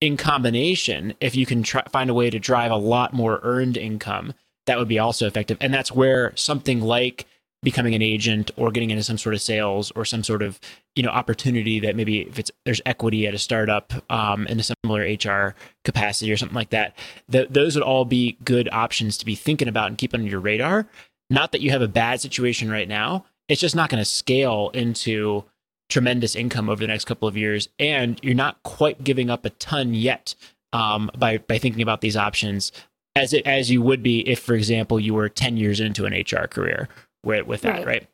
in 0.00 0.16
combination, 0.16 1.14
if 1.20 1.34
you 1.34 1.46
can 1.46 1.62
try, 1.62 1.82
find 1.90 2.10
a 2.10 2.14
way 2.14 2.30
to 2.30 2.38
drive 2.38 2.70
a 2.70 2.76
lot 2.76 3.12
more 3.12 3.40
earned 3.42 3.76
income, 3.76 4.34
that 4.66 4.78
would 4.78 4.88
be 4.88 4.98
also 4.98 5.26
effective. 5.26 5.58
And 5.60 5.72
that's 5.72 5.90
where 5.90 6.32
something 6.36 6.80
like 6.80 7.26
becoming 7.62 7.94
an 7.94 8.02
agent 8.02 8.50
or 8.56 8.70
getting 8.70 8.90
into 8.90 9.02
some 9.02 9.18
sort 9.18 9.34
of 9.34 9.40
sales 9.40 9.90
or 9.96 10.04
some 10.04 10.22
sort 10.22 10.42
of 10.42 10.60
you 10.94 11.02
know 11.02 11.08
opportunity 11.08 11.80
that 11.80 11.96
maybe 11.96 12.20
if 12.20 12.38
it's 12.38 12.50
there's 12.64 12.80
equity 12.86 13.26
at 13.26 13.34
a 13.34 13.38
startup 13.38 13.92
um, 14.10 14.46
in 14.46 14.60
a 14.60 14.62
similar 14.62 15.00
HR 15.00 15.56
capacity 15.84 16.30
or 16.30 16.36
something 16.36 16.54
like 16.54 16.70
that, 16.70 16.96
th- 17.30 17.48
those 17.50 17.74
would 17.74 17.82
all 17.82 18.04
be 18.04 18.36
good 18.44 18.68
options 18.70 19.18
to 19.18 19.26
be 19.26 19.34
thinking 19.34 19.68
about 19.68 19.88
and 19.88 19.98
keep 19.98 20.14
on 20.14 20.26
your 20.26 20.40
radar. 20.40 20.86
Not 21.30 21.52
that 21.52 21.60
you 21.60 21.70
have 21.70 21.82
a 21.82 21.88
bad 21.88 22.20
situation 22.20 22.70
right 22.70 22.88
now; 22.88 23.24
it's 23.48 23.60
just 23.60 23.76
not 23.76 23.90
going 23.90 24.00
to 24.00 24.04
scale 24.04 24.70
into 24.72 25.44
tremendous 25.88 26.36
income 26.36 26.68
over 26.68 26.80
the 26.80 26.86
next 26.86 27.06
couple 27.06 27.28
of 27.28 27.36
years, 27.36 27.68
and 27.78 28.18
you're 28.22 28.34
not 28.34 28.62
quite 28.62 29.02
giving 29.04 29.30
up 29.30 29.44
a 29.44 29.50
ton 29.50 29.94
yet 29.94 30.34
um, 30.72 31.10
by 31.16 31.38
by 31.38 31.58
thinking 31.58 31.82
about 31.82 32.00
these 32.00 32.16
options 32.16 32.72
as 33.16 33.32
it 33.32 33.46
as 33.46 33.70
you 33.70 33.82
would 33.82 34.02
be 34.02 34.20
if, 34.28 34.38
for 34.38 34.54
example, 34.54 35.00
you 35.00 35.14
were 35.14 35.28
ten 35.28 35.56
years 35.56 35.80
into 35.80 36.06
an 36.06 36.12
HR 36.12 36.46
career 36.46 36.88
with, 37.24 37.46
with 37.46 37.62
that, 37.62 37.78
right? 37.78 37.86
right? 37.86 38.06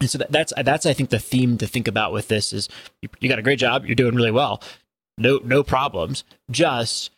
And 0.00 0.08
so 0.08 0.18
that, 0.18 0.32
that's 0.32 0.52
that's 0.64 0.86
I 0.86 0.92
think 0.92 1.10
the 1.10 1.18
theme 1.18 1.58
to 1.58 1.66
think 1.66 1.86
about 1.86 2.12
with 2.12 2.28
this 2.28 2.52
is 2.52 2.68
you, 3.02 3.08
you 3.20 3.28
got 3.28 3.38
a 3.38 3.42
great 3.42 3.58
job, 3.58 3.84
you're 3.84 3.94
doing 3.94 4.14
really 4.14 4.30
well, 4.30 4.62
no 5.18 5.40
no 5.44 5.62
problems. 5.62 6.24
Just 6.50 7.10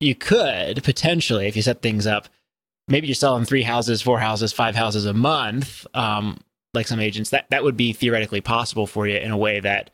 you 0.00 0.14
could 0.14 0.84
potentially, 0.84 1.46
if 1.46 1.56
you 1.56 1.62
set 1.62 1.80
things 1.80 2.06
up, 2.06 2.28
maybe 2.88 3.06
you're 3.06 3.14
selling 3.14 3.44
three 3.44 3.62
houses, 3.62 4.02
four 4.02 4.18
houses, 4.18 4.52
five 4.52 4.74
houses 4.74 5.06
a 5.06 5.14
month. 5.14 5.86
Um, 5.94 6.38
like 6.76 6.86
some 6.86 7.00
agents, 7.00 7.30
that, 7.30 7.46
that 7.50 7.64
would 7.64 7.76
be 7.76 7.92
theoretically 7.92 8.40
possible 8.40 8.86
for 8.86 9.06
you 9.06 9.16
in 9.16 9.30
a 9.30 9.36
way 9.36 9.60
that 9.60 9.90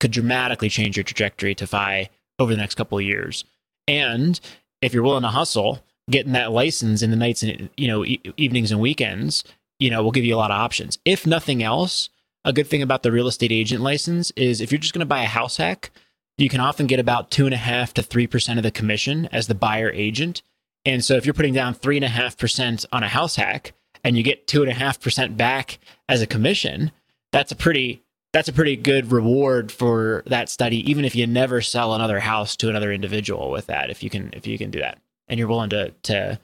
could 0.00 0.10
dramatically 0.12 0.68
change 0.68 0.96
your 0.96 1.04
trajectory 1.04 1.54
to 1.56 1.66
FI 1.66 2.10
over 2.38 2.52
the 2.52 2.60
next 2.60 2.76
couple 2.76 2.98
of 2.98 3.04
years. 3.04 3.44
And 3.88 4.38
if 4.80 4.94
you're 4.94 5.02
willing 5.02 5.22
to 5.22 5.28
hustle, 5.28 5.82
getting 6.10 6.32
that 6.32 6.52
license 6.52 7.02
in 7.02 7.10
the 7.10 7.16
nights 7.16 7.42
and 7.42 7.68
you 7.76 7.88
know 7.88 8.04
e- 8.04 8.20
evenings 8.36 8.70
and 8.70 8.80
weekends, 8.80 9.44
you 9.78 9.90
know, 9.90 10.02
will 10.02 10.10
give 10.10 10.24
you 10.24 10.34
a 10.34 10.38
lot 10.38 10.50
of 10.50 10.60
options. 10.60 10.98
If 11.04 11.26
nothing 11.26 11.62
else, 11.62 12.08
a 12.44 12.52
good 12.52 12.66
thing 12.66 12.82
about 12.82 13.02
the 13.02 13.12
real 13.12 13.26
estate 13.26 13.52
agent 13.52 13.82
license 13.82 14.30
is 14.32 14.60
if 14.60 14.70
you're 14.70 14.80
just 14.80 14.94
going 14.94 15.00
to 15.00 15.06
buy 15.06 15.22
a 15.22 15.26
house 15.26 15.56
hack, 15.56 15.90
you 16.36 16.48
can 16.48 16.60
often 16.60 16.86
get 16.86 17.00
about 17.00 17.30
two 17.30 17.46
and 17.46 17.54
a 17.54 17.58
half 17.58 17.92
to 17.94 18.02
three 18.02 18.26
percent 18.26 18.58
of 18.58 18.62
the 18.62 18.70
commission 18.70 19.28
as 19.32 19.46
the 19.46 19.54
buyer 19.54 19.90
agent. 19.90 20.42
And 20.84 21.04
so 21.04 21.14
if 21.14 21.26
you're 21.26 21.34
putting 21.34 21.54
down 21.54 21.74
three 21.74 21.96
and 21.96 22.04
a 22.04 22.08
half 22.08 22.38
percent 22.38 22.86
on 22.92 23.02
a 23.02 23.08
house 23.08 23.36
hack, 23.36 23.72
and 24.04 24.16
you 24.16 24.22
get 24.22 24.46
two 24.46 24.62
and 24.62 24.70
a 24.70 24.74
half 24.74 25.00
percent 25.00 25.36
back 25.36 25.78
as 26.08 26.22
a 26.22 26.26
commission, 26.26 26.90
that's 27.32 27.52
a 27.52 27.56
pretty 27.56 28.02
that's 28.32 28.48
a 28.48 28.52
pretty 28.52 28.76
good 28.76 29.10
reward 29.10 29.72
for 29.72 30.22
that 30.26 30.48
study, 30.48 30.88
even 30.90 31.04
if 31.04 31.14
you 31.14 31.26
never 31.26 31.60
sell 31.60 31.94
another 31.94 32.20
house 32.20 32.56
to 32.56 32.68
another 32.68 32.92
individual 32.92 33.50
with 33.50 33.66
that. 33.66 33.90
If 33.90 34.02
you 34.02 34.10
can 34.10 34.30
if 34.32 34.46
you 34.46 34.58
can 34.58 34.70
do 34.70 34.80
that, 34.80 34.98
and 35.28 35.38
you're 35.38 35.48
willing 35.48 35.70
to 35.70 35.90
to 36.04 36.38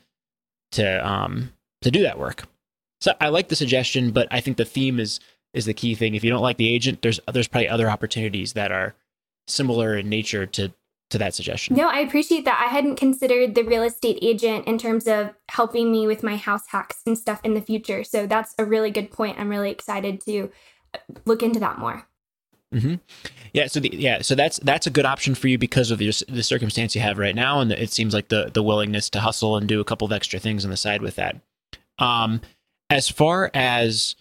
to 0.73 1.09
um 1.09 1.53
to 1.83 1.91
do 1.91 2.03
that 2.03 2.19
work. 2.19 2.45
So 3.01 3.13
I 3.21 3.29
like 3.29 3.49
the 3.49 3.57
suggestion, 3.57 4.13
but 4.13 4.29
I 4.31 4.41
think 4.41 4.57
the 4.57 4.65
theme 4.65 4.99
is 4.99 5.21
is 5.53 5.67
the 5.67 5.75
key 5.75 5.95
thing. 5.95 6.15
If 6.15 6.25
you 6.25 6.31
don't 6.31 6.43
like 6.43 6.57
the 6.57 6.73
agent, 6.73 7.03
there's 7.03 7.21
there's 7.33 7.49
probably 7.49 7.69
other 7.69 7.91
opportunities 7.91 8.55
that 8.55 8.73
are 8.73 8.95
similar 9.47 9.97
in 9.97 10.09
nature 10.09 10.47
to 10.47 10.73
to 11.11 11.19
that 11.19 11.35
suggestion. 11.35 11.77
No, 11.77 11.89
I 11.89 12.01
appreciate 12.01 12.45
that. 12.45 12.65
I 12.65 12.73
hadn't 12.73 12.97
considered 12.97 13.55
the 13.55 13.63
real 13.63 13.83
estate 13.83 14.19
agent 14.23 14.67
in 14.67 14.79
terms 14.79 15.07
of 15.07 15.35
helping 15.49 15.93
me 15.93 16.07
with 16.07 16.23
my 16.23 16.37
house 16.37 16.67
hacks 16.69 17.03
and 17.07 17.17
stuff 17.17 17.41
in 17.45 17.55
the 17.55 17.61
future. 17.61 18.05
So 18.05 18.27
that's 18.27 18.55
a 18.59 18.65
really 18.65 18.91
good 18.91 19.11
point. 19.11 19.39
I'm 19.39 19.49
really 19.49 19.71
excited 19.71 20.21
to 20.23 20.51
look 21.25 21.43
into 21.43 21.61
that 21.61 21.79
more. 21.79 22.07
Mm-hmm. 22.75 22.95
Yeah. 23.53 23.67
So 23.69 23.79
the, 23.81 23.91
yeah. 23.93 24.23
So 24.23 24.35
that's 24.35 24.59
that's 24.59 24.87
a 24.87 24.91
good 24.91 25.05
option 25.05 25.35
for 25.37 25.47
you 25.47 25.59
because 25.59 25.93
of 25.93 25.99
the, 25.99 26.07
the 26.29 26.43
circumstance 26.43 26.95
you 26.95 27.01
have 27.03 27.19
right 27.19 27.35
now, 27.35 27.61
and 27.61 27.71
it 27.71 27.93
seems 27.93 28.13
like 28.13 28.29
the 28.29 28.51
the 28.53 28.63
willingness 28.63 29.09
to 29.11 29.21
hustle 29.21 29.57
and 29.57 29.69
do 29.69 29.81
a 29.81 29.85
couple 29.85 30.07
of 30.07 30.13
extra 30.13 30.41
things 30.41 30.65
on 30.65 30.71
the 30.73 30.77
side 30.77 31.01
with 31.01 31.15
that. 31.15 31.37
Um, 32.01 32.41
as 32.91 33.09
far 33.09 33.51
as 33.55 34.17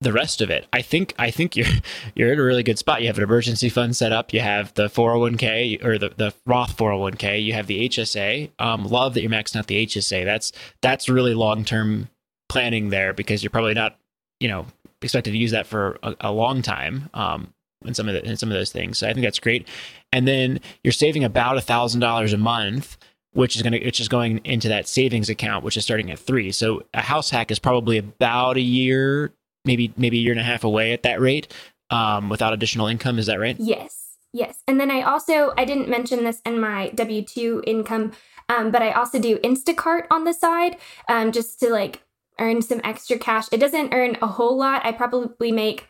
the 0.00 0.12
rest 0.12 0.40
of 0.40 0.50
it, 0.50 0.66
I 0.72 0.82
think 0.82 1.14
I 1.18 1.30
think 1.30 1.56
you're 1.56 1.66
you're 2.14 2.32
in 2.32 2.38
a 2.38 2.42
really 2.42 2.62
good 2.62 2.78
spot. 2.78 3.02
You 3.02 3.08
have 3.08 3.18
an 3.18 3.24
emergency 3.24 3.68
fund 3.68 3.96
set 3.96 4.12
up. 4.12 4.32
You 4.32 4.40
have 4.40 4.72
the 4.74 4.88
401k 4.88 5.84
or 5.84 5.98
the, 5.98 6.10
the 6.16 6.34
Roth 6.46 6.76
401k. 6.76 7.42
You 7.42 7.52
have 7.52 7.66
the 7.66 7.88
HSA. 7.88 8.50
Um, 8.58 8.84
love 8.84 9.14
that 9.14 9.22
you're 9.22 9.30
maxing 9.30 9.56
out 9.56 9.66
the 9.66 9.86
HSA. 9.86 10.24
That's 10.24 10.52
that's 10.80 11.08
really 11.08 11.34
long 11.34 11.64
term 11.64 12.08
planning 12.48 12.90
there 12.90 13.12
because 13.12 13.42
you're 13.42 13.50
probably 13.50 13.74
not 13.74 13.98
you 14.40 14.48
know 14.48 14.66
expected 15.02 15.32
to 15.32 15.38
use 15.38 15.52
that 15.52 15.66
for 15.66 15.98
a, 16.02 16.16
a 16.20 16.32
long 16.32 16.62
time. 16.62 17.10
Um, 17.14 17.52
in 17.84 17.94
some 17.94 18.08
of 18.08 18.14
the, 18.14 18.24
in 18.24 18.36
some 18.36 18.50
of 18.50 18.54
those 18.54 18.70
things. 18.70 18.98
So 18.98 19.08
I 19.08 19.12
think 19.12 19.24
that's 19.24 19.38
great. 19.38 19.66
And 20.12 20.28
then 20.28 20.60
you're 20.84 20.92
saving 20.92 21.24
about 21.24 21.56
a 21.56 21.62
thousand 21.62 22.00
dollars 22.00 22.32
a 22.32 22.38
month, 22.38 22.98
which 23.32 23.56
is 23.56 23.62
going 23.62 23.72
to 23.72 23.84
which 23.84 24.00
is 24.00 24.08
going 24.08 24.40
into 24.44 24.68
that 24.68 24.88
savings 24.88 25.30
account, 25.30 25.64
which 25.64 25.76
is 25.76 25.84
starting 25.84 26.10
at 26.10 26.18
three. 26.18 26.52
So 26.52 26.82
a 26.92 27.00
house 27.00 27.30
hack 27.30 27.50
is 27.50 27.58
probably 27.58 27.98
about 27.98 28.56
a 28.56 28.60
year, 28.60 29.32
maybe 29.64 29.92
maybe 29.96 30.18
a 30.18 30.20
year 30.20 30.32
and 30.32 30.40
a 30.40 30.44
half 30.44 30.64
away 30.64 30.92
at 30.92 31.02
that 31.02 31.20
rate, 31.20 31.52
um, 31.90 32.28
without 32.28 32.52
additional 32.52 32.86
income. 32.86 33.18
Is 33.18 33.26
that 33.26 33.40
right? 33.40 33.56
Yes. 33.58 34.16
Yes. 34.32 34.62
And 34.68 34.78
then 34.78 34.90
I 34.90 35.02
also 35.02 35.52
I 35.58 35.64
didn't 35.64 35.88
mention 35.88 36.24
this 36.24 36.40
in 36.46 36.60
my 36.60 36.90
W 36.94 37.22
two 37.22 37.62
income, 37.66 38.12
um, 38.48 38.70
but 38.70 38.82
I 38.82 38.92
also 38.92 39.18
do 39.18 39.38
Instacart 39.38 40.06
on 40.10 40.24
the 40.24 40.32
side, 40.32 40.76
um, 41.08 41.32
just 41.32 41.58
to 41.60 41.70
like 41.70 42.02
earn 42.38 42.62
some 42.62 42.80
extra 42.84 43.18
cash. 43.18 43.46
It 43.52 43.58
doesn't 43.58 43.92
earn 43.92 44.16
a 44.22 44.26
whole 44.26 44.56
lot. 44.56 44.86
I 44.86 44.92
probably 44.92 45.52
make 45.52 45.88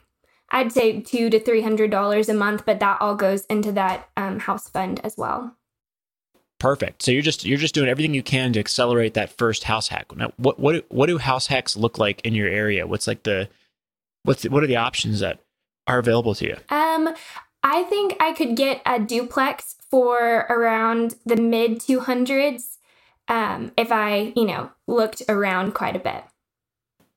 I'd 0.48 0.72
say 0.72 1.00
two 1.00 1.30
to 1.30 1.38
three 1.38 1.62
hundred 1.62 1.90
dollars 1.90 2.28
a 2.28 2.34
month, 2.34 2.64
but 2.66 2.80
that 2.80 3.00
all 3.00 3.14
goes 3.14 3.44
into 3.46 3.72
that 3.72 4.08
um, 4.16 4.40
house 4.40 4.68
fund 4.68 5.00
as 5.04 5.16
well. 5.16 5.56
Perfect. 6.60 7.02
So 7.02 7.10
you're 7.10 7.22
just 7.22 7.44
you're 7.46 7.58
just 7.58 7.74
doing 7.74 7.88
everything 7.88 8.12
you 8.12 8.22
can 8.22 8.52
to 8.52 8.60
accelerate 8.60 9.14
that 9.14 9.30
first 9.36 9.64
house 9.64 9.88
hack. 9.88 10.14
Now, 10.14 10.32
what 10.36 10.60
what 10.60 10.84
what 10.90 11.06
do 11.06 11.16
house 11.16 11.46
hacks 11.46 11.74
look 11.74 11.98
like 11.98 12.20
in 12.20 12.34
your 12.34 12.48
area? 12.48 12.86
What's 12.86 13.06
like 13.06 13.22
the 13.22 13.48
what's 14.24 14.42
the, 14.42 14.50
what 14.50 14.62
are 14.62 14.66
the 14.66 14.76
options 14.76 15.20
that 15.20 15.40
are 15.86 15.98
available 15.98 16.34
to 16.34 16.46
you? 16.46 16.56
Um, 16.68 17.14
I 17.62 17.84
think 17.84 18.14
I 18.20 18.32
could 18.32 18.56
get 18.56 18.82
a 18.84 19.00
duplex 19.00 19.76
for 19.90 20.46
around 20.50 21.14
the 21.24 21.36
mid 21.36 21.80
two 21.80 22.00
hundreds, 22.00 22.76
um, 23.26 23.72
if 23.78 23.90
I 23.90 24.34
you 24.36 24.44
know 24.44 24.70
looked 24.86 25.22
around 25.30 25.72
quite 25.72 25.96
a 25.96 25.98
bit. 25.98 26.24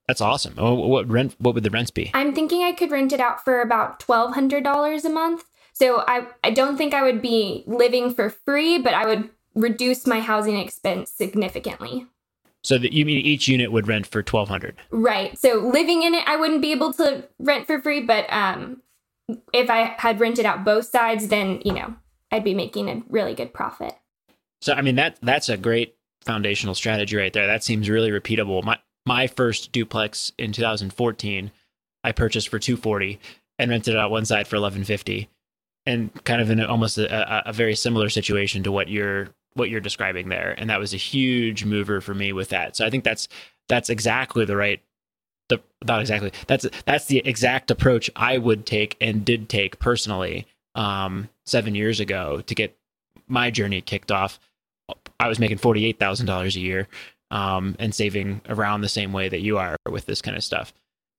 That's 0.08 0.22
awesome. 0.22 0.56
What 0.56 1.10
rent? 1.10 1.36
What 1.38 1.54
would 1.54 1.66
the 1.66 1.70
rents 1.70 1.92
be? 1.92 2.12
I'm 2.14 2.34
thinking 2.34 2.64
I 2.64 2.72
could 2.72 2.92
rent 2.92 3.12
it 3.12 3.20
out 3.20 3.44
for 3.44 3.62
about 3.62 4.00
twelve 4.00 4.36
hundred 4.36 4.64
dollars 4.64 5.04
a 5.04 5.10
month. 5.10 5.44
So 5.74 6.04
I 6.08 6.28
I 6.44 6.52
don't 6.52 6.78
think 6.78 6.94
I 6.94 7.04
would 7.04 7.22
be 7.22 7.64
living 7.68 8.14
for 8.14 8.30
free, 8.30 8.78
but 8.78 8.94
I 8.94 9.06
would 9.06 9.30
reduce 9.56 10.08
my 10.08 10.20
housing 10.20 10.58
expense 10.58 11.12
significantly. 11.12 12.08
So 12.62 12.78
that 12.78 12.94
you 12.94 13.06
mean 13.06 13.26
each 13.26 13.48
unit 13.48 13.72
would 13.72 13.88
rent 13.88 14.08
for 14.08 14.24
twelve 14.24 14.50
hundred? 14.50 14.78
Right. 14.92 15.38
So 15.38 15.56
living 15.56 16.04
in 16.04 16.14
it, 16.14 16.24
I 16.28 16.38
wouldn't 16.38 16.62
be 16.62 16.72
able 16.72 16.94
to 16.94 17.28
rent 17.40 17.68
for 17.68 17.82
free, 17.82 18.02
but 18.02 18.32
um, 18.32 18.82
if 19.52 19.70
I 19.70 19.96
had 19.98 20.20
rented 20.20 20.46
out 20.46 20.64
both 20.64 20.86
sides, 20.86 21.28
then 21.28 21.62
you 21.66 21.74
know 21.74 21.96
I'd 22.32 22.44
be 22.44 22.54
making 22.54 22.90
a 22.90 23.04
really 23.10 23.34
good 23.34 23.54
profit. 23.54 23.94
So 24.62 24.74
I 24.74 24.82
mean 24.82 24.96
that 24.96 25.18
that's 25.22 25.50
a 25.50 25.58
great 25.58 25.96
foundational 26.24 26.76
strategy 26.76 27.18
right 27.18 27.34
there. 27.34 27.48
That 27.48 27.64
seems 27.64 27.90
really 27.90 28.12
repeatable. 28.12 28.64
My 28.64 28.78
my 29.06 29.28
first 29.28 29.72
duplex 29.72 30.32
in 30.38 30.54
2014, 30.54 31.52
I 32.04 32.12
purchased 32.12 32.48
for 32.48 32.60
240 32.60 33.20
and 33.60 33.70
rented 33.70 33.96
it 33.96 34.00
out 34.00 34.12
one 34.12 34.26
side 34.26 34.48
for 34.48 34.56
1150, 34.56 35.30
and 35.86 36.24
kind 36.24 36.42
of 36.42 36.50
in 36.50 36.62
almost 36.62 36.98
a, 36.98 37.50
a, 37.50 37.54
very 37.54 37.76
similar 37.76 38.10
situation 38.10 38.64
to 38.64 38.72
what 38.72 38.88
you're 38.88 39.30
what 39.54 39.70
you're 39.70 39.82
describing 39.82 40.30
there. 40.30 40.56
And 40.58 40.70
that 40.70 40.80
was 40.80 40.94
a 40.94 40.98
huge 40.98 41.66
mover 41.66 42.02
for 42.02 42.14
me 42.14 42.34
with 42.34 42.50
that. 42.50 42.76
So 42.76 42.86
I 42.86 42.90
think 42.90 43.04
that's 43.04 43.28
that's 43.68 43.90
exactly 43.90 44.46
the 44.46 44.56
right 44.56 44.82
the 45.50 45.62
not 45.86 46.02
exactly 46.02 46.32
that's 46.48 46.66
that's 46.86 47.06
the 47.06 47.20
exact 47.20 47.70
approach 47.70 48.10
I 48.16 48.38
would 48.38 48.66
take 48.66 48.96
and 49.02 49.26
did 49.26 49.50
take 49.50 49.80
personally 49.80 50.48
um, 50.76 51.30
seven 51.46 51.76
years 51.76 52.00
ago 52.00 52.42
to 52.42 52.56
get 52.56 52.78
my 53.28 53.52
journey 53.52 53.82
kicked 53.82 54.12
off. 54.12 54.40
I 55.20 55.28
was 55.28 55.40
making 55.40 55.58
forty 55.58 55.86
eight 55.86 56.00
thousand 56.00 56.28
dollars 56.28 56.56
a 56.56 56.62
year 56.62 56.88
um, 57.32 57.76
and 57.80 57.94
saving 57.94 58.42
around 58.48 58.82
the 58.82 58.90
same 58.90 59.12
way 59.12 59.30
that 59.30 59.42
you 59.42 59.58
are 59.58 59.76
with 59.90 60.06
this 60.06 60.22
kind 60.22 60.38
of 60.38 60.44
stuff. 60.44 60.74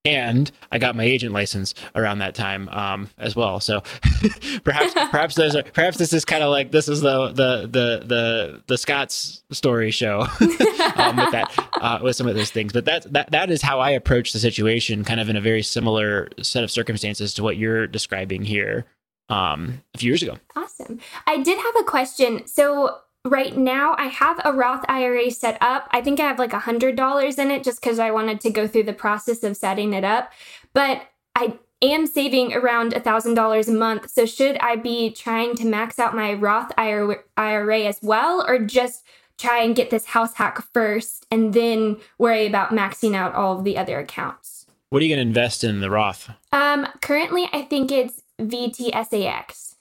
And 0.06 0.50
I 0.70 0.78
got 0.78 0.96
my 0.96 1.04
agent 1.04 1.32
license 1.32 1.74
around 1.94 2.18
that 2.18 2.34
time 2.34 2.68
um, 2.68 3.08
as 3.16 3.34
well. 3.34 3.58
So 3.58 3.82
perhaps 4.64 4.92
perhaps 5.10 5.34
there's 5.34 5.54
a, 5.54 5.62
perhaps 5.62 5.96
this 5.96 6.12
is 6.12 6.26
kind 6.26 6.42
of 6.42 6.50
like 6.50 6.72
this 6.72 6.88
is 6.88 7.00
the 7.00 7.28
the 7.28 7.62
the 7.62 8.04
the 8.06 8.62
the 8.66 8.78
Scott's 8.78 9.42
story 9.50 9.90
show 9.90 10.20
um, 10.40 11.16
with 11.16 11.32
that 11.32 11.68
uh, 11.80 12.00
with 12.02 12.16
some 12.16 12.28
of 12.28 12.34
those 12.34 12.50
things. 12.50 12.72
But 12.72 12.84
that 12.84 13.10
that 13.14 13.30
that 13.30 13.50
is 13.50 13.62
how 13.62 13.80
I 13.80 13.90
approach 13.90 14.34
the 14.34 14.38
situation, 14.38 15.04
kind 15.04 15.20
of 15.20 15.30
in 15.30 15.36
a 15.36 15.40
very 15.40 15.62
similar 15.62 16.28
set 16.42 16.64
of 16.64 16.70
circumstances 16.70 17.32
to 17.34 17.42
what 17.42 17.56
you're 17.56 17.86
describing 17.86 18.44
here 18.44 18.84
um, 19.30 19.82
a 19.94 19.98
few 19.98 20.10
years 20.10 20.22
ago. 20.22 20.36
Awesome. 20.54 21.00
I 21.26 21.38
did 21.38 21.58
have 21.58 21.76
a 21.80 21.84
question. 21.84 22.46
So 22.46 22.98
right 23.24 23.56
now 23.56 23.94
I 23.98 24.06
have 24.06 24.40
a 24.44 24.52
Roth 24.52 24.84
IRA 24.88 25.30
set 25.30 25.58
up. 25.60 25.88
I 25.90 26.00
think 26.00 26.20
I 26.20 26.24
have 26.24 26.38
like 26.38 26.52
a 26.52 26.60
hundred 26.60 26.96
dollars 26.96 27.38
in 27.38 27.50
it 27.50 27.64
just 27.64 27.80
because 27.80 27.98
I 27.98 28.10
wanted 28.10 28.40
to 28.42 28.50
go 28.50 28.66
through 28.66 28.84
the 28.84 28.92
process 28.92 29.42
of 29.42 29.56
setting 29.56 29.92
it 29.92 30.04
up. 30.04 30.32
But 30.72 31.02
I 31.34 31.58
am 31.82 32.06
saving 32.06 32.54
around 32.54 32.92
a 32.92 33.00
thousand 33.00 33.34
dollars 33.34 33.68
a 33.68 33.72
month. 33.72 34.10
So 34.10 34.26
should 34.26 34.56
I 34.58 34.76
be 34.76 35.10
trying 35.10 35.56
to 35.56 35.66
max 35.66 35.98
out 35.98 36.14
my 36.14 36.34
Roth 36.34 36.72
IRA 36.76 37.80
as 37.80 37.98
well, 38.02 38.44
or 38.46 38.58
just 38.58 39.04
try 39.38 39.62
and 39.62 39.74
get 39.74 39.90
this 39.90 40.06
house 40.06 40.34
hack 40.34 40.62
first 40.72 41.26
and 41.30 41.52
then 41.54 41.96
worry 42.18 42.46
about 42.46 42.70
maxing 42.70 43.14
out 43.14 43.34
all 43.34 43.58
of 43.58 43.64
the 43.64 43.76
other 43.76 43.98
accounts? 43.98 44.66
What 44.90 45.02
are 45.02 45.06
you 45.06 45.14
going 45.14 45.24
to 45.24 45.28
invest 45.28 45.64
in 45.64 45.80
the 45.80 45.90
Roth? 45.90 46.30
Um, 46.52 46.86
currently 47.02 47.48
I 47.52 47.62
think 47.62 47.90
it's 47.90 48.22
VTSAX. 48.40 49.73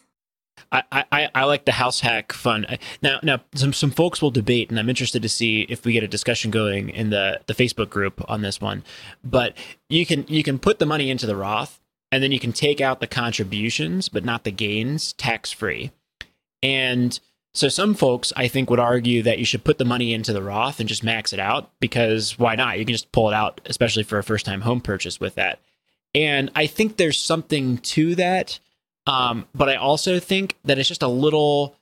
I, 0.73 1.05
I, 1.11 1.29
I 1.35 1.43
like 1.43 1.65
the 1.65 1.71
house 1.71 1.99
hack 1.99 2.33
fun. 2.33 2.65
Now 3.01 3.19
now 3.21 3.41
some 3.53 3.73
some 3.73 3.91
folks 3.91 4.21
will 4.21 4.31
debate, 4.31 4.69
and 4.69 4.79
I'm 4.79 4.89
interested 4.89 5.21
to 5.21 5.29
see 5.29 5.61
if 5.69 5.85
we 5.85 5.93
get 5.93 6.03
a 6.03 6.07
discussion 6.07 6.49
going 6.49 6.89
in 6.89 7.11
the 7.11 7.41
the 7.45 7.53
Facebook 7.53 7.89
group 7.89 8.23
on 8.29 8.41
this 8.41 8.59
one. 8.59 8.83
But 9.23 9.55
you 9.87 10.05
can 10.05 10.25
you 10.27 10.43
can 10.43 10.57
put 10.57 10.79
the 10.79 10.85
money 10.87 11.11
into 11.11 11.27
the 11.27 11.35
Roth, 11.35 11.79
and 12.11 12.23
then 12.23 12.31
you 12.31 12.39
can 12.39 12.53
take 12.53 12.81
out 12.81 12.99
the 12.99 13.07
contributions, 13.07 14.09
but 14.09 14.25
not 14.25 14.43
the 14.43 14.51
gains, 14.51 15.13
tax 15.13 15.51
free. 15.51 15.91
And 16.63 17.19
so 17.53 17.69
some 17.69 17.93
folks 17.93 18.33
I 18.35 18.47
think 18.47 18.71
would 18.71 18.79
argue 18.79 19.21
that 19.23 19.37
you 19.37 19.45
should 19.45 19.63
put 19.63 19.77
the 19.77 19.85
money 19.85 20.11
into 20.11 20.33
the 20.33 20.41
Roth 20.41 20.79
and 20.79 20.89
just 20.89 21.03
max 21.03 21.33
it 21.33 21.39
out 21.39 21.69
because 21.79 22.39
why 22.39 22.55
not? 22.55 22.79
You 22.79 22.85
can 22.85 22.95
just 22.95 23.11
pull 23.11 23.29
it 23.29 23.35
out, 23.35 23.61
especially 23.65 24.03
for 24.03 24.17
a 24.17 24.23
first 24.23 24.45
time 24.45 24.61
home 24.61 24.81
purchase 24.81 25.19
with 25.19 25.35
that. 25.35 25.59
And 26.15 26.51
I 26.55 26.65
think 26.65 26.97
there's 26.97 27.19
something 27.19 27.77
to 27.79 28.15
that 28.15 28.59
um, 29.07 29.45
but 29.53 29.69
I 29.69 29.75
also 29.75 30.19
think 30.19 30.57
that 30.63 30.79
it's 30.79 30.87
just 30.87 31.03
a 31.03 31.07
little 31.07 31.75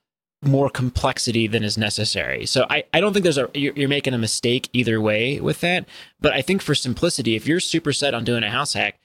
more 0.43 0.69
complexity 0.69 1.47
than 1.47 1.63
is 1.63 1.77
necessary. 1.77 2.45
So 2.45 2.65
I, 2.69 2.83
I 2.93 2.99
don't 2.99 3.13
think 3.13 3.23
there's 3.23 3.37
a 3.37 3.49
you're, 3.53 3.73
you're, 3.75 3.89
making 3.89 4.13
a 4.13 4.17
mistake 4.17 4.69
either 4.73 4.99
way 4.99 5.39
with 5.39 5.61
that. 5.61 5.87
But 6.19 6.33
I 6.33 6.41
think 6.41 6.61
for 6.61 6.73
simplicity, 6.73 7.35
if 7.35 7.45
you're 7.45 7.59
super 7.59 7.93
set 7.93 8.15
on 8.15 8.23
doing 8.23 8.43
a 8.43 8.49
house 8.49 8.73
hack, 8.73 8.99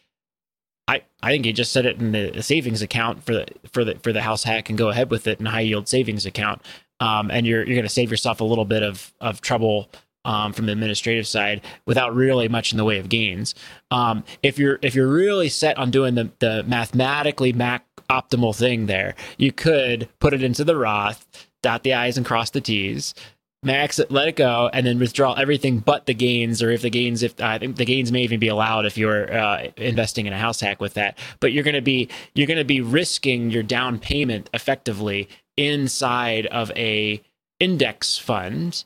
I, 0.88 1.02
I 1.22 1.32
think 1.32 1.44
you 1.44 1.52
just 1.52 1.72
set 1.72 1.84
it 1.84 2.00
in 2.00 2.12
the 2.12 2.42
savings 2.42 2.80
account 2.80 3.24
for 3.24 3.34
the 3.34 3.46
for 3.70 3.84
the 3.84 3.96
for 4.02 4.12
the 4.12 4.22
house 4.22 4.44
hack 4.44 4.70
and 4.70 4.78
go 4.78 4.88
ahead 4.88 5.10
with 5.10 5.26
it 5.26 5.40
in 5.40 5.46
a 5.46 5.50
high 5.50 5.60
yield 5.60 5.88
savings 5.88 6.24
account. 6.24 6.62
Um, 7.00 7.30
and 7.30 7.46
you're 7.46 7.64
you're 7.64 7.76
going 7.76 7.82
to 7.82 7.88
save 7.90 8.10
yourself 8.10 8.40
a 8.40 8.44
little 8.44 8.64
bit 8.64 8.82
of 8.82 9.12
of 9.20 9.42
trouble 9.42 9.90
um, 10.24 10.52
from 10.52 10.66
the 10.66 10.72
administrative 10.72 11.26
side 11.26 11.60
without 11.86 12.14
really 12.14 12.48
much 12.48 12.72
in 12.72 12.78
the 12.78 12.84
way 12.84 12.98
of 12.98 13.08
gains. 13.08 13.54
Um, 13.90 14.24
if 14.42 14.58
you're 14.58 14.78
if 14.80 14.94
you're 14.94 15.08
really 15.08 15.48
set 15.48 15.76
on 15.76 15.90
doing 15.90 16.14
the 16.14 16.30
the 16.38 16.62
mathematically 16.62 17.52
mac 17.52 17.85
optimal 18.10 18.56
thing 18.56 18.86
there. 18.86 19.14
You 19.38 19.52
could 19.52 20.08
put 20.18 20.34
it 20.34 20.42
into 20.42 20.64
the 20.64 20.76
Roth, 20.76 21.48
dot 21.62 21.82
the 21.82 21.94
I's 21.94 22.16
and 22.16 22.26
cross 22.26 22.50
the 22.50 22.60
T's, 22.60 23.14
max 23.62 23.98
it, 23.98 24.10
let 24.10 24.28
it 24.28 24.36
go, 24.36 24.70
and 24.72 24.86
then 24.86 24.98
withdraw 24.98 25.34
everything 25.34 25.78
but 25.78 26.06
the 26.06 26.14
gains, 26.14 26.62
or 26.62 26.70
if 26.70 26.82
the 26.82 26.90
gains, 26.90 27.22
if 27.22 27.40
I 27.40 27.58
think 27.58 27.76
the 27.76 27.84
gains 27.84 28.12
may 28.12 28.22
even 28.22 28.40
be 28.40 28.48
allowed 28.48 28.86
if 28.86 28.96
you're 28.96 29.32
uh, 29.32 29.68
investing 29.76 30.26
in 30.26 30.32
a 30.32 30.38
house 30.38 30.60
hack 30.60 30.80
with 30.80 30.94
that. 30.94 31.18
But 31.40 31.52
you're 31.52 31.64
going 31.64 31.74
to 31.74 31.82
be 31.82 32.08
you're 32.34 32.46
going 32.46 32.58
to 32.58 32.64
be 32.64 32.80
risking 32.80 33.50
your 33.50 33.62
down 33.62 33.98
payment 33.98 34.48
effectively 34.54 35.28
inside 35.56 36.46
of 36.46 36.70
a 36.72 37.20
index 37.60 38.16
fund, 38.16 38.84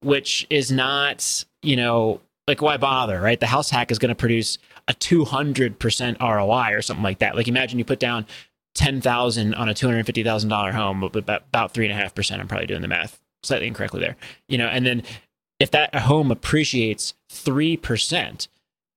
which 0.00 0.46
is 0.48 0.70
not 0.70 1.44
you 1.62 1.76
know 1.76 2.20
like 2.46 2.62
why 2.62 2.76
bother, 2.76 3.20
right? 3.20 3.38
The 3.38 3.46
house 3.46 3.70
hack 3.70 3.90
is 3.90 3.98
going 3.98 4.08
to 4.08 4.14
produce 4.14 4.58
a 4.88 4.94
200% 4.94 6.20
ROI 6.20 6.76
or 6.76 6.82
something 6.82 7.04
like 7.04 7.20
that. 7.20 7.36
Like 7.36 7.46
imagine 7.46 7.78
you 7.78 7.84
put 7.84 8.00
down 8.00 8.26
ten 8.74 9.00
thousand 9.00 9.54
on 9.54 9.68
a 9.68 9.74
two 9.74 9.86
hundred 9.86 10.04
fifty 10.06 10.22
thousand 10.22 10.48
dollar 10.48 10.72
home, 10.72 11.00
but 11.00 11.16
about 11.16 11.42
about 11.48 11.72
three 11.72 11.86
and 11.86 11.92
a 11.92 12.00
half 12.00 12.14
percent. 12.14 12.40
I'm 12.40 12.48
probably 12.48 12.66
doing 12.66 12.82
the 12.82 12.88
math 12.88 13.20
slightly 13.42 13.66
incorrectly 13.66 14.00
there. 14.00 14.16
You 14.48 14.58
know, 14.58 14.66
and 14.66 14.86
then 14.86 15.02
if 15.58 15.70
that 15.72 15.94
home 15.94 16.30
appreciates 16.30 17.14
three 17.30 17.76
percent, 17.76 18.48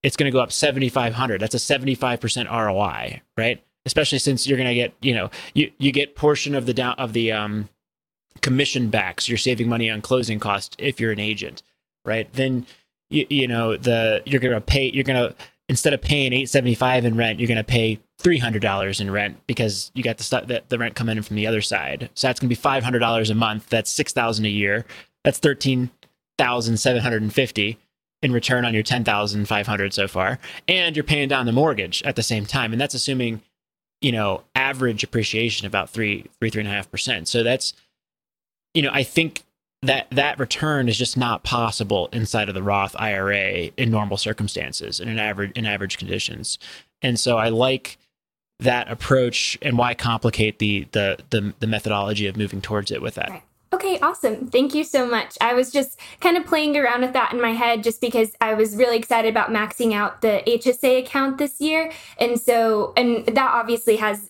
it's 0.01 0.15
going 0.15 0.31
to 0.31 0.35
go 0.35 0.41
up 0.41 0.51
seventy 0.51 0.89
five 0.89 1.13
hundred. 1.13 1.41
That's 1.41 1.55
a 1.55 1.59
seventy 1.59 1.95
five 1.95 2.19
percent 2.19 2.49
ROI, 2.49 3.21
right? 3.37 3.63
Especially 3.85 4.19
since 4.19 4.47
you're 4.47 4.57
going 4.57 4.69
to 4.69 4.75
get 4.75 4.93
you 5.01 5.13
know 5.13 5.29
you 5.53 5.71
you 5.77 5.91
get 5.91 6.15
portion 6.15 6.55
of 6.55 6.65
the 6.65 6.73
down 6.73 6.95
of 6.97 7.13
the 7.13 7.31
um 7.31 7.69
commission 8.41 8.89
backs. 8.89 9.27
You're 9.27 9.37
saving 9.37 9.67
money 9.67 9.89
on 9.89 10.01
closing 10.01 10.39
costs 10.39 10.75
if 10.79 10.99
you're 10.99 11.11
an 11.11 11.19
agent, 11.19 11.63
right? 12.05 12.31
Then 12.33 12.65
you, 13.09 13.25
you 13.29 13.47
know 13.47 13.77
the 13.77 14.21
you're 14.25 14.41
going 14.41 14.53
to 14.53 14.61
pay 14.61 14.89
you're 14.89 15.03
going 15.03 15.29
to 15.29 15.35
instead 15.69 15.93
of 15.93 16.01
paying 16.01 16.33
875 16.33 17.05
in 17.05 17.15
rent, 17.15 17.39
you're 17.39 17.47
going 17.47 17.57
to 17.57 17.63
pay 17.63 17.99
$300 18.21 19.01
in 19.01 19.11
rent 19.11 19.37
because 19.47 19.91
you 19.95 20.03
got 20.03 20.17
the 20.17 20.23
stuff 20.23 20.47
that 20.47 20.69
the 20.69 20.77
rent 20.77 20.95
coming 20.95 21.17
in 21.17 21.23
from 21.23 21.35
the 21.35 21.47
other 21.47 21.61
side. 21.61 22.09
So 22.13 22.27
that's 22.27 22.39
going 22.39 22.49
to 22.49 22.55
be 22.55 22.61
$500 22.61 23.29
a 23.29 23.35
month. 23.35 23.69
That's 23.69 23.91
6,000 23.91 24.45
a 24.45 24.49
year. 24.49 24.85
That's 25.23 25.39
13,750 25.39 27.77
in 28.21 28.31
return 28.31 28.65
on 28.65 28.73
your 28.73 28.83
10,500 28.83 29.93
so 29.93 30.07
far. 30.07 30.39
And 30.67 30.95
you're 30.95 31.03
paying 31.03 31.29
down 31.29 31.45
the 31.45 31.51
mortgage 31.51 32.01
at 32.03 32.15
the 32.15 32.23
same 32.23 32.45
time. 32.45 32.71
And 32.71 32.81
that's 32.81 32.93
assuming 32.93 33.41
you 34.03 34.11
know, 34.11 34.43
average 34.53 35.03
appreciation 35.03 35.65
about 35.65 35.89
three, 35.89 36.25
three, 36.37 36.49
three 36.49 36.59
and 36.59 36.67
a 36.67 36.71
half 36.71 36.91
percent. 36.91 37.29
So 37.29 37.41
that's, 37.41 37.73
you 38.73 38.81
know, 38.81 38.89
I 38.91 39.01
think 39.01 39.43
that 39.83 40.07
that 40.11 40.39
return 40.39 40.87
is 40.87 40.97
just 40.97 41.17
not 41.17 41.43
possible 41.43 42.09
inside 42.11 42.49
of 42.49 42.55
the 42.55 42.63
Roth 42.63 42.95
IRA 42.97 43.71
in 43.77 43.91
normal 43.91 44.17
circumstances 44.17 44.99
and 44.99 45.09
in 45.09 45.19
average 45.19 45.51
in 45.55 45.65
average 45.65 45.97
conditions. 45.97 46.57
And 47.01 47.19
so 47.19 47.37
I 47.37 47.49
like 47.49 47.97
that 48.59 48.89
approach 48.89 49.57
and 49.61 49.77
why 49.77 49.93
complicate 49.93 50.59
the 50.59 50.87
the 50.91 51.19
the, 51.29 51.53
the 51.59 51.67
methodology 51.67 52.27
of 52.27 52.37
moving 52.37 52.61
towards 52.61 52.91
it 52.91 53.01
with 53.01 53.15
that. 53.15 53.29
Right. 53.29 53.43
Okay, 53.73 53.99
awesome. 54.01 54.47
Thank 54.49 54.75
you 54.75 54.83
so 54.83 55.07
much. 55.07 55.35
I 55.41 55.55
was 55.55 55.71
just 55.71 55.99
kind 56.19 56.37
of 56.37 56.45
playing 56.45 56.77
around 56.77 57.01
with 57.01 57.13
that 57.13 57.33
in 57.33 57.41
my 57.41 57.53
head 57.53 57.83
just 57.83 58.01
because 58.01 58.35
I 58.39 58.53
was 58.53 58.75
really 58.75 58.97
excited 58.97 59.29
about 59.29 59.49
maxing 59.49 59.93
out 59.93 60.21
the 60.21 60.43
HSA 60.45 60.99
account 60.99 61.39
this 61.39 61.59
year. 61.59 61.91
And 62.19 62.39
so, 62.39 62.93
and 62.95 63.25
that 63.25 63.51
obviously 63.51 63.95
has 63.95 64.29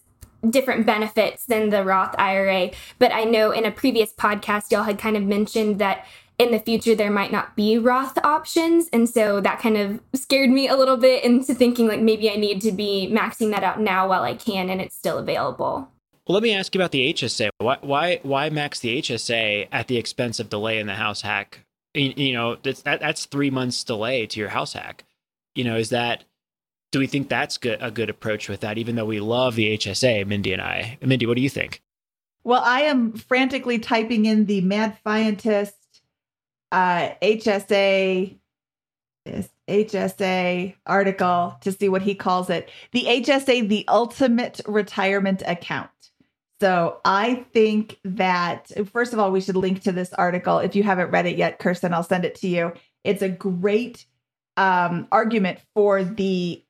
different 0.50 0.86
benefits 0.86 1.46
than 1.46 1.70
the 1.70 1.84
Roth 1.84 2.16
IRA. 2.18 2.72
But 3.00 3.12
I 3.14 3.24
know 3.24 3.52
in 3.52 3.66
a 3.66 3.72
previous 3.72 4.14
podcast, 4.14 4.72
y'all 4.72 4.84
had 4.84 5.00
kind 5.00 5.18
of 5.18 5.24
mentioned 5.24 5.80
that 5.80 6.06
in 6.40 6.52
the 6.52 6.60
future 6.60 6.96
there 6.96 7.12
might 7.12 7.32
not 7.32 7.56
be 7.56 7.78
Roth 7.78 8.18
options. 8.24 8.90
And 8.92 9.10
so 9.10 9.40
that 9.42 9.60
kind 9.60 9.78
of 9.78 10.00
scared 10.14 10.50
me 10.50 10.68
a 10.68 10.76
little 10.76 10.98
bit 10.98 11.24
into 11.24 11.54
thinking 11.54 11.88
like 11.88 12.02
maybe 12.02 12.30
I 12.30 12.36
need 12.36 12.62
to 12.62 12.72
be 12.72 13.10
maxing 13.12 13.52
that 13.52 13.64
out 13.64 13.80
now 13.80 14.08
while 14.08 14.24
I 14.24 14.34
can 14.34 14.70
and 14.70 14.82
it's 14.82 14.96
still 14.96 15.18
available. 15.18 15.90
Well, 16.28 16.36
let 16.36 16.44
me 16.44 16.54
ask 16.54 16.74
you 16.74 16.80
about 16.80 16.92
the 16.92 17.14
HSA. 17.14 17.50
Why 17.58 17.78
why 17.82 18.20
why 18.24 18.50
max 18.50 18.80
the 18.80 19.02
HSA 19.02 19.68
at 19.72 19.88
the 19.88 19.98
expense 19.98 20.40
of 20.40 20.50
delay 20.50 20.80
in 20.80 20.88
the 20.88 20.96
house 20.96 21.22
hack? 21.22 21.66
You 21.94 22.34
know, 22.34 22.56
that's 22.56 22.82
that, 22.84 23.02
that's 23.02 23.26
three 23.26 23.50
months 23.50 23.84
delay 23.84 24.26
to 24.26 24.40
your 24.40 24.50
house 24.50 24.74
hack. 24.74 25.04
You 25.54 25.66
know, 25.66 25.76
is 25.76 25.90
that 25.90 26.24
do 26.94 27.00
we 27.00 27.08
think 27.08 27.28
that's 27.28 27.58
good, 27.58 27.80
a 27.82 27.90
good 27.90 28.12
approach 28.12 28.48
with 28.48 28.62
that? 28.62 28.78
Even 28.78 28.96
though 28.96 29.06
we 29.06 29.20
love 29.20 29.56
the 29.56 29.76
HSA, 29.78 30.28
Mindy 30.28 30.54
and 30.54 30.62
I. 30.62 31.00
Mindy, 31.02 31.26
what 31.26 31.36
do 31.36 31.42
you 31.42 31.50
think? 31.50 31.82
Well, 32.44 32.62
I 32.64 32.82
am 32.82 33.14
frantically 33.14 33.80
typing 33.80 34.26
in 34.26 34.46
the 34.46 34.62
Mad 34.62 34.98
Fientist 35.04 35.74
uh, 36.72 37.10
HSA 37.22 38.38
HSA 39.70 40.76
article 40.86 41.58
to 41.62 41.72
see 41.72 41.90
what 41.90 42.02
he 42.02 42.14
calls 42.14 42.50
it. 42.50 42.70
The 42.92 43.06
HSA, 43.06 43.70
the 43.70 43.86
ultimate 43.88 44.62
retirement 44.68 45.42
account. 45.48 45.90
So 46.62 47.00
I 47.06 47.46
think 47.54 48.00
that, 48.04 48.72
first 48.92 49.14
of 49.14 49.20
all, 49.20 49.32
we 49.32 49.42
should 49.42 49.56
link 49.56 49.82
to 49.84 49.92
this 49.92 50.14
article. 50.14 50.60
If 50.60 50.76
you 50.76 50.84
haven't 50.84 51.10
read 51.10 51.26
it 51.26 51.38
yet, 51.38 51.58
Kirsten, 51.60 51.94
I'll 51.94 52.04
send 52.04 52.26
it 52.26 52.36
to 52.36 52.48
you. 52.48 52.74
It's 53.04 53.22
a 53.22 53.30
great 53.30 54.06
um, 54.58 55.08
argument 55.12 55.60
for 55.74 56.04
the 56.04 56.64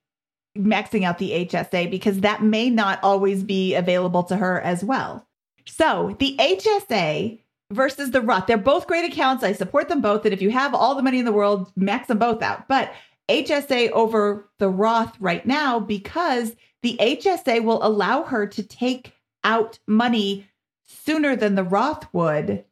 maxing 0.58 1.04
out 1.04 1.18
the 1.18 1.32
HSA 1.46 1.89
because 1.89 2.20
that 2.20 2.44
may 2.44 2.70
not 2.70 3.00
always 3.04 3.44
be 3.44 3.74
available 3.74 4.24
to 4.24 4.38
her 4.38 4.62
as 4.62 4.84
well. 4.84 5.28
So 5.66 6.16
the 6.20 6.36
HSA 6.39 7.39
versus 7.72 8.12
the 8.12 8.22
Roth, 8.22 8.48
they're 8.48 8.58
both 8.58 8.88
great 8.88 9.12
accounts. 9.12 9.44
I 9.44 9.54
support 9.54 9.89
them 9.89 10.02
both. 10.02 10.26
And 10.26 10.34
if 10.34 10.42
you 10.42 10.52
have 10.52 10.76
all 10.76 10.96
the 10.96 11.02
money 11.02 11.20
in 11.20 11.26
the 11.26 11.32
world, 11.32 11.72
max 11.76 12.08
them 12.08 12.20
both 12.20 12.42
out. 12.42 12.68
But 12.68 12.94
HSA 13.30 13.92
over 13.92 14.50
the 14.60 14.70
Roth 14.70 15.16
right 15.20 15.46
now 15.46 15.80
because 15.80 16.56
the 16.82 16.98
HSA 17.02 17.63
will 17.63 17.84
allow 17.84 18.24
her 18.24 18.46
to 18.48 18.63
take 18.63 19.13
out 19.44 19.80
money 19.88 20.48
sooner 20.84 21.36
than 21.36 21.56
the 21.56 21.63
Roth 21.63 22.06
would 22.13 22.66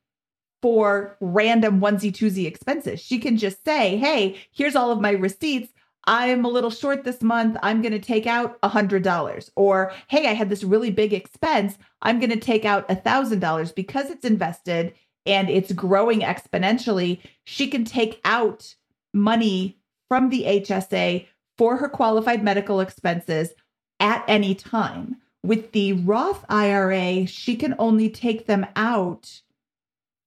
for 0.62 1.18
random 1.20 1.80
onesie 1.80 2.12
twosie 2.12 2.46
expenses. 2.46 3.00
She 3.00 3.18
can 3.18 3.38
just 3.38 3.66
say, 3.66 3.98
hey, 3.98 4.38
here's 4.52 4.76
all 4.76 4.92
of 4.92 5.02
my 5.02 5.12
receipts. 5.12 5.74
I'm 6.06 6.46
a 6.46 6.50
little 6.50 6.70
short 6.70 7.04
this 7.04 7.22
month. 7.22 7.58
I'm 7.62 7.82
going 7.82 7.92
to 7.92 8.00
take 8.00 8.26
out 8.26 8.58
a 8.64 8.70
$100. 8.70 9.50
Or, 9.56 9.94
hey, 10.08 10.28
I 10.28 10.34
had 10.34 10.50
this 10.50 10.64
really 10.64 10.92
big 10.92 11.14
expense. 11.14 11.78
I'm 12.02 12.20
going 12.20 12.32
to 12.32 12.40
take 12.40 12.66
out 12.66 12.90
a 12.90 12.96
$1,000 12.96 13.76
because 13.76 14.10
it's 14.10 14.26
invested 14.26 14.94
and 15.26 15.50
it's 15.50 15.72
growing 15.72 16.22
exponentially. 16.22 17.20
She 17.44 17.68
can 17.68 17.86
take 17.86 18.20
out 18.26 18.76
money 19.14 19.78
from 20.08 20.30
the 20.30 20.44
HSA 20.44 21.28
for 21.58 21.78
her 21.78 21.88
qualified 21.88 22.44
medical 22.44 22.80
expenses 22.80 23.52
at 24.00 24.24
any 24.28 24.56
time. 24.56 25.18
With 25.44 25.72
the 25.72 25.94
Roth 25.94 26.46
IRA, 26.50 27.26
she 27.28 27.56
can 27.56 27.76
only 27.80 28.10
take 28.10 28.46
them 28.46 28.66
out 28.76 29.42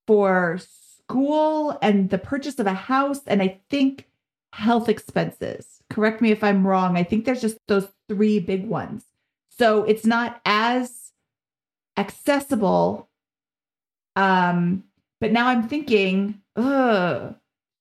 for 0.07 0.59
school 0.59 1.79
and 1.83 2.11
the 2.11 2.19
purchase 2.19 2.59
of 2.59 2.67
a 2.67 2.75
house 2.75 3.21
and 3.27 3.43
I 3.43 3.61
think 3.69 4.07
health 4.55 4.89
expenses. 4.89 5.83
Correct 5.91 6.21
me 6.21 6.31
if 6.31 6.45
I'm 6.45 6.67
wrong. 6.67 6.97
I 6.97 7.03
think 7.03 7.25
there's 7.25 7.41
just 7.41 7.59
those 7.67 7.89
three 8.09 8.39
big 8.39 8.67
ones. 8.69 9.05
So 9.51 9.83
it's 9.83 10.07
not 10.07 10.41
as 10.45 11.13
accessible. 11.97 13.09
Um, 14.15 14.85
but 15.21 15.33
now 15.33 15.49
I'm 15.49 15.69
thinking, 15.69 16.41
ugh, 16.55 17.35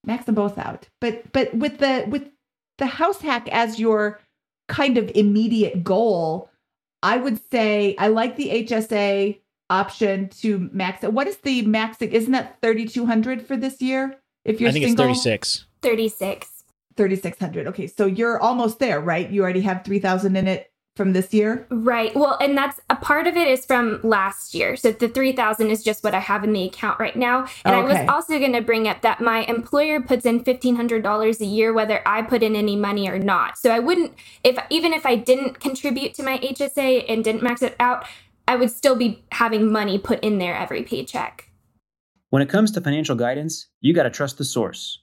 max 0.04 0.26
them 0.26 0.36
both 0.36 0.58
out. 0.58 0.90
But 1.00 1.32
but 1.32 1.54
with 1.54 1.78
the 1.78 2.06
with 2.08 2.30
the 2.80 2.88
house 2.88 3.22
hack 3.22 3.48
as 3.52 3.80
your 3.80 4.20
kind 4.68 4.98
of 4.98 5.12
immediate 5.14 5.84
goal, 5.84 6.50
I 7.04 7.18
would 7.18 7.40
say 7.52 7.96
I 8.00 8.08
like 8.08 8.36
the 8.36 8.50
HSA 8.50 9.40
option 9.70 10.30
to 10.42 10.70
max 10.74 11.04
it. 11.04 11.14
What 11.14 11.28
is 11.28 11.38
the 11.38 11.64
maxing? 11.66 12.12
Isn't 12.12 12.32
that 12.32 12.58
3200 12.64 13.46
for 13.46 13.56
this 13.56 13.80
year? 13.80 14.18
If 14.44 14.60
you're 14.60 14.70
I 14.70 14.74
think 14.74 14.86
single? 14.86 15.12
it's 15.12 15.24
36. 15.24 15.66
36. 15.84 16.53
3600. 16.96 17.68
Okay, 17.68 17.88
so 17.88 18.06
you're 18.06 18.40
almost 18.40 18.80
there, 18.80 19.00
right? 19.00 19.30
You 19.30 19.44
already 19.44 19.62
have 19.62 19.84
3000 19.84 20.36
in 20.36 20.48
it 20.48 20.74
from 20.96 21.14
this 21.14 21.34
year? 21.34 21.66
Right. 21.70 22.16
Well, 22.16 22.38
and 22.40 22.58
that's 22.58 22.80
a 22.90 22.96
part 22.96 23.26
of 23.28 23.36
it 23.36 23.48
is 23.48 23.66
from 23.66 24.00
last 24.04 24.54
year. 24.54 24.76
So 24.76 24.92
the 24.92 25.08
3000 25.08 25.70
is 25.70 25.84
just 25.84 26.04
what 26.04 26.14
I 26.14 26.20
have 26.20 26.44
in 26.44 26.54
the 26.54 26.66
account 26.66 27.00
right 27.00 27.16
now. 27.16 27.48
And 27.66 27.76
okay. 27.76 27.98
I 27.98 28.02
was 28.02 28.10
also 28.10 28.38
going 28.38 28.54
to 28.54 28.62
bring 28.62 28.88
up 28.88 29.02
that 29.02 29.20
my 29.20 29.44
employer 29.46 30.02
puts 30.02 30.26
in 30.26 30.44
$1500 30.44 31.40
a 31.40 31.46
year 31.46 31.74
whether 31.74 32.08
I 32.08 32.22
put 32.22 32.44
in 32.44 32.56
any 32.56 32.76
money 32.76 33.10
or 33.10 33.18
not. 33.18 33.58
So 33.58 33.72
I 33.72 33.80
wouldn't 33.80 34.14
if 34.44 34.58
even 34.70 34.94
if 34.94 35.06
I 35.06 35.16
didn't 35.16 35.60
contribute 35.60 36.14
to 36.16 36.24
my 36.24 36.38
HSA 36.38 37.06
and 37.10 37.24
didn't 37.24 37.44
max 37.44 37.62
it 37.62 37.76
out, 37.80 38.06
I 38.48 38.56
would 38.56 38.72
still 38.72 38.96
be 38.96 39.24
having 39.32 39.72
money 39.72 39.98
put 39.98 40.24
in 40.24 40.38
there 40.38 40.56
every 40.56 40.84
paycheck. 40.84 41.50
When 42.30 42.42
it 42.42 42.50
comes 42.50 42.72
to 42.72 42.82
financial 42.82 43.16
guidance, 43.16 43.68
you 43.82 43.94
got 43.94 44.04
to 44.04 44.10
trust 44.10 44.38
the 44.38 44.46
source. 44.46 45.03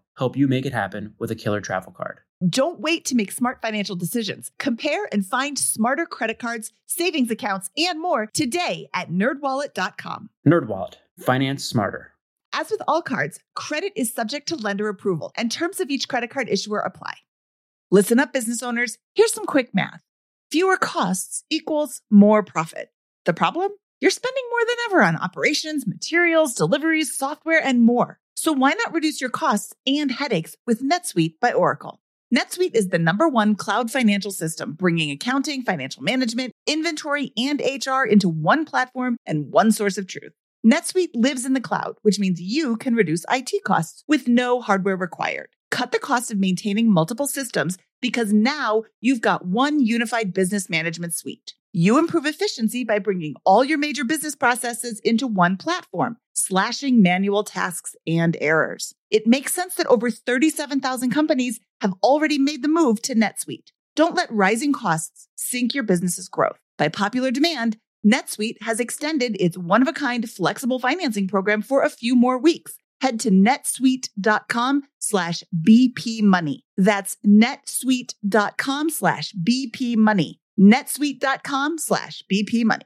help 0.17 0.35
you 0.37 0.47
make 0.47 0.65
it 0.65 0.73
happen 0.73 1.13
with 1.19 1.31
a 1.31 1.35
killer 1.35 1.61
travel 1.61 1.91
card. 1.91 2.19
Don't 2.47 2.79
wait 2.79 3.05
to 3.05 3.15
make 3.15 3.31
smart 3.31 3.61
financial 3.61 3.95
decisions. 3.95 4.51
Compare 4.57 5.07
and 5.11 5.25
find 5.25 5.59
smarter 5.59 6.05
credit 6.05 6.39
cards, 6.39 6.71
savings 6.87 7.29
accounts, 7.29 7.69
and 7.77 8.01
more 8.01 8.27
today 8.33 8.89
at 8.93 9.09
nerdwallet.com. 9.09 10.29
Nerdwallet, 10.47 10.95
finance 11.19 11.63
smarter. 11.63 12.13
As 12.53 12.69
with 12.69 12.81
all 12.87 13.01
cards, 13.01 13.39
credit 13.55 13.93
is 13.95 14.13
subject 14.13 14.47
to 14.49 14.55
lender 14.55 14.89
approval, 14.89 15.31
and 15.35 15.51
terms 15.51 15.79
of 15.79 15.89
each 15.89 16.07
credit 16.07 16.29
card 16.29 16.49
issuer 16.49 16.79
apply. 16.79 17.13
Listen 17.91 18.19
up, 18.19 18.33
business 18.33 18.63
owners. 18.63 18.97
Here's 19.15 19.33
some 19.33 19.45
quick 19.45 19.73
math 19.73 20.01
fewer 20.51 20.77
costs 20.77 21.43
equals 21.49 22.01
more 22.09 22.43
profit. 22.43 22.89
The 23.25 23.33
problem? 23.33 23.71
You're 24.01 24.11
spending 24.11 24.43
more 24.49 24.65
than 24.67 24.77
ever 24.89 25.03
on 25.03 25.15
operations, 25.15 25.85
materials, 25.85 26.55
deliveries, 26.55 27.15
software, 27.15 27.63
and 27.63 27.85
more. 27.85 28.19
So 28.41 28.51
why 28.53 28.73
not 28.73 28.91
reduce 28.91 29.21
your 29.21 29.29
costs 29.29 29.75
and 29.85 30.09
headaches 30.09 30.55
with 30.65 30.81
NetSuite 30.81 31.35
by 31.39 31.53
Oracle? 31.53 32.01
NetSuite 32.35 32.73
is 32.73 32.87
the 32.87 32.97
number 32.97 33.27
one 33.27 33.53
cloud 33.53 33.91
financial 33.91 34.31
system, 34.31 34.73
bringing 34.73 35.11
accounting, 35.11 35.61
financial 35.61 36.01
management, 36.01 36.51
inventory, 36.65 37.33
and 37.37 37.61
HR 37.61 38.03
into 38.03 38.27
one 38.27 38.65
platform 38.65 39.17
and 39.27 39.51
one 39.51 39.71
source 39.71 39.95
of 39.99 40.07
truth. 40.07 40.31
NetSuite 40.65 41.11
lives 41.13 41.45
in 41.45 41.53
the 41.53 41.61
cloud, 41.61 41.97
which 42.01 42.17
means 42.17 42.41
you 42.41 42.77
can 42.77 42.95
reduce 42.95 43.27
IT 43.29 43.63
costs 43.63 44.03
with 44.07 44.27
no 44.27 44.59
hardware 44.59 44.97
required. 44.97 45.49
Cut 45.69 45.91
the 45.91 45.99
cost 45.99 46.31
of 46.31 46.39
maintaining 46.39 46.91
multiple 46.91 47.27
systems 47.27 47.77
because 48.01 48.33
now 48.33 48.85
you've 49.01 49.21
got 49.21 49.45
one 49.45 49.85
unified 49.85 50.33
business 50.33 50.67
management 50.67 51.13
suite. 51.13 51.53
You 51.73 51.97
improve 51.97 52.25
efficiency 52.25 52.83
by 52.83 52.99
bringing 52.99 53.35
all 53.45 53.63
your 53.63 53.77
major 53.77 54.03
business 54.03 54.35
processes 54.35 54.99
into 55.05 55.25
one 55.25 55.55
platform, 55.55 56.17
slashing 56.33 57.01
manual 57.01 57.45
tasks 57.45 57.95
and 58.05 58.35
errors. 58.41 58.93
It 59.09 59.25
makes 59.25 59.53
sense 59.53 59.75
that 59.75 59.87
over 59.87 60.11
37,000 60.11 61.11
companies 61.11 61.61
have 61.79 61.93
already 62.03 62.37
made 62.37 62.61
the 62.61 62.67
move 62.67 63.01
to 63.03 63.15
NetSuite. 63.15 63.71
Don't 63.95 64.15
let 64.15 64.29
rising 64.33 64.73
costs 64.73 65.29
sink 65.35 65.73
your 65.73 65.85
business's 65.85 66.27
growth. 66.27 66.59
By 66.77 66.89
popular 66.89 67.31
demand, 67.31 67.77
NetSuite 68.05 68.61
has 68.63 68.81
extended 68.81 69.37
its 69.39 69.57
one 69.57 69.81
of 69.81 69.87
a 69.87 69.93
kind 69.93 70.29
flexible 70.29 70.79
financing 70.79 71.29
program 71.29 71.61
for 71.61 71.83
a 71.83 71.89
few 71.89 72.17
more 72.17 72.37
weeks. 72.37 72.73
Head 72.99 73.17
to 73.21 73.31
netsuite.com 73.31 74.83
slash 74.99 75.43
BP 75.55 76.21
money. 76.21 76.65
That's 76.75 77.15
netsuite.com 77.25 78.89
slash 78.89 79.33
BP 79.33 79.95
money. 79.95 80.40
netsuite.com 80.61 81.77
slash 81.77 82.23
BP 82.31 82.63
money. 82.63 82.85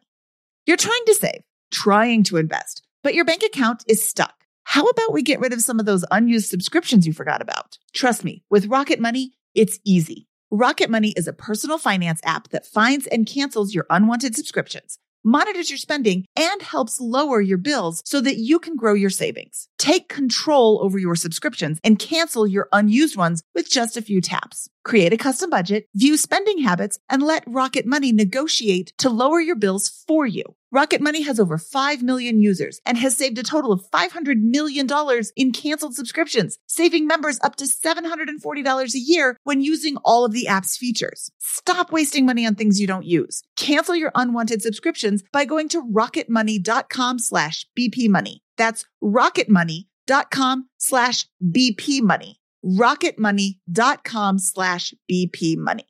You're 0.65 0.77
trying 0.77 1.05
to 1.07 1.15
save, 1.15 1.41
trying 1.71 2.23
to 2.23 2.37
invest, 2.37 2.81
but 3.03 3.13
your 3.13 3.25
bank 3.25 3.43
account 3.43 3.83
is 3.87 4.07
stuck. 4.07 4.33
How 4.63 4.85
about 4.85 5.13
we 5.13 5.21
get 5.21 5.39
rid 5.39 5.53
of 5.53 5.61
some 5.61 5.79
of 5.79 5.85
those 5.85 6.05
unused 6.09 6.49
subscriptions 6.49 7.05
you 7.05 7.13
forgot 7.13 7.41
about? 7.41 7.77
Trust 7.93 8.23
me, 8.23 8.43
with 8.49 8.67
Rocket 8.67 8.99
Money, 8.99 9.33
it's 9.53 9.79
easy. 9.85 10.27
Rocket 10.49 10.89
Money 10.89 11.13
is 11.17 11.27
a 11.27 11.33
personal 11.33 11.77
finance 11.77 12.21
app 12.23 12.49
that 12.49 12.65
finds 12.65 13.05
and 13.07 13.27
cancels 13.27 13.75
your 13.75 13.85
unwanted 13.89 14.35
subscriptions 14.35 14.97
monitors 15.25 15.71
your 15.71 15.77
spending, 15.77 16.25
and 16.35 16.61
helps 16.61 17.01
lower 17.01 17.41
your 17.41 17.57
bills 17.57 18.01
so 18.05 18.21
that 18.21 18.37
you 18.37 18.59
can 18.59 18.75
grow 18.75 18.93
your 18.93 19.09
savings. 19.09 19.67
Take 19.77 20.07
control 20.07 20.79
over 20.81 20.99
your 20.99 21.15
subscriptions 21.15 21.79
and 21.83 21.99
cancel 21.99 22.47
your 22.47 22.69
unused 22.71 23.17
ones 23.17 23.41
with 23.55 23.69
just 23.69 23.97
a 23.97 24.01
few 24.01 24.21
taps. 24.21 24.69
Create 24.85 25.11
a 25.11 25.17
custom 25.17 25.49
budget, 25.49 25.89
view 25.95 26.15
spending 26.15 26.59
habits, 26.59 26.99
and 27.09 27.23
let 27.23 27.43
Rocket 27.47 27.87
Money 27.87 28.11
negotiate 28.11 28.93
to 28.99 29.09
lower 29.09 29.41
your 29.41 29.55
bills 29.55 29.89
for 30.07 30.27
you. 30.27 30.43
Rocket 30.71 31.01
Money 31.01 31.23
has 31.23 31.39
over 31.39 31.57
5 31.57 32.03
million 32.03 32.39
users 32.39 32.79
and 32.85 32.95
has 32.95 33.17
saved 33.17 33.39
a 33.39 33.43
total 33.43 33.71
of 33.71 33.83
$500 33.89 34.41
million 34.41 34.87
in 35.35 35.51
canceled 35.53 35.95
subscriptions, 35.95 36.59
saving 36.67 37.07
members 37.07 37.39
up 37.43 37.55
to 37.55 37.65
$740 37.65 38.93
a 38.93 38.99
year 38.99 39.37
when 39.43 39.61
using 39.61 39.97
all 40.05 40.23
of 40.23 40.33
the 40.33 40.47
app's 40.47 40.77
features. 40.77 41.31
Stop 41.39 41.91
wasting 41.91 42.27
money 42.27 42.45
on 42.45 42.53
things 42.53 42.79
you 42.79 42.85
don't 42.85 43.05
use. 43.05 43.41
Cancel 43.55 43.95
your 43.95 44.11
unwanted 44.13 44.61
subscriptions 44.61 45.23
by 45.31 45.45
going 45.45 45.67
to 45.69 45.81
rocketmoney.com 45.81 47.17
slash 47.17 47.65
bpmoney. 47.75 48.41
That's 48.55 48.85
rocketmoney.com 49.01 50.69
slash 50.77 51.25
bpmoney 51.43 52.35
rocketmoney.com 52.65 54.39
slash 54.39 54.93
BP 55.09 55.57
money. 55.57 55.85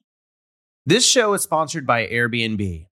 This 0.86 1.06
show 1.06 1.34
is 1.34 1.42
sponsored 1.42 1.88
by 1.88 2.06
Airbnb. 2.06 2.88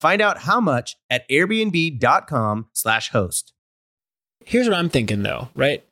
Find 0.00 0.22
out 0.22 0.38
how 0.38 0.60
much 0.60 0.96
at 1.10 1.28
airbnb.com/slash 1.28 3.10
host. 3.10 3.52
Here's 4.44 4.68
what 4.68 4.78
I'm 4.78 4.88
thinking 4.88 5.22
though, 5.22 5.48
right? 5.54 5.84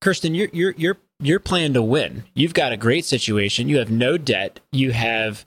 Kirsten, 0.00 0.34
you're 0.34 0.48
you're 0.52 0.74
you're 0.76 0.96
you're 1.20 1.40
playing 1.40 1.74
to 1.74 1.82
win. 1.82 2.24
You've 2.34 2.54
got 2.54 2.72
a 2.72 2.76
great 2.76 3.04
situation. 3.04 3.68
You 3.68 3.78
have 3.78 3.90
no 3.90 4.18
debt. 4.18 4.60
You 4.72 4.92
have 4.92 5.44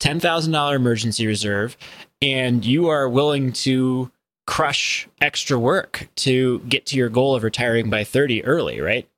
ten 0.00 0.20
thousand 0.20 0.52
dollar 0.52 0.76
emergency 0.76 1.26
reserve, 1.26 1.76
and 2.20 2.64
you 2.64 2.88
are 2.88 3.08
willing 3.08 3.52
to 3.52 4.10
crush 4.46 5.08
extra 5.20 5.58
work 5.58 6.08
to 6.16 6.58
get 6.60 6.86
to 6.86 6.96
your 6.96 7.08
goal 7.08 7.34
of 7.34 7.44
retiring 7.44 7.88
by 7.88 8.04
30 8.04 8.44
early, 8.44 8.80
right? 8.80 9.08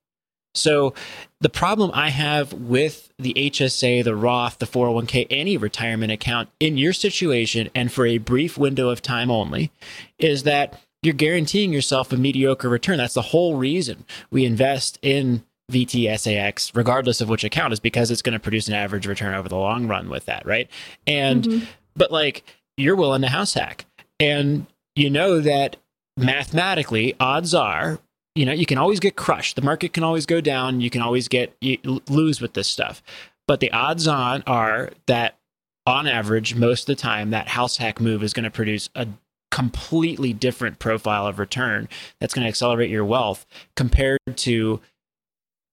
So 0.54 0.94
the 1.40 1.48
problem 1.48 1.90
I 1.92 2.10
have 2.10 2.52
with 2.52 3.12
the 3.18 3.34
HSA, 3.34 4.04
the 4.04 4.16
Roth, 4.16 4.58
the 4.58 4.66
401k, 4.66 5.26
any 5.30 5.56
retirement 5.56 6.12
account 6.12 6.48
in 6.60 6.78
your 6.78 6.92
situation 6.92 7.70
and 7.74 7.92
for 7.92 8.06
a 8.06 8.18
brief 8.18 8.56
window 8.56 8.88
of 8.88 9.02
time 9.02 9.30
only 9.30 9.70
is 10.18 10.44
that 10.44 10.80
you're 11.02 11.12
guaranteeing 11.12 11.72
yourself 11.72 12.12
a 12.12 12.16
mediocre 12.16 12.68
return. 12.68 12.98
That's 12.98 13.14
the 13.14 13.22
whole 13.22 13.56
reason 13.56 14.04
we 14.30 14.44
invest 14.44 14.98
in 15.02 15.44
VTSAX, 15.70 16.74
regardless 16.74 17.20
of 17.20 17.28
which 17.28 17.44
account, 17.44 17.72
is 17.72 17.80
because 17.80 18.10
it's 18.10 18.22
going 18.22 18.32
to 18.32 18.38
produce 18.38 18.68
an 18.68 18.74
average 18.74 19.06
return 19.06 19.34
over 19.34 19.48
the 19.48 19.56
long 19.56 19.86
run 19.86 20.08
with 20.08 20.26
that, 20.26 20.46
right? 20.46 20.70
And, 21.06 21.44
mm-hmm. 21.44 21.64
but 21.96 22.10
like, 22.10 22.44
you're 22.76 22.96
willing 22.96 23.22
to 23.22 23.28
house 23.28 23.54
hack. 23.54 23.86
And 24.20 24.66
you 24.96 25.10
know 25.10 25.40
that 25.40 25.76
mathematically, 26.16 27.14
odds 27.18 27.54
are 27.54 27.98
you 28.34 28.44
know, 28.44 28.52
you 28.52 28.66
can 28.66 28.78
always 28.78 29.00
get 29.00 29.16
crushed. 29.16 29.56
The 29.56 29.62
market 29.62 29.92
can 29.92 30.02
always 30.02 30.26
go 30.26 30.40
down. 30.40 30.80
You 30.80 30.90
can 30.90 31.02
always 31.02 31.28
get 31.28 31.56
you 31.60 31.78
lose 32.08 32.40
with 32.40 32.54
this 32.54 32.68
stuff. 32.68 33.02
But 33.46 33.60
the 33.60 33.70
odds 33.72 34.08
on 34.08 34.42
are 34.46 34.90
that 35.06 35.38
on 35.86 36.06
average, 36.06 36.54
most 36.54 36.88
of 36.88 36.96
the 36.96 37.00
time, 37.00 37.30
that 37.30 37.48
house 37.48 37.76
hack 37.76 38.00
move 38.00 38.22
is 38.22 38.32
going 38.32 38.44
to 38.44 38.50
produce 38.50 38.88
a 38.94 39.06
completely 39.50 40.32
different 40.32 40.78
profile 40.78 41.26
of 41.26 41.38
return 41.38 41.88
that's 42.18 42.34
going 42.34 42.42
to 42.42 42.48
accelerate 42.48 42.90
your 42.90 43.04
wealth 43.04 43.46
compared 43.76 44.18
to 44.34 44.80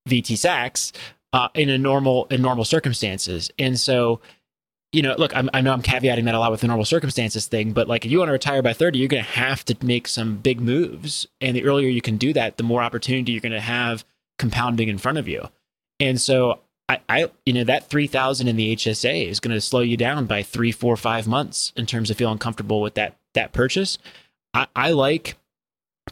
VTSAX 0.07 0.91
uh, 1.33 1.47
in 1.55 1.69
a 1.69 1.77
normal 1.77 2.25
in 2.25 2.41
normal 2.41 2.65
circumstances. 2.65 3.49
And 3.57 3.79
so 3.79 4.19
you 4.91 5.01
know, 5.01 5.15
look, 5.17 5.35
I'm, 5.35 5.49
i 5.53 5.61
know 5.61 5.71
I'm 5.71 5.81
caveating 5.81 6.25
that 6.25 6.35
a 6.35 6.39
lot 6.39 6.51
with 6.51 6.61
the 6.61 6.67
normal 6.67 6.85
circumstances 6.85 7.47
thing, 7.47 7.71
but 7.71 7.87
like 7.87 8.05
if 8.05 8.11
you 8.11 8.19
want 8.19 8.29
to 8.29 8.33
retire 8.33 8.61
by 8.61 8.73
30, 8.73 8.99
you're 8.99 9.07
going 9.07 9.23
to 9.23 9.29
have 9.29 9.63
to 9.65 9.77
make 9.81 10.07
some 10.07 10.37
big 10.37 10.59
moves. 10.59 11.27
And 11.39 11.55
the 11.55 11.63
earlier 11.63 11.87
you 11.87 12.01
can 12.01 12.17
do 12.17 12.33
that, 12.33 12.57
the 12.57 12.63
more 12.63 12.83
opportunity 12.83 13.31
you're 13.31 13.41
going 13.41 13.53
to 13.53 13.61
have 13.61 14.03
compounding 14.37 14.89
in 14.89 14.97
front 14.97 15.17
of 15.17 15.27
you. 15.27 15.47
And 15.99 16.19
so 16.19 16.59
I, 16.89 16.99
I 17.07 17.31
you 17.45 17.53
know, 17.53 17.63
that 17.63 17.89
3000 17.89 18.47
in 18.47 18.55
the 18.57 18.75
HSA 18.75 19.27
is 19.27 19.39
going 19.39 19.53
to 19.53 19.61
slow 19.61 19.81
you 19.81 19.95
down 19.95 20.25
by 20.25 20.43
three, 20.43 20.71
four, 20.71 20.97
five 20.97 21.27
months 21.27 21.71
in 21.77 21.85
terms 21.85 22.09
of 22.09 22.17
feeling 22.17 22.37
comfortable 22.37 22.81
with 22.81 22.95
that, 22.95 23.17
that 23.33 23.53
purchase. 23.53 23.97
I, 24.53 24.67
I 24.75 24.91
like 24.91 25.37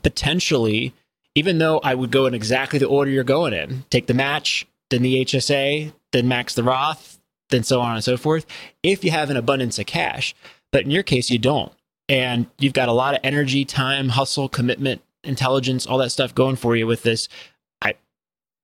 potentially, 0.01 0.93
even 1.35 1.57
though 1.57 1.79
I 1.79 1.95
would 1.95 2.11
go 2.11 2.27
in 2.27 2.33
exactly 2.33 2.79
the 2.79 2.87
order 2.87 3.11
you're 3.11 3.23
going 3.25 3.53
in, 3.53 3.83
take 3.89 4.07
the 4.07 4.13
match, 4.13 4.65
then 4.89 5.01
the 5.01 5.25
HSA, 5.25 5.91
then 6.13 6.27
max 6.27 6.53
the 6.53 6.63
Roth, 6.63 7.18
then 7.49 7.63
so 7.63 7.81
on 7.81 7.95
and 7.95 8.03
so 8.03 8.17
forth, 8.17 8.45
if 8.83 9.03
you 9.03 9.11
have 9.11 9.29
an 9.29 9.37
abundance 9.37 9.79
of 9.79 9.85
cash. 9.85 10.35
But 10.71 10.85
in 10.85 10.91
your 10.91 11.03
case, 11.03 11.29
you 11.29 11.39
don't. 11.39 11.71
And 12.07 12.47
you've 12.57 12.73
got 12.73 12.89
a 12.89 12.93
lot 12.93 13.13
of 13.13 13.21
energy, 13.23 13.65
time, 13.65 14.09
hustle, 14.09 14.49
commitment, 14.49 15.01
intelligence, 15.23 15.85
all 15.85 15.97
that 15.99 16.11
stuff 16.11 16.33
going 16.33 16.55
for 16.55 16.75
you 16.75 16.87
with 16.87 17.03
this. 17.03 17.27
I, 17.81 17.95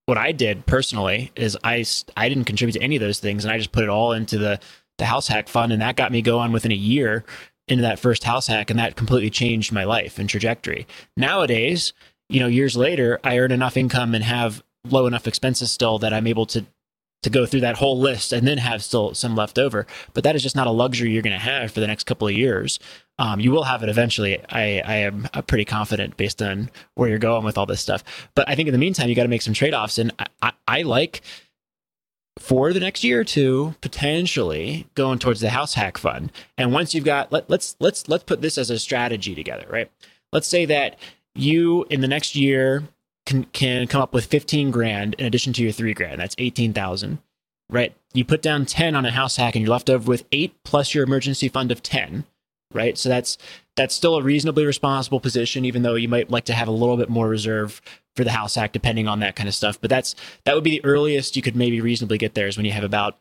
what 0.05 0.17
I 0.17 0.31
did 0.31 0.65
personally 0.65 1.31
is 1.35 1.57
I, 1.63 1.85
I 2.17 2.29
didn't 2.29 2.45
contribute 2.45 2.73
to 2.73 2.81
any 2.81 2.95
of 2.95 3.01
those 3.01 3.19
things 3.19 3.43
and 3.43 3.51
I 3.51 3.57
just 3.57 3.71
put 3.71 3.83
it 3.83 3.89
all 3.89 4.13
into 4.13 4.37
the, 4.37 4.59
the 4.97 5.05
house 5.05 5.27
hack 5.27 5.47
fund. 5.47 5.71
And 5.71 5.81
that 5.81 5.95
got 5.95 6.11
me 6.11 6.21
going 6.21 6.51
within 6.51 6.71
a 6.71 6.75
year 6.75 7.23
into 7.67 7.83
that 7.83 7.99
first 7.99 8.23
house 8.23 8.47
hack. 8.47 8.69
And 8.69 8.79
that 8.79 8.95
completely 8.95 9.29
changed 9.29 9.71
my 9.71 9.83
life 9.83 10.17
and 10.17 10.29
trajectory. 10.29 10.87
Nowadays, 11.17 11.93
you 12.29 12.39
know, 12.39 12.47
years 12.47 12.75
later, 12.75 13.19
I 13.23 13.37
earn 13.37 13.51
enough 13.51 13.77
income 13.77 14.15
and 14.15 14.23
have 14.23 14.63
low 14.89 15.05
enough 15.07 15.27
expenses 15.27 15.71
still 15.71 15.99
that 15.99 16.13
I'm 16.13 16.27
able 16.27 16.45
to 16.47 16.65
to 17.25 17.29
go 17.31 17.45
through 17.45 17.61
that 17.61 17.75
whole 17.75 17.99
list 17.99 18.31
and 18.31 18.47
then 18.47 18.59
have 18.59 18.83
still 18.83 19.15
some 19.15 19.35
left 19.35 19.57
over. 19.57 19.87
But 20.13 20.23
that 20.23 20.35
is 20.35 20.43
just 20.43 20.55
not 20.55 20.67
a 20.67 20.71
luxury 20.71 21.09
you're 21.09 21.23
going 21.23 21.33
to 21.33 21.39
have 21.39 21.71
for 21.71 21.79
the 21.79 21.87
next 21.87 22.05
couple 22.05 22.27
of 22.27 22.35
years. 22.35 22.79
Um, 23.17 23.39
you 23.39 23.49
will 23.51 23.63
have 23.63 23.81
it 23.81 23.89
eventually. 23.89 24.39
I, 24.49 24.81
I 24.85 24.95
am 24.97 25.27
uh, 25.33 25.41
pretty 25.41 25.65
confident 25.65 26.17
based 26.17 26.39
on 26.41 26.69
where 26.93 27.09
you're 27.09 27.17
going 27.17 27.43
with 27.43 27.57
all 27.57 27.65
this 27.65 27.81
stuff. 27.81 28.03
But 28.35 28.47
I 28.47 28.53
think 28.53 28.67
in 28.67 28.73
the 28.73 28.77
meantime, 28.77 29.09
you 29.09 29.15
got 29.15 29.23
to 29.23 29.29
make 29.29 29.41
some 29.41 29.55
trade 29.55 29.73
offs. 29.73 29.97
And 29.97 30.13
I, 30.19 30.25
I, 30.41 30.51
I 30.67 30.81
like 30.83 31.21
for 32.37 32.71
the 32.73 32.79
next 32.79 33.03
year 33.03 33.21
or 33.21 33.23
two 33.23 33.73
potentially 33.81 34.87
going 34.93 35.17
towards 35.17 35.39
the 35.39 35.49
house 35.49 35.73
hack 35.73 35.97
fund 35.97 36.31
and 36.57 36.73
once 36.73 36.93
you've 36.93 37.05
got 37.05 37.31
let, 37.31 37.49
let's 37.49 37.77
let's 37.79 38.09
let's 38.09 38.25
put 38.25 38.41
this 38.41 38.57
as 38.57 38.69
a 38.69 38.77
strategy 38.77 39.33
together 39.33 39.65
right 39.69 39.89
let's 40.33 40.45
say 40.45 40.65
that 40.65 40.99
you 41.33 41.85
in 41.89 42.01
the 42.01 42.09
next 42.09 42.35
year 42.35 42.83
can, 43.25 43.45
can 43.45 43.87
come 43.87 44.01
up 44.01 44.13
with 44.13 44.25
15 44.25 44.71
grand 44.71 45.15
in 45.15 45.25
addition 45.25 45.53
to 45.53 45.63
your 45.63 45.71
three 45.71 45.93
grand. 45.93 46.19
That's 46.19 46.35
18,000, 46.37 47.19
right? 47.69 47.95
You 48.13 48.25
put 48.25 48.41
down 48.41 48.65
10 48.65 48.95
on 48.95 49.05
a 49.05 49.11
house 49.11 49.37
hack 49.37 49.55
and 49.55 49.63
you're 49.65 49.71
left 49.71 49.89
over 49.89 50.07
with 50.07 50.25
eight 50.31 50.53
plus 50.63 50.93
your 50.93 51.03
emergency 51.03 51.49
fund 51.49 51.71
of 51.71 51.83
10. 51.83 52.25
right? 52.73 52.97
So 52.97 53.09
that's 53.09 53.37
that's 53.75 53.95
still 53.95 54.15
a 54.17 54.21
reasonably 54.21 54.65
responsible 54.65 55.19
position, 55.19 55.65
even 55.65 55.81
though 55.81 55.95
you 55.95 56.07
might 56.07 56.29
like 56.31 56.45
to 56.45 56.53
have 56.53 56.67
a 56.67 56.71
little 56.71 56.97
bit 56.97 57.09
more 57.09 57.27
reserve 57.27 57.81
for 58.15 58.23
the 58.23 58.31
House 58.31 58.55
hack, 58.55 58.71
depending 58.71 59.07
on 59.07 59.19
that 59.19 59.35
kind 59.35 59.49
of 59.49 59.55
stuff. 59.55 59.79
But 59.81 59.89
that's 59.89 60.15
that 60.45 60.55
would 60.55 60.63
be 60.63 60.79
the 60.79 60.85
earliest 60.85 61.35
you 61.35 61.41
could 61.41 61.55
maybe 61.55 61.81
reasonably 61.81 62.17
get 62.17 62.35
there 62.35 62.47
is 62.47 62.57
when 62.57 62.65
you 62.65 62.71
have 62.73 62.83
about 62.83 63.17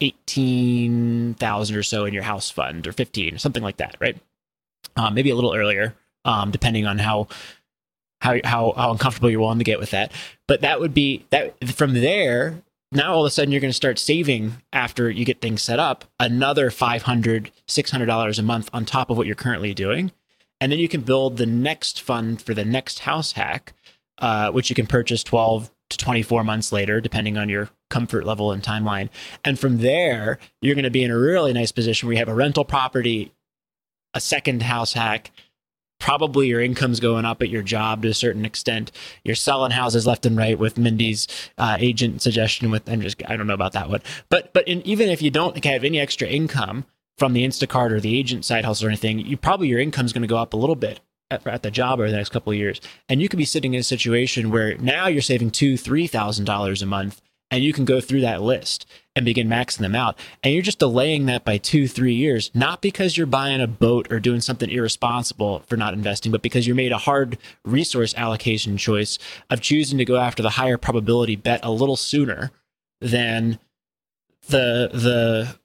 eighteen 0.00 1.34
thousand 1.34 1.76
or 1.76 1.82
so 1.82 2.04
in 2.04 2.14
your 2.14 2.22
house 2.22 2.50
fund, 2.50 2.86
or 2.86 2.92
fifteen, 2.92 3.34
or 3.34 3.38
something 3.38 3.62
like 3.62 3.76
that, 3.78 3.96
right? 4.00 4.16
Um, 4.96 5.14
maybe 5.14 5.30
a 5.30 5.34
little 5.34 5.54
earlier, 5.54 5.94
um, 6.24 6.50
depending 6.50 6.86
on 6.86 6.98
how 6.98 7.28
how 8.22 8.36
how 8.44 8.72
how 8.76 8.92
uncomfortable 8.92 9.28
you're 9.28 9.40
willing 9.40 9.58
to 9.58 9.64
get 9.64 9.80
with 9.80 9.90
that. 9.90 10.12
But 10.46 10.60
that 10.62 10.80
would 10.80 10.94
be 10.94 11.26
that 11.30 11.68
from 11.68 11.94
there. 11.94 12.62
Now 12.92 13.14
all 13.14 13.24
of 13.24 13.26
a 13.26 13.30
sudden 13.30 13.50
you're 13.50 13.60
going 13.60 13.70
to 13.70 13.76
start 13.76 13.98
saving 13.98 14.62
after 14.72 15.10
you 15.10 15.24
get 15.24 15.40
things 15.40 15.62
set 15.62 15.78
up 15.78 16.04
another 16.20 16.70
500 16.70 17.50
$600 17.66 18.38
a 18.38 18.42
month 18.42 18.70
on 18.72 18.84
top 18.84 19.10
of 19.10 19.16
what 19.16 19.26
you're 19.26 19.34
currently 19.34 19.74
doing. 19.74 20.12
And 20.60 20.70
then 20.70 20.78
you 20.78 20.88
can 20.88 21.00
build 21.00 21.38
the 21.38 21.46
next 21.46 22.00
fund 22.00 22.40
for 22.40 22.54
the 22.54 22.64
next 22.64 23.00
house 23.00 23.32
hack, 23.32 23.72
uh, 24.18 24.52
which 24.52 24.70
you 24.70 24.76
can 24.76 24.86
purchase 24.86 25.24
12 25.24 25.70
to 25.90 25.96
24 25.96 26.44
months 26.44 26.70
later, 26.70 27.00
depending 27.00 27.36
on 27.36 27.48
your 27.48 27.70
comfort 27.90 28.24
level 28.24 28.52
and 28.52 28.62
timeline. 28.62 29.08
And 29.44 29.58
from 29.58 29.78
there, 29.78 30.38
you're 30.60 30.76
going 30.76 30.84
to 30.84 30.90
be 30.90 31.02
in 31.02 31.10
a 31.10 31.18
really 31.18 31.52
nice 31.52 31.72
position 31.72 32.06
where 32.06 32.12
you 32.12 32.18
have 32.18 32.28
a 32.28 32.34
rental 32.34 32.64
property, 32.64 33.32
a 34.14 34.20
second 34.20 34.62
house 34.62 34.92
hack, 34.92 35.32
probably 36.02 36.48
your 36.48 36.60
income's 36.60 36.98
going 36.98 37.24
up 37.24 37.40
at 37.42 37.48
your 37.48 37.62
job 37.62 38.02
to 38.02 38.08
a 38.08 38.14
certain 38.14 38.44
extent. 38.44 38.90
You're 39.24 39.36
selling 39.36 39.70
houses 39.70 40.04
left 40.04 40.26
and 40.26 40.36
right 40.36 40.58
with 40.58 40.76
Mindy's 40.76 41.28
uh, 41.58 41.76
agent 41.78 42.20
suggestion. 42.20 42.72
With 42.72 42.88
I'm 42.88 43.00
just 43.00 43.22
I 43.26 43.36
don't 43.36 43.46
know 43.46 43.54
about 43.54 43.72
that 43.72 43.88
one, 43.88 44.02
but 44.28 44.52
but 44.52 44.66
in, 44.66 44.84
even 44.84 45.08
if 45.08 45.22
you 45.22 45.30
don't 45.30 45.64
have 45.64 45.84
any 45.84 46.00
extra 46.00 46.26
income 46.26 46.86
from 47.18 47.34
the 47.34 47.46
Instacart 47.46 47.92
or 47.92 48.00
the 48.00 48.18
agent 48.18 48.44
side 48.44 48.64
hustle 48.64 48.88
or 48.88 48.90
anything, 48.90 49.20
you 49.20 49.36
probably 49.36 49.68
your 49.68 49.78
income's 49.78 50.12
going 50.12 50.22
to 50.22 50.28
go 50.28 50.38
up 50.38 50.54
a 50.54 50.56
little 50.56 50.74
bit 50.74 50.98
at, 51.30 51.46
at 51.46 51.62
the 51.62 51.70
job 51.70 52.00
over 52.00 52.10
the 52.10 52.16
next 52.16 52.30
couple 52.30 52.52
of 52.52 52.58
years, 52.58 52.80
and 53.08 53.22
you 53.22 53.28
could 53.28 53.38
be 53.38 53.44
sitting 53.44 53.74
in 53.74 53.80
a 53.80 53.84
situation 53.84 54.50
where 54.50 54.76
now 54.78 55.06
you're 55.06 55.22
saving 55.22 55.52
two 55.52 55.76
three 55.76 56.08
thousand 56.08 56.46
dollars 56.46 56.82
a 56.82 56.86
month 56.86 57.22
and 57.52 57.62
you 57.62 57.72
can 57.74 57.84
go 57.84 58.00
through 58.00 58.22
that 58.22 58.40
list 58.40 58.86
and 59.14 59.26
begin 59.26 59.46
maxing 59.46 59.80
them 59.80 59.94
out. 59.94 60.18
And 60.42 60.54
you're 60.54 60.62
just 60.62 60.78
delaying 60.78 61.26
that 61.26 61.44
by 61.44 61.58
two, 61.58 61.86
three 61.86 62.14
years, 62.14 62.50
not 62.54 62.80
because 62.80 63.16
you're 63.16 63.26
buying 63.26 63.60
a 63.60 63.66
boat 63.66 64.10
or 64.10 64.18
doing 64.18 64.40
something 64.40 64.70
irresponsible 64.70 65.60
for 65.66 65.76
not 65.76 65.92
investing, 65.92 66.32
but 66.32 66.40
because 66.40 66.66
you 66.66 66.74
made 66.74 66.92
a 66.92 66.98
hard 66.98 67.36
resource 67.62 68.14
allocation 68.16 68.78
choice 68.78 69.18
of 69.50 69.60
choosing 69.60 69.98
to 69.98 70.04
go 70.06 70.16
after 70.16 70.42
the 70.42 70.50
higher 70.50 70.78
probability 70.78 71.36
bet 71.36 71.60
a 71.62 71.70
little 71.70 71.96
sooner 71.96 72.50
than 73.02 73.58
the 74.48 74.88
the 74.92 75.56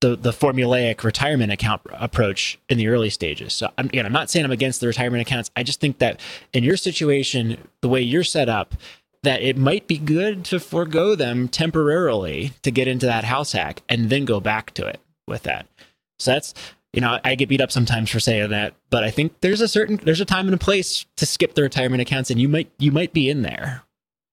the 0.00 0.16
the 0.16 0.30
formulaic 0.30 1.02
retirement 1.02 1.52
account 1.52 1.82
approach 1.92 2.58
in 2.70 2.78
the 2.78 2.88
early 2.88 3.10
stages. 3.10 3.52
So 3.52 3.70
I'm, 3.76 3.86
again, 3.86 4.06
I'm 4.06 4.12
not 4.12 4.30
saying 4.30 4.46
I'm 4.46 4.50
against 4.50 4.80
the 4.80 4.86
retirement 4.86 5.20
accounts. 5.20 5.50
I 5.56 5.62
just 5.62 5.78
think 5.78 5.98
that 5.98 6.20
in 6.54 6.64
your 6.64 6.78
situation, 6.78 7.58
the 7.82 7.88
way 7.88 8.00
you're 8.00 8.24
set 8.24 8.48
up, 8.48 8.74
that 9.28 9.42
it 9.42 9.58
might 9.58 9.86
be 9.86 9.98
good 9.98 10.42
to 10.42 10.58
forego 10.58 11.14
them 11.14 11.48
temporarily 11.48 12.52
to 12.62 12.70
get 12.70 12.88
into 12.88 13.04
that 13.04 13.24
house 13.24 13.52
hack 13.52 13.82
and 13.86 14.08
then 14.08 14.24
go 14.24 14.40
back 14.40 14.72
to 14.72 14.86
it 14.86 14.98
with 15.26 15.42
that. 15.42 15.66
So 16.18 16.30
that's 16.32 16.54
you 16.94 17.02
know, 17.02 17.20
I 17.22 17.34
get 17.34 17.50
beat 17.50 17.60
up 17.60 17.70
sometimes 17.70 18.08
for 18.08 18.20
saying 18.20 18.48
that, 18.48 18.72
but 18.88 19.04
I 19.04 19.10
think 19.10 19.38
there's 19.42 19.60
a 19.60 19.68
certain 19.68 20.00
there's 20.02 20.22
a 20.22 20.24
time 20.24 20.46
and 20.46 20.54
a 20.54 20.58
place 20.58 21.04
to 21.18 21.26
skip 21.26 21.52
the 21.52 21.60
retirement 21.60 22.00
accounts 22.00 22.30
and 22.30 22.40
you 22.40 22.48
might 22.48 22.70
you 22.78 22.90
might 22.90 23.12
be 23.12 23.28
in 23.28 23.42
there 23.42 23.82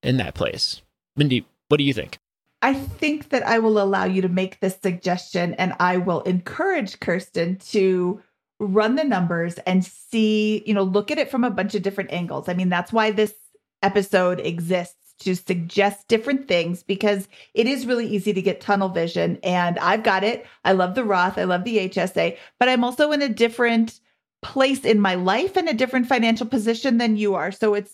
in 0.02 0.16
that 0.16 0.34
place. 0.34 0.82
Mindy, 1.18 1.46
what 1.68 1.76
do 1.76 1.84
you 1.84 1.94
think? 1.94 2.18
I 2.62 2.74
think 2.74 3.30
that 3.30 3.46
I 3.46 3.60
will 3.60 3.82
allow 3.82 4.06
you 4.06 4.22
to 4.22 4.30
make 4.30 4.62
this 4.62 4.80
suggestion 4.82 5.56
and 5.56 5.74
I 5.78 5.98
will 5.98 6.22
encourage 6.22 7.02
Kirsten 7.02 7.58
to 7.72 8.22
run 8.62 8.96
the 8.96 9.04
numbers 9.04 9.56
and 9.68 9.84
see, 9.84 10.64
you 10.66 10.74
know, 10.74 10.84
look 10.84 11.12
at 11.12 11.18
it 11.18 11.30
from 11.30 11.44
a 11.44 11.52
bunch 11.52 11.76
of 11.76 11.82
different 11.82 12.14
angles. 12.14 12.48
I 12.48 12.54
mean, 12.54 12.70
that's 12.70 12.94
why 12.94 13.12
this 13.12 13.34
episode 13.82 14.40
exists 14.40 15.14
to 15.20 15.36
suggest 15.36 16.08
different 16.08 16.48
things 16.48 16.84
because 16.84 17.28
it 17.54 17.68
is 17.68 17.86
really 17.86 18.08
easy 18.08 18.34
to 18.34 18.42
get 18.42 18.60
tunnel 18.60 18.90
vision. 18.90 19.40
And 19.44 19.80
I've 19.80 20.04
got 20.04 20.24
it. 20.24 20.46
I 20.66 20.74
love 20.74 20.96
the 20.96 21.06
Roth, 21.06 21.38
I 21.38 21.46
love 21.46 21.64
the 21.64 21.90
HSA, 21.90 22.38
but 22.60 22.70
I'm 22.70 22.84
also 22.84 23.12
in 23.12 23.22
a 23.22 23.30
different 23.30 24.00
place 24.42 24.84
in 24.84 25.00
my 25.00 25.16
life 25.16 25.56
and 25.56 25.70
a 25.70 25.74
different 25.74 26.08
financial 26.08 26.46
position 26.46 26.98
than 26.98 27.18
you 27.18 27.36
are. 27.36 27.52
So 27.52 27.74
it's, 27.74 27.94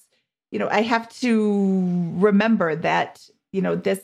you 0.51 0.59
know, 0.59 0.67
I 0.69 0.81
have 0.81 1.07
to 1.19 2.11
remember 2.15 2.75
that, 2.77 3.21
you 3.51 3.61
know, 3.61 3.75
this 3.75 4.01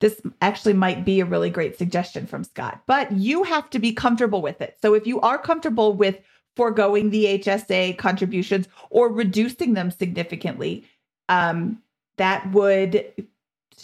this 0.00 0.20
actually 0.40 0.74
might 0.74 1.04
be 1.04 1.18
a 1.18 1.24
really 1.24 1.50
great 1.50 1.76
suggestion 1.76 2.24
from 2.24 2.44
Scott, 2.44 2.82
but 2.86 3.10
you 3.10 3.42
have 3.42 3.68
to 3.70 3.80
be 3.80 3.92
comfortable 3.92 4.40
with 4.40 4.60
it. 4.60 4.76
So 4.80 4.94
if 4.94 5.08
you 5.08 5.20
are 5.22 5.38
comfortable 5.38 5.92
with 5.92 6.20
foregoing 6.54 7.10
the 7.10 7.40
HSA 7.40 7.98
contributions 7.98 8.68
or 8.90 9.12
reducing 9.12 9.74
them 9.74 9.90
significantly, 9.90 10.84
um, 11.28 11.82
that 12.16 12.50
would 12.52 13.26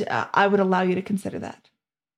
uh, 0.09 0.27
I 0.35 0.47
would 0.47 0.61
allow 0.61 0.83
you 0.83 0.95
to 0.95 1.03
consider 1.03 1.39
that. 1.39 1.71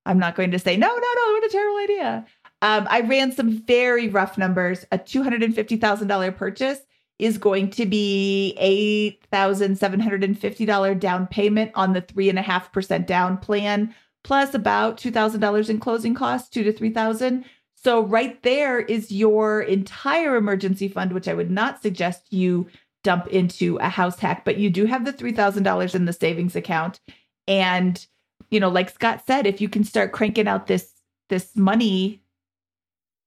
I'm 0.04 0.18
not 0.18 0.36
going 0.36 0.52
to 0.52 0.58
say 0.58 0.76
no, 0.76 0.88
no, 0.88 0.94
no. 0.94 1.32
What 1.32 1.44
a 1.44 1.48
terrible 1.48 1.78
idea. 1.78 2.26
Um, 2.62 2.86
I 2.88 3.00
ran 3.00 3.32
some 3.32 3.50
very 3.50 4.08
rough 4.08 4.38
numbers. 4.38 4.86
A 4.92 4.98
two 4.98 5.22
hundred 5.22 5.42
and 5.42 5.54
fifty 5.54 5.76
thousand 5.76 6.08
dollar 6.08 6.32
purchase 6.32 6.80
is 7.18 7.38
going 7.38 7.70
to 7.70 7.86
be 7.86 8.54
eight 8.58 9.24
thousand 9.30 9.78
seven 9.78 10.00
hundred 10.00 10.24
and 10.24 10.38
fifty 10.38 10.64
dollar 10.64 10.94
down 10.94 11.26
payment 11.26 11.72
on 11.74 11.92
the 11.92 12.00
three 12.00 12.28
and 12.28 12.38
a 12.38 12.42
half 12.42 12.72
percent 12.72 13.06
down 13.06 13.36
plan, 13.36 13.94
plus 14.24 14.54
about 14.54 14.96
two 14.96 15.10
thousand 15.10 15.40
dollars 15.40 15.68
in 15.68 15.80
closing 15.80 16.14
costs, 16.14 16.48
two 16.48 16.62
to 16.62 16.72
three 16.72 16.90
thousand. 16.90 17.44
So 17.74 18.02
right 18.02 18.42
there 18.42 18.80
is 18.80 19.12
your 19.12 19.60
entire 19.60 20.36
emergency 20.36 20.88
fund, 20.88 21.12
which 21.12 21.28
I 21.28 21.34
would 21.34 21.50
not 21.50 21.82
suggest 21.82 22.32
you 22.32 22.66
dump 23.06 23.28
into 23.28 23.76
a 23.76 23.88
house 23.88 24.18
hack, 24.18 24.44
but 24.44 24.58
you 24.58 24.68
do 24.68 24.84
have 24.84 25.04
the 25.04 25.12
$3,000 25.12 25.94
in 25.94 26.06
the 26.06 26.12
savings 26.12 26.56
account. 26.56 26.98
And, 27.46 28.04
you 28.50 28.58
know, 28.58 28.68
like 28.68 28.90
Scott 28.90 29.22
said, 29.28 29.46
if 29.46 29.60
you 29.60 29.68
can 29.68 29.84
start 29.84 30.10
cranking 30.10 30.48
out 30.48 30.66
this, 30.66 30.90
this 31.28 31.54
money, 31.54 32.20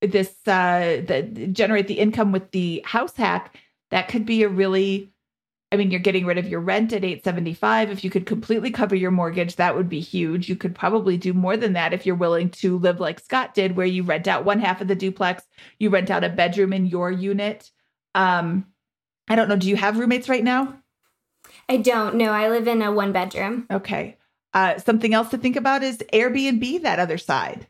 this, 0.02 0.36
uh, 0.46 1.02
the 1.08 1.48
generate 1.54 1.88
the 1.88 1.98
income 1.98 2.34
with 2.34 2.52
the 2.52 2.82
house 2.86 3.16
hack, 3.16 3.56
that 3.90 4.10
could 4.10 4.26
be 4.26 4.44
a 4.44 4.50
really, 4.50 5.14
I 5.72 5.78
mean, 5.78 5.92
you're 5.92 6.02
getting 6.02 6.26
rid 6.26 6.38
of 6.38 6.50
your 6.50 6.60
rent 6.60 6.92
at 6.92 7.06
875. 7.06 7.90
If 7.90 8.04
you 8.04 8.10
could 8.10 8.26
completely 8.26 8.72
cover 8.72 8.98
your 8.98 9.12
mortgage, 9.12 9.56
that 9.56 9.78
would 9.78 9.88
be 9.88 10.02
huge. 10.02 10.50
You 10.50 10.58
could 10.58 10.76
probably 10.76 11.16
do 11.16 11.34
more 11.34 11.56
than 11.56 11.72
that 11.74 11.94
if 11.94 12.06
you're 12.06 12.16
willing 12.16 12.50
to 12.50 12.78
live 12.80 13.00
like 13.00 13.22
Scott 13.22 13.54
did, 13.54 13.78
where 13.78 13.86
you 13.86 14.04
rent 14.04 14.28
out 14.28 14.44
one 14.44 14.60
half 14.60 14.82
of 14.82 14.90
the 14.90 14.96
duplex, 14.96 15.44
you 15.80 15.90
rent 15.90 16.12
out 16.12 16.26
a 16.26 16.30
bedroom 16.30 16.74
in 16.74 16.86
your 16.86 17.10
unit. 17.10 17.72
Um, 18.14 18.66
I 19.30 19.36
don't 19.36 19.48
know. 19.48 19.56
Do 19.56 19.70
you 19.70 19.76
have 19.76 20.00
roommates 20.00 20.28
right 20.28 20.44
now? 20.44 20.82
I 21.70 21.78
don't. 21.78 22.16
No, 22.16 22.32
I 22.32 22.50
live 22.50 22.68
in 22.68 22.82
a 22.82 22.92
one 22.92 23.12
bedroom. 23.12 23.68
Okay. 23.70 24.18
Uh, 24.54 24.80
something 24.80 25.14
else 25.14 25.30
to 25.30 25.38
think 25.38 25.56
about 25.56 25.84
is 25.84 26.00
Airbnb 26.12 26.82
that 26.82 27.00
other 27.00 27.20
side 27.20 27.68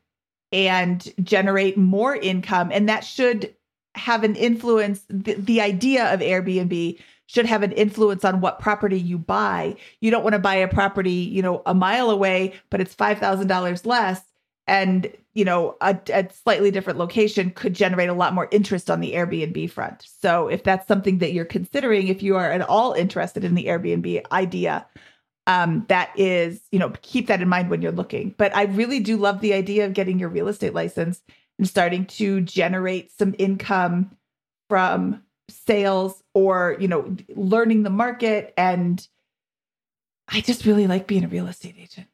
and 0.51 1.14
generate 1.22 1.78
more 1.78 2.16
income. 2.16 2.72
And 2.72 2.88
that 2.88 3.03
should 3.03 3.53
have 3.95 4.24
an 4.24 4.36
influence. 4.36 5.03
The, 5.10 5.34
the 5.34 5.62
idea 5.62 6.14
of 6.14 6.22
Airbnb 6.22 6.97
should 7.26 7.45
have 7.45 7.62
an 7.62 7.74
influence 7.74 8.26
on 8.26 8.41
what 8.41 8.60
property 8.60 8.99
you 8.99 9.18
buy. 9.18 9.76
You 9.99 10.10
don't 10.10 10.24
want 10.24 10.34
to 10.34 10.39
buy 10.39 10.55
a 10.55 10.68
property, 10.68 11.12
you 11.12 11.41
know, 11.41 11.62
a 11.66 11.76
mile 11.76 12.10
away, 12.10 12.53
but 12.70 12.82
it's 12.82 12.95
$5,000 12.95 13.86
less 13.86 14.22
and 14.66 15.12
you 15.40 15.46
know 15.46 15.78
a, 15.80 15.98
a, 16.14 16.30
slightly 16.44 16.70
different 16.70 17.00
location 17.00 17.52
could 17.52 17.74
generate 17.74 18.10
a 18.10 18.14
lot 18.14 18.34
more 18.34 18.50
interest 18.52 18.92
on 18.92 19.00
the 19.00 19.14
airbnb 19.14 19.72
front. 19.72 20.06
So 20.22 20.50
if 20.50 20.66
that's 20.66 20.86
something 20.86 21.20
that 21.20 21.32
you're 21.32 21.46
considering 21.46 22.10
if 22.10 22.22
you 22.22 22.36
are 22.36 22.52
at 22.52 22.62
all 22.62 22.92
interested 22.92 23.46
in 23.46 23.56
the 23.56 23.68
airbnb 23.68 24.22
idea 24.34 24.86
um, 25.48 25.86
that 25.88 26.12
is 26.18 26.60
you 26.74 26.78
know 26.78 26.92
keep 27.02 27.28
that 27.28 27.42
in 27.42 27.48
mind 27.48 27.70
when 27.70 27.82
you're 27.82 27.94
looking. 27.94 28.36
But 28.38 28.54
i 28.54 28.64
really 28.64 29.00
do 29.00 29.16
love 29.16 29.40
the 29.40 29.54
idea 29.54 29.86
of 29.86 29.94
getting 29.94 30.20
your 30.20 30.30
real 30.30 30.50
estate 30.50 30.74
license 30.74 31.22
and 31.58 31.68
starting 31.68 32.06
to 32.06 32.42
generate 32.42 33.12
some 33.18 33.34
income 33.40 34.16
from 34.70 35.24
sales 35.50 36.22
or 36.34 36.76
you 36.82 36.90
know 36.90 37.16
learning 37.36 37.84
the 37.84 37.90
market. 37.90 38.54
And 38.58 39.06
i 40.28 40.42
just 40.42 40.66
really 40.66 40.86
like 40.86 41.08
being 41.08 41.24
a 41.24 41.30
real 41.30 41.48
estate 41.48 41.76
agent. 41.80 42.08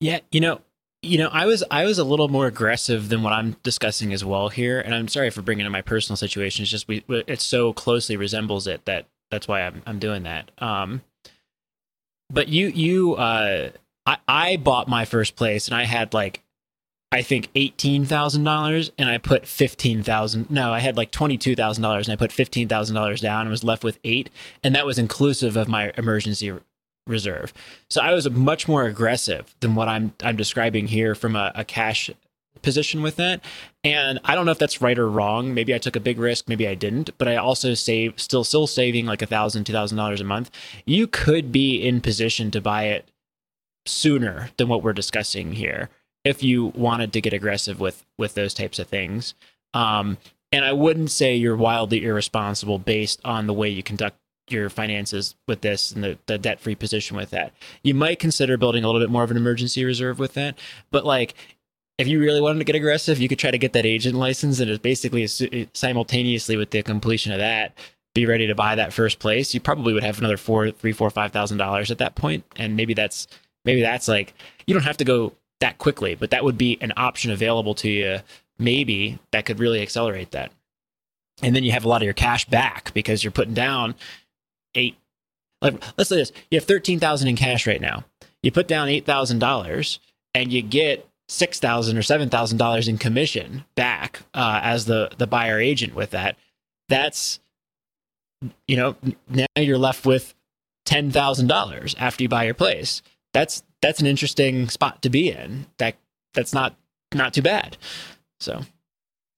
Yeah 0.00 0.20
you 0.30 0.40
know 0.40 0.60
you 1.06 1.18
know, 1.18 1.28
I 1.32 1.46
was 1.46 1.62
I 1.70 1.84
was 1.84 1.98
a 1.98 2.04
little 2.04 2.28
more 2.28 2.46
aggressive 2.46 3.08
than 3.08 3.22
what 3.22 3.32
I'm 3.32 3.56
discussing 3.62 4.12
as 4.12 4.24
well 4.24 4.48
here, 4.48 4.80
and 4.80 4.94
I'm 4.94 5.08
sorry 5.08 5.30
for 5.30 5.42
bringing 5.42 5.66
in 5.66 5.72
my 5.72 5.82
personal 5.82 6.16
situation. 6.16 6.62
It's 6.62 6.70
just 6.70 6.88
we 6.88 7.04
it 7.08 7.40
so 7.40 7.72
closely 7.72 8.16
resembles 8.16 8.66
it 8.66 8.84
that 8.84 9.06
that's 9.30 9.48
why 9.48 9.62
I'm 9.62 9.82
I'm 9.86 9.98
doing 9.98 10.24
that. 10.24 10.50
Um, 10.58 11.02
but 12.30 12.48
you 12.48 12.68
you 12.68 13.14
uh, 13.14 13.70
I 14.04 14.18
I 14.26 14.56
bought 14.56 14.88
my 14.88 15.04
first 15.04 15.36
place 15.36 15.68
and 15.68 15.76
I 15.76 15.84
had 15.84 16.12
like 16.12 16.42
I 17.12 17.22
think 17.22 17.48
eighteen 17.54 18.04
thousand 18.04 18.44
dollars, 18.44 18.90
and 18.98 19.08
I 19.08 19.18
put 19.18 19.46
fifteen 19.46 20.02
thousand. 20.02 20.50
No, 20.50 20.72
I 20.72 20.80
had 20.80 20.96
like 20.96 21.12
twenty 21.12 21.38
two 21.38 21.54
thousand 21.54 21.82
dollars, 21.82 22.08
and 22.08 22.12
I 22.12 22.16
put 22.16 22.32
fifteen 22.32 22.68
thousand 22.68 22.96
dollars 22.96 23.20
down, 23.20 23.42
and 23.42 23.50
was 23.50 23.64
left 23.64 23.84
with 23.84 23.98
eight, 24.02 24.28
and 24.64 24.74
that 24.74 24.86
was 24.86 24.98
inclusive 24.98 25.56
of 25.56 25.68
my 25.68 25.92
emergency 25.96 26.52
reserve. 27.06 27.52
So 27.88 28.00
I 28.00 28.12
was 28.12 28.28
much 28.30 28.68
more 28.68 28.84
aggressive 28.84 29.54
than 29.60 29.74
what 29.74 29.88
I'm 29.88 30.12
I'm 30.22 30.36
describing 30.36 30.88
here 30.88 31.14
from 31.14 31.36
a, 31.36 31.52
a 31.54 31.64
cash 31.64 32.10
position 32.62 33.02
with 33.02 33.16
that. 33.16 33.44
And 33.84 34.18
I 34.24 34.34
don't 34.34 34.44
know 34.46 34.52
if 34.52 34.58
that's 34.58 34.80
right 34.82 34.98
or 34.98 35.08
wrong. 35.08 35.54
Maybe 35.54 35.74
I 35.74 35.78
took 35.78 35.94
a 35.94 36.00
big 36.00 36.18
risk, 36.18 36.48
maybe 36.48 36.66
I 36.66 36.74
didn't, 36.74 37.10
but 37.18 37.28
I 37.28 37.36
also 37.36 37.74
save 37.74 38.18
still 38.20 38.44
still 38.44 38.66
saving 38.66 39.06
like 39.06 39.22
a 39.22 39.26
thousand, 39.26 39.64
two 39.64 39.72
thousand 39.72 39.98
dollars 39.98 40.20
a 40.20 40.24
month. 40.24 40.50
You 40.84 41.06
could 41.06 41.52
be 41.52 41.76
in 41.76 42.00
position 42.00 42.50
to 42.50 42.60
buy 42.60 42.84
it 42.84 43.08
sooner 43.86 44.50
than 44.56 44.68
what 44.68 44.82
we're 44.82 44.92
discussing 44.92 45.52
here 45.52 45.88
if 46.24 46.42
you 46.42 46.66
wanted 46.74 47.12
to 47.12 47.20
get 47.20 47.32
aggressive 47.32 47.78
with 47.78 48.04
with 48.18 48.34
those 48.34 48.52
types 48.52 48.78
of 48.78 48.88
things. 48.88 49.34
Um, 49.74 50.18
and 50.52 50.64
I 50.64 50.72
wouldn't 50.72 51.10
say 51.10 51.36
you're 51.36 51.56
wildly 51.56 52.04
irresponsible 52.04 52.78
based 52.78 53.20
on 53.24 53.46
the 53.46 53.52
way 53.52 53.68
you 53.68 53.82
conduct 53.82 54.16
your 54.48 54.68
finances 54.70 55.34
with 55.48 55.60
this 55.60 55.90
and 55.90 56.04
the, 56.04 56.18
the 56.26 56.38
debt 56.38 56.60
free 56.60 56.74
position 56.74 57.16
with 57.16 57.30
that. 57.30 57.52
You 57.82 57.94
might 57.94 58.18
consider 58.18 58.56
building 58.56 58.84
a 58.84 58.86
little 58.86 59.00
bit 59.00 59.10
more 59.10 59.24
of 59.24 59.30
an 59.30 59.36
emergency 59.36 59.84
reserve 59.84 60.18
with 60.18 60.34
that. 60.34 60.58
But 60.90 61.04
like, 61.04 61.34
if 61.98 62.06
you 62.06 62.20
really 62.20 62.40
wanted 62.40 62.58
to 62.58 62.64
get 62.64 62.76
aggressive, 62.76 63.18
you 63.18 63.28
could 63.28 63.38
try 63.38 63.50
to 63.50 63.58
get 63.58 63.72
that 63.72 63.86
agent 63.86 64.16
license 64.16 64.60
and 64.60 64.70
it's 64.70 64.80
basically 64.80 65.26
simultaneously 65.72 66.56
with 66.56 66.70
the 66.70 66.82
completion 66.82 67.32
of 67.32 67.38
that, 67.38 67.72
be 68.14 68.26
ready 68.26 68.46
to 68.46 68.54
buy 68.54 68.74
that 68.74 68.92
first 68.92 69.18
place. 69.18 69.54
You 69.54 69.60
probably 69.60 69.92
would 69.92 70.02
have 70.02 70.18
another 70.18 70.36
four, 70.36 70.70
three, 70.70 70.92
four, 70.92 71.10
five 71.10 71.32
thousand 71.32 71.58
dollars 71.58 71.90
at 71.90 71.98
that 71.98 72.14
point, 72.14 72.44
and 72.56 72.76
maybe 72.76 72.94
that's 72.94 73.28
maybe 73.64 73.82
that's 73.82 74.08
like 74.08 74.34
you 74.66 74.74
don't 74.74 74.84
have 74.84 74.96
to 74.98 75.04
go 75.04 75.32
that 75.60 75.78
quickly, 75.78 76.14
but 76.14 76.30
that 76.30 76.44
would 76.44 76.58
be 76.58 76.78
an 76.80 76.92
option 76.96 77.30
available 77.30 77.74
to 77.76 77.90
you. 77.90 78.20
Maybe 78.58 79.18
that 79.32 79.44
could 79.44 79.58
really 79.58 79.82
accelerate 79.82 80.30
that, 80.30 80.50
and 81.42 81.54
then 81.54 81.62
you 81.62 81.72
have 81.72 81.84
a 81.84 81.88
lot 81.88 82.00
of 82.00 82.04
your 82.04 82.14
cash 82.14 82.46
back 82.46 82.92
because 82.94 83.22
you're 83.22 83.30
putting 83.30 83.54
down 83.54 83.94
eight. 84.76 84.96
Like 85.60 85.82
let's 85.96 86.10
say 86.10 86.16
this: 86.16 86.32
you 86.50 86.58
have 86.58 86.66
thirteen 86.66 87.00
thousand 87.00 87.28
in 87.28 87.36
cash 87.36 87.66
right 87.66 87.80
now. 87.80 88.04
You 88.42 88.52
put 88.52 88.68
down 88.68 88.88
eight 88.88 89.06
thousand 89.06 89.40
dollars, 89.40 89.98
and 90.34 90.52
you 90.52 90.62
get 90.62 91.08
six 91.28 91.58
thousand 91.58 91.96
or 91.96 92.02
seven 92.02 92.28
thousand 92.28 92.58
dollars 92.58 92.88
in 92.88 92.98
commission 92.98 93.64
back 93.74 94.22
uh, 94.34 94.60
as 94.62 94.84
the 94.86 95.10
the 95.18 95.26
buyer 95.26 95.58
agent 95.58 95.94
with 95.94 96.10
that. 96.10 96.36
That's 96.88 97.40
you 98.68 98.76
know 98.76 98.96
now 99.28 99.46
you're 99.56 99.78
left 99.78 100.06
with 100.06 100.34
ten 100.84 101.10
thousand 101.10 101.48
dollars 101.48 101.96
after 101.98 102.22
you 102.22 102.28
buy 102.28 102.44
your 102.44 102.54
place. 102.54 103.02
That's 103.32 103.62
that's 103.82 104.00
an 104.00 104.06
interesting 104.06 104.68
spot 104.68 105.02
to 105.02 105.10
be 105.10 105.30
in. 105.30 105.66
That 105.78 105.96
that's 106.34 106.52
not 106.52 106.76
not 107.14 107.34
too 107.34 107.42
bad. 107.42 107.76
So 108.40 108.62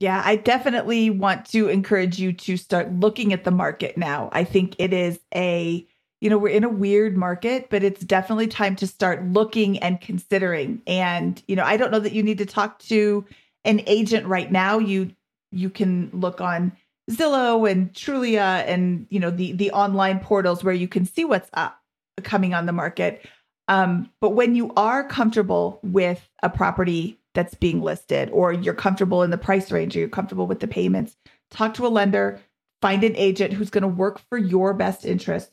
yeah, 0.01 0.23
I 0.25 0.37
definitely 0.37 1.11
want 1.11 1.47
to 1.47 1.69
encourage 1.69 2.19
you 2.19 2.33
to 2.33 2.57
start 2.57 2.93
looking 2.93 3.33
at 3.33 3.45
the 3.45 3.51
market 3.51 3.97
now. 3.99 4.29
I 4.33 4.45
think 4.45 4.77
it 4.79 4.93
is 4.93 5.19
a, 5.35 5.85
you 6.21 6.31
know, 6.31 6.39
we're 6.39 6.55
in 6.55 6.65
a 6.65 6.69
weird 6.69 7.17
market, 7.17 7.69
but 7.69 7.83
it's 7.83 8.03
definitely 8.03 8.47
time 8.47 8.77
to 8.77 8.87
start 8.87 9.25
looking 9.25 9.79
and 9.81 10.01
considering. 10.01 10.83
And, 10.87 11.43
you 11.49 11.57
know, 11.57 11.65
I 11.65 11.77
don't 11.77 11.91
know 11.91 11.99
that 11.99 12.13
you 12.13 12.23
need 12.23 12.39
to 12.39 12.47
talk 12.47 12.79
to 12.81 13.25
an 13.65 13.83
agent 13.87 14.27
right 14.27 14.51
now. 14.51 14.79
You 14.79 15.11
you 15.51 15.71
can 15.71 16.11
look 16.13 16.41
on 16.41 16.73
Zillow 17.11 17.69
and 17.69 17.93
Trulia 17.93 18.65
and, 18.67 19.07
you 19.11 19.19
know, 19.19 19.31
the 19.31 19.53
the 19.53 19.73
online 19.73 20.21
portals 20.21 20.63
where 20.63 20.75
you 20.75 20.87
can 20.87 21.07
see 21.07 21.25
what's 21.25 21.51
up 21.55 21.81
coming 22.23 22.55
on 22.55 22.67
the 22.67 22.73
market. 22.73 23.27
Um, 23.67 24.11
but 24.21 24.31
when 24.31 24.55
you 24.55 24.73
are 24.77 25.05
comfortable 25.05 25.81
with 25.83 26.27
a 26.43 26.49
property 26.49 27.18
that's 27.35 27.55
being 27.55 27.83
listed, 27.83 28.31
or 28.31 28.53
you're 28.53 28.75
comfortable 28.75 29.23
in 29.23 29.31
the 29.31 29.39
price 29.39 29.71
range, 29.71 29.97
or 29.97 30.01
you're 30.01 30.09
comfortable 30.09 30.47
with 30.47 30.61
the 30.61 30.69
payments, 30.69 31.17
talk 31.51 31.75
to 31.75 31.87
a 31.87 31.89
lender, 31.89 32.41
find 32.81 33.05
an 33.05 33.17
agent 33.17 33.53
who's 33.53 33.71
going 33.71 33.83
to 33.83 33.89
work 33.89 34.21
for 34.29 34.39
your 34.39 34.75
best 34.75 35.05
interests, 35.05 35.53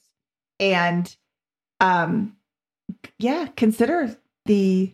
and 0.60 1.16
um, 1.80 2.36
yeah, 3.20 3.48
consider 3.56 4.16
the 4.46 4.94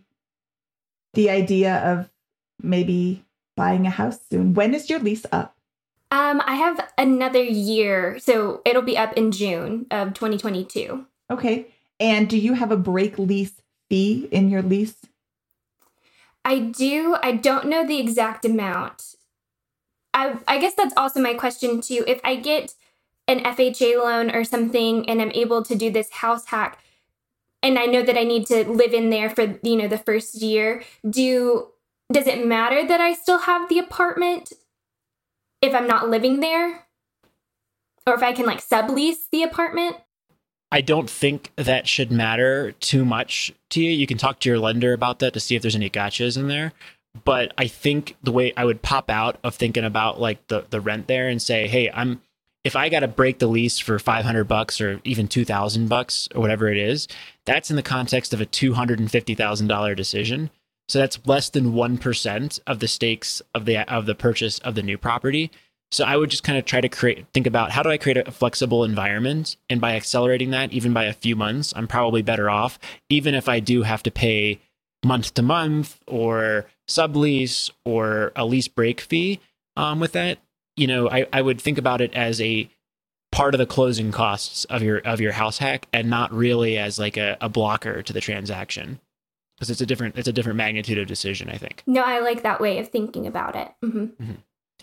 the 1.13 1.29
idea 1.29 1.77
of 1.77 2.09
maybe 2.61 3.25
buying 3.55 3.85
a 3.85 3.89
house 3.89 4.19
soon. 4.29 4.53
When 4.53 4.73
is 4.73 4.89
your 4.89 4.99
lease 4.99 5.25
up? 5.31 5.55
Um, 6.11 6.41
I 6.45 6.55
have 6.55 6.91
another 6.97 7.41
year, 7.41 8.19
so 8.19 8.61
it'll 8.65 8.81
be 8.81 8.97
up 8.97 9.13
in 9.13 9.31
June 9.31 9.85
of 9.91 10.13
2022. 10.13 11.05
Okay. 11.29 11.67
And 11.99 12.29
do 12.29 12.37
you 12.37 12.53
have 12.53 12.71
a 12.71 12.77
break 12.77 13.17
lease 13.17 13.61
fee 13.89 14.27
in 14.31 14.49
your 14.49 14.61
lease? 14.61 14.95
I 16.43 16.59
do. 16.59 17.17
I 17.21 17.33
don't 17.33 17.67
know 17.67 17.85
the 17.85 17.99
exact 17.99 18.45
amount. 18.45 19.15
I 20.13 20.37
I 20.47 20.57
guess 20.57 20.73
that's 20.73 20.93
also 20.97 21.21
my 21.21 21.33
question 21.33 21.81
too. 21.81 22.03
If 22.07 22.19
I 22.23 22.35
get 22.35 22.73
an 23.27 23.39
FHA 23.39 23.97
loan 23.97 24.31
or 24.31 24.43
something 24.43 25.07
and 25.09 25.21
I'm 25.21 25.31
able 25.31 25.63
to 25.63 25.75
do 25.75 25.91
this 25.91 26.11
house 26.11 26.45
hack 26.47 26.79
and 27.63 27.77
I 27.77 27.85
know 27.85 28.01
that 28.01 28.17
I 28.17 28.23
need 28.23 28.47
to 28.47 28.67
live 28.69 28.93
in 28.93 29.09
there 29.09 29.29
for 29.29 29.59
you 29.63 29.75
know 29.75 29.87
the 29.87 29.97
first 29.97 30.41
year, 30.41 30.83
do 31.07 31.67
does 32.11 32.27
it 32.27 32.45
matter 32.45 32.85
that 32.85 32.99
I 32.99 33.13
still 33.13 33.39
have 33.39 33.69
the 33.69 33.79
apartment 33.79 34.51
if 35.61 35.73
I'm 35.73 35.87
not 35.87 36.09
living 36.09 36.39
there? 36.39 36.87
Or 38.07 38.15
if 38.15 38.23
I 38.23 38.33
can 38.33 38.45
like 38.45 38.65
sublease 38.65 39.29
the 39.31 39.43
apartment? 39.43 39.97
I 40.71 40.81
don't 40.81 41.09
think 41.09 41.51
that 41.57 41.87
should 41.87 42.11
matter 42.11 42.71
too 42.73 43.03
much 43.03 43.51
to 43.71 43.81
you. 43.81 43.91
You 43.91 44.07
can 44.07 44.17
talk 44.17 44.39
to 44.39 44.49
your 44.49 44.59
lender 44.59 44.93
about 44.93 45.19
that 45.19 45.33
to 45.33 45.39
see 45.39 45.55
if 45.55 45.61
there's 45.61 45.75
any 45.75 45.89
gotchas 45.89 46.37
in 46.37 46.47
there. 46.47 46.71
But 47.25 47.53
I 47.57 47.67
think 47.67 48.15
the 48.23 48.31
way 48.31 48.53
I 48.55 48.63
would 48.63 48.81
pop 48.81 49.09
out 49.09 49.37
of 49.43 49.55
thinking 49.55 49.83
about 49.83 50.21
like 50.21 50.47
the 50.47 50.65
the 50.69 50.79
rent 50.79 51.07
there 51.07 51.27
and 51.27 51.41
say, 51.41 51.67
hey, 51.67 51.89
I'm 51.93 52.21
if 52.63 52.75
I 52.75 52.89
got 52.89 52.99
to 52.99 53.07
break 53.07 53.39
the 53.39 53.47
lease 53.47 53.79
for 53.79 53.97
500 53.97 54.43
bucks 54.45 54.79
or 54.79 55.01
even 55.03 55.27
2000 55.27 55.89
bucks 55.89 56.29
or 56.35 56.41
whatever 56.41 56.69
it 56.69 56.77
is, 56.77 57.07
that's 57.45 57.69
in 57.69 57.75
the 57.75 57.83
context 57.83 58.33
of 58.33 58.41
a 58.41 58.45
$250,000 58.45 59.95
decision. 59.95 60.51
So 60.87 60.99
that's 60.99 61.25
less 61.25 61.49
than 61.49 61.73
1% 61.73 62.59
of 62.67 62.79
the 62.79 62.87
stakes 62.87 63.41
of 63.55 63.65
the 63.65 63.91
of 63.91 64.05
the 64.05 64.15
purchase 64.15 64.59
of 64.59 64.75
the 64.75 64.83
new 64.83 64.97
property. 64.97 65.51
So 65.91 66.05
I 66.05 66.15
would 66.15 66.29
just 66.29 66.43
kind 66.43 66.57
of 66.57 66.63
try 66.63 66.79
to 66.79 66.87
create, 66.87 67.25
think 67.33 67.45
about 67.45 67.71
how 67.71 67.83
do 67.83 67.89
I 67.89 67.97
create 67.97 68.17
a 68.17 68.31
flexible 68.31 68.85
environment? 68.85 69.57
And 69.69 69.81
by 69.81 69.95
accelerating 69.95 70.51
that, 70.51 70.71
even 70.71 70.93
by 70.93 71.03
a 71.03 71.13
few 71.13 71.35
months, 71.35 71.73
I'm 71.75 71.87
probably 71.87 72.21
better 72.21 72.49
off, 72.49 72.79
even 73.09 73.35
if 73.35 73.49
I 73.49 73.59
do 73.59 73.83
have 73.83 74.01
to 74.03 74.11
pay 74.11 74.61
month 75.03 75.33
to 75.33 75.41
month 75.41 75.99
or 76.07 76.65
sublease 76.87 77.69
or 77.83 78.31
a 78.35 78.45
lease 78.45 78.69
break 78.69 79.01
fee 79.01 79.39
um, 79.75 79.99
with 79.99 80.13
that. 80.13 80.39
You 80.77 80.87
know, 80.87 81.09
I, 81.09 81.27
I 81.33 81.41
would 81.41 81.59
think 81.59 81.77
about 81.77 81.99
it 81.99 82.13
as 82.13 82.39
a 82.39 82.69
part 83.31 83.53
of 83.53 83.59
the 83.59 83.65
closing 83.65 84.11
costs 84.11 84.65
of 84.65 84.81
your 84.81 84.99
of 84.99 85.21
your 85.21 85.31
house 85.31 85.57
hack 85.57 85.87
and 85.93 86.09
not 86.09 86.33
really 86.33 86.77
as 86.77 86.99
like 86.99 87.17
a, 87.17 87.37
a 87.41 87.49
blocker 87.49 88.01
to 88.03 88.13
the 88.13 88.21
transaction 88.21 88.99
because 89.57 89.69
it's 89.69 89.81
a 89.81 89.85
different 89.85 90.17
it's 90.17 90.27
a 90.27 90.33
different 90.33 90.57
magnitude 90.57 90.97
of 90.97 91.07
decision 91.07 91.49
i 91.49 91.55
think 91.55 91.81
no 91.87 92.01
i 92.01 92.19
like 92.19 92.43
that 92.43 92.59
way 92.59 92.77
of 92.77 92.89
thinking 92.89 93.25
about 93.25 93.55
it 93.55 93.69
mm-hmm. 93.81 94.03
Mm-hmm 94.21 94.33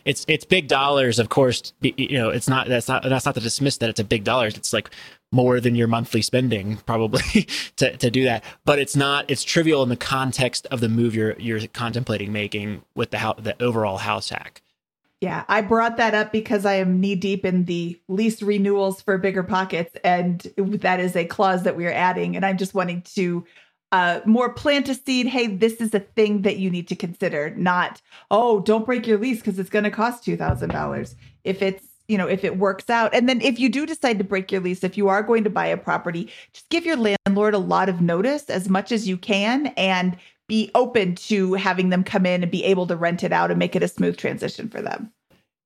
it's 0.04 0.24
it's 0.28 0.44
big 0.44 0.68
dollars, 0.68 1.18
of 1.18 1.28
course. 1.28 1.72
You 1.80 2.18
know, 2.18 2.30
it's 2.30 2.48
not 2.48 2.68
that's 2.68 2.88
not 2.88 3.02
that's 3.02 3.26
not 3.26 3.34
to 3.34 3.40
dismiss 3.40 3.78
that 3.78 3.90
it's 3.90 4.00
a 4.00 4.04
big 4.04 4.24
dollars. 4.24 4.56
It's 4.56 4.72
like 4.72 4.90
more 5.30 5.60
than 5.60 5.74
your 5.74 5.88
monthly 5.88 6.22
spending 6.22 6.78
probably 6.78 7.20
to, 7.76 7.96
to 7.96 8.10
do 8.10 8.24
that. 8.24 8.44
But 8.64 8.78
it's 8.78 8.96
not 8.96 9.30
it's 9.30 9.44
trivial 9.44 9.82
in 9.82 9.88
the 9.88 9.96
context 9.96 10.66
of 10.70 10.80
the 10.80 10.88
move 10.88 11.14
you're 11.14 11.38
you're 11.38 11.66
contemplating 11.68 12.32
making 12.32 12.82
with 12.94 13.10
the 13.10 13.18
house, 13.18 13.38
the 13.42 13.60
overall 13.62 13.98
house 13.98 14.30
hack. 14.30 14.62
Yeah, 15.20 15.44
I 15.48 15.62
brought 15.62 15.96
that 15.96 16.14
up 16.14 16.30
because 16.30 16.64
I 16.64 16.74
am 16.74 17.00
knee 17.00 17.16
deep 17.16 17.44
in 17.44 17.64
the 17.64 18.00
lease 18.06 18.40
renewals 18.40 19.02
for 19.02 19.18
bigger 19.18 19.42
pockets, 19.42 19.96
and 20.04 20.40
that 20.56 21.00
is 21.00 21.16
a 21.16 21.24
clause 21.24 21.64
that 21.64 21.76
we 21.76 21.86
are 21.86 21.92
adding. 21.92 22.36
And 22.36 22.46
I'm 22.46 22.56
just 22.56 22.72
wanting 22.72 23.02
to 23.14 23.44
uh, 23.92 24.20
more 24.24 24.52
plant 24.52 24.88
a 24.88 24.94
seed. 24.94 25.26
Hey, 25.26 25.46
this 25.46 25.74
is 25.74 25.94
a 25.94 26.00
thing 26.00 26.42
that 26.42 26.58
you 26.58 26.70
need 26.70 26.88
to 26.88 26.96
consider. 26.96 27.50
Not, 27.56 28.00
oh, 28.30 28.60
don't 28.60 28.86
break 28.86 29.06
your 29.06 29.18
lease 29.18 29.38
because 29.38 29.58
it's 29.58 29.70
going 29.70 29.84
to 29.84 29.90
cost 29.90 30.24
two 30.24 30.36
thousand 30.36 30.70
dollars. 30.70 31.14
If 31.44 31.62
it's 31.62 31.84
you 32.08 32.18
know 32.18 32.26
if 32.26 32.44
it 32.44 32.58
works 32.58 32.90
out, 32.90 33.14
and 33.14 33.28
then 33.28 33.40
if 33.40 33.58
you 33.58 33.68
do 33.68 33.86
decide 33.86 34.18
to 34.18 34.24
break 34.24 34.52
your 34.52 34.60
lease, 34.60 34.84
if 34.84 34.96
you 34.96 35.08
are 35.08 35.22
going 35.22 35.44
to 35.44 35.50
buy 35.50 35.66
a 35.66 35.76
property, 35.76 36.30
just 36.52 36.68
give 36.68 36.84
your 36.84 36.96
landlord 36.96 37.54
a 37.54 37.58
lot 37.58 37.88
of 37.88 38.00
notice 38.00 38.50
as 38.50 38.68
much 38.68 38.92
as 38.92 39.08
you 39.08 39.16
can, 39.16 39.68
and 39.76 40.16
be 40.48 40.70
open 40.74 41.14
to 41.14 41.54
having 41.54 41.90
them 41.90 42.02
come 42.02 42.24
in 42.24 42.42
and 42.42 42.50
be 42.50 42.64
able 42.64 42.86
to 42.86 42.96
rent 42.96 43.22
it 43.22 43.32
out 43.32 43.50
and 43.50 43.58
make 43.58 43.76
it 43.76 43.82
a 43.82 43.88
smooth 43.88 44.16
transition 44.16 44.68
for 44.68 44.80
them. 44.80 45.12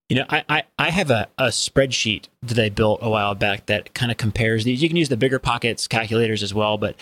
You 0.09 0.17
know, 0.17 0.27
I, 0.29 0.45
I, 0.49 0.63
I 0.79 0.91
have 0.91 1.11
a, 1.11 1.29
a 1.39 1.47
spreadsheet 1.47 2.25
that 2.43 2.59
I 2.59 2.69
built 2.69 2.99
a 3.01 3.09
while 3.09 3.35
back 3.35 3.67
that 3.67 3.95
kind 3.95 4.11
of 4.11 4.19
compares 4.19 4.65
these. 4.65 4.83
You 4.83 4.89
can 4.89 4.99
use 4.99 5.09
the 5.09 5.17
bigger 5.17 5.39
pockets 5.39 5.87
calculators 5.87 6.43
as 6.43 6.53
well, 6.53 6.77
but 6.77 6.97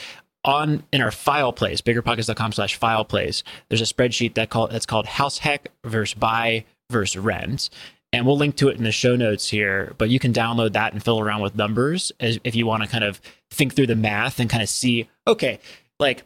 on 0.45 0.84
in 0.93 1.01
our 1.01 1.11
file 1.11 1.53
place, 1.53 1.80
biggerpockets.com 1.80 2.53
slash 2.53 2.76
file 2.76 3.05
place, 3.05 3.43
there's 3.68 3.80
a 3.80 3.84
spreadsheet 3.84 4.34
that 4.34 4.51
call 4.51 4.68
that's 4.68 4.86
called 4.86 5.07
house 5.07 5.38
hack 5.38 5.70
versus 5.84 6.14
buy 6.14 6.64
versus 6.91 7.16
rent. 7.16 7.70
And 8.12 8.26
we'll 8.26 8.36
link 8.36 8.57
to 8.57 8.68
it 8.68 8.76
in 8.76 8.82
the 8.82 8.91
show 8.91 9.14
notes 9.14 9.49
here, 9.49 9.95
but 9.97 10.11
you 10.11 10.18
can 10.18 10.32
download 10.32 10.72
that 10.72 10.93
and 10.93 11.03
fill 11.03 11.20
around 11.20 11.43
with 11.43 11.55
numbers 11.55 12.11
as, 12.18 12.41
if 12.43 12.57
you 12.57 12.66
want 12.66 12.82
to 12.82 12.88
kind 12.88 13.05
of 13.05 13.20
think 13.53 13.74
through 13.74 13.86
the 13.86 13.95
math 13.95 14.41
and 14.41 14.51
kind 14.51 14.64
of 14.64 14.68
see, 14.68 15.09
okay, 15.28 15.61
like 16.01 16.24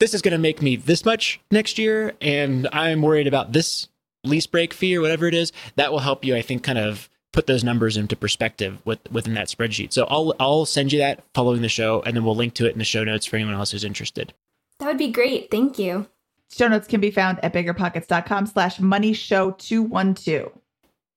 this 0.00 0.14
is 0.14 0.22
going 0.22 0.32
to 0.32 0.38
make 0.38 0.62
me 0.62 0.76
this 0.76 1.04
much 1.04 1.40
next 1.50 1.76
year, 1.76 2.14
and 2.22 2.66
I'm 2.72 3.02
worried 3.02 3.26
about 3.26 3.52
this 3.52 3.88
lease 4.24 4.46
break 4.46 4.72
fee 4.72 4.96
or 4.96 5.02
whatever 5.02 5.26
it 5.26 5.34
is. 5.34 5.52
That 5.76 5.92
will 5.92 5.98
help 5.98 6.24
you, 6.24 6.34
I 6.34 6.40
think, 6.40 6.62
kind 6.62 6.78
of 6.78 7.08
put 7.32 7.46
those 7.46 7.62
numbers 7.62 7.96
into 7.96 8.16
perspective 8.16 8.80
with, 8.84 8.98
within 9.10 9.34
that 9.34 9.48
spreadsheet. 9.48 9.92
So 9.92 10.06
I'll 10.08 10.34
I'll 10.40 10.66
send 10.66 10.92
you 10.92 10.98
that 11.00 11.22
following 11.34 11.62
the 11.62 11.68
show, 11.68 12.02
and 12.02 12.16
then 12.16 12.24
we'll 12.24 12.36
link 12.36 12.54
to 12.54 12.66
it 12.66 12.72
in 12.72 12.78
the 12.78 12.84
show 12.84 13.04
notes 13.04 13.26
for 13.26 13.36
anyone 13.36 13.54
else 13.54 13.72
who's 13.72 13.84
interested. 13.84 14.32
That 14.78 14.86
would 14.86 14.98
be 14.98 15.10
great. 15.10 15.50
Thank 15.50 15.78
you. 15.78 16.06
Show 16.50 16.68
notes 16.68 16.86
can 16.86 17.00
be 17.00 17.10
found 17.10 17.42
at 17.44 17.52
biggerpockets.com 17.52 18.46
slash 18.46 18.78
money 18.78 19.12
show 19.12 19.52
212. 19.52 20.52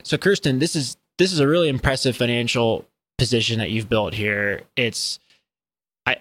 So 0.04 0.18
Kirsten, 0.18 0.60
this 0.60 0.76
is 0.76 0.98
this 1.18 1.32
is 1.32 1.40
a 1.40 1.48
really 1.48 1.70
impressive 1.70 2.16
financial 2.16 2.86
position 3.18 3.60
that 3.60 3.70
you've 3.70 3.90
built 3.90 4.14
here. 4.14 4.62
It's 4.76 5.20
I 6.06 6.16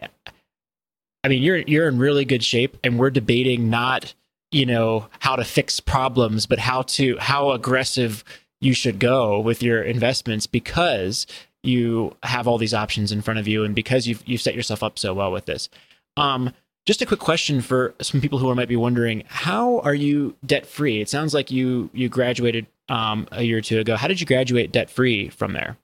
I 1.25 1.29
mean 1.29 1.43
you're 1.43 1.59
you're 1.59 1.89
in 1.89 1.99
really 1.99 2.25
good 2.25 2.45
shape 2.45 2.77
and 2.85 2.99
we're 2.99 3.11
debating 3.11 3.71
not, 3.71 4.15
you 4.51 4.67
know, 4.67 5.09
how 5.21 5.37
to 5.37 5.45
fix 5.45 5.81
problems, 5.81 6.47
but 6.47 6.59
how 6.59 6.83
to 6.83 7.17
how 7.19 7.53
aggressive 7.53 8.25
you 8.61 8.73
should 8.73 8.99
go 8.99 9.41
with 9.41 9.63
your 9.63 9.83
investments 9.83 10.47
because 10.47 11.27
you 11.63 12.17
have 12.23 12.47
all 12.47 12.59
these 12.59 12.75
options 12.75 13.13
in 13.13 13.23
front 13.23 13.39
of 13.41 13.49
you 13.49 13.65
and 13.65 13.75
because 13.75 14.07
you've 14.07 14.23
you've 14.27 14.41
set 14.41 14.55
yourself 14.55 14.83
up 14.83 14.99
so 14.99 15.15
well 15.15 15.33
with 15.33 15.47
this. 15.47 15.69
Um 16.17 16.53
just 16.89 17.03
a 17.03 17.07
quick 17.07 17.21
question 17.21 17.61
for 17.61 17.95
some 18.01 18.19
people 18.23 18.39
who 18.39 18.53
might 18.55 18.67
be 18.67 18.75
wondering: 18.75 19.23
How 19.27 19.81
are 19.81 19.95
you 19.95 20.35
debt 20.47 20.65
free? 20.65 21.03
It 21.03 21.11
sounds 21.11 21.35
like 21.35 21.51
you 21.51 21.91
you 21.93 22.09
graduated 22.09 22.67
um, 22.89 23.29
a 23.31 23.43
year 23.43 23.59
or 23.59 23.61
two 23.61 23.79
ago. 23.79 23.95
How 23.95 24.09
did 24.09 24.23
you 24.23 24.27
graduate 24.27 24.73
debt 24.73 24.89
free 24.89 25.29
from 25.29 25.53
there? 25.53 25.77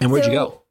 And 0.00 0.10
where'd 0.10 0.24
so, 0.24 0.30
you 0.30 0.36
go? 0.36 0.62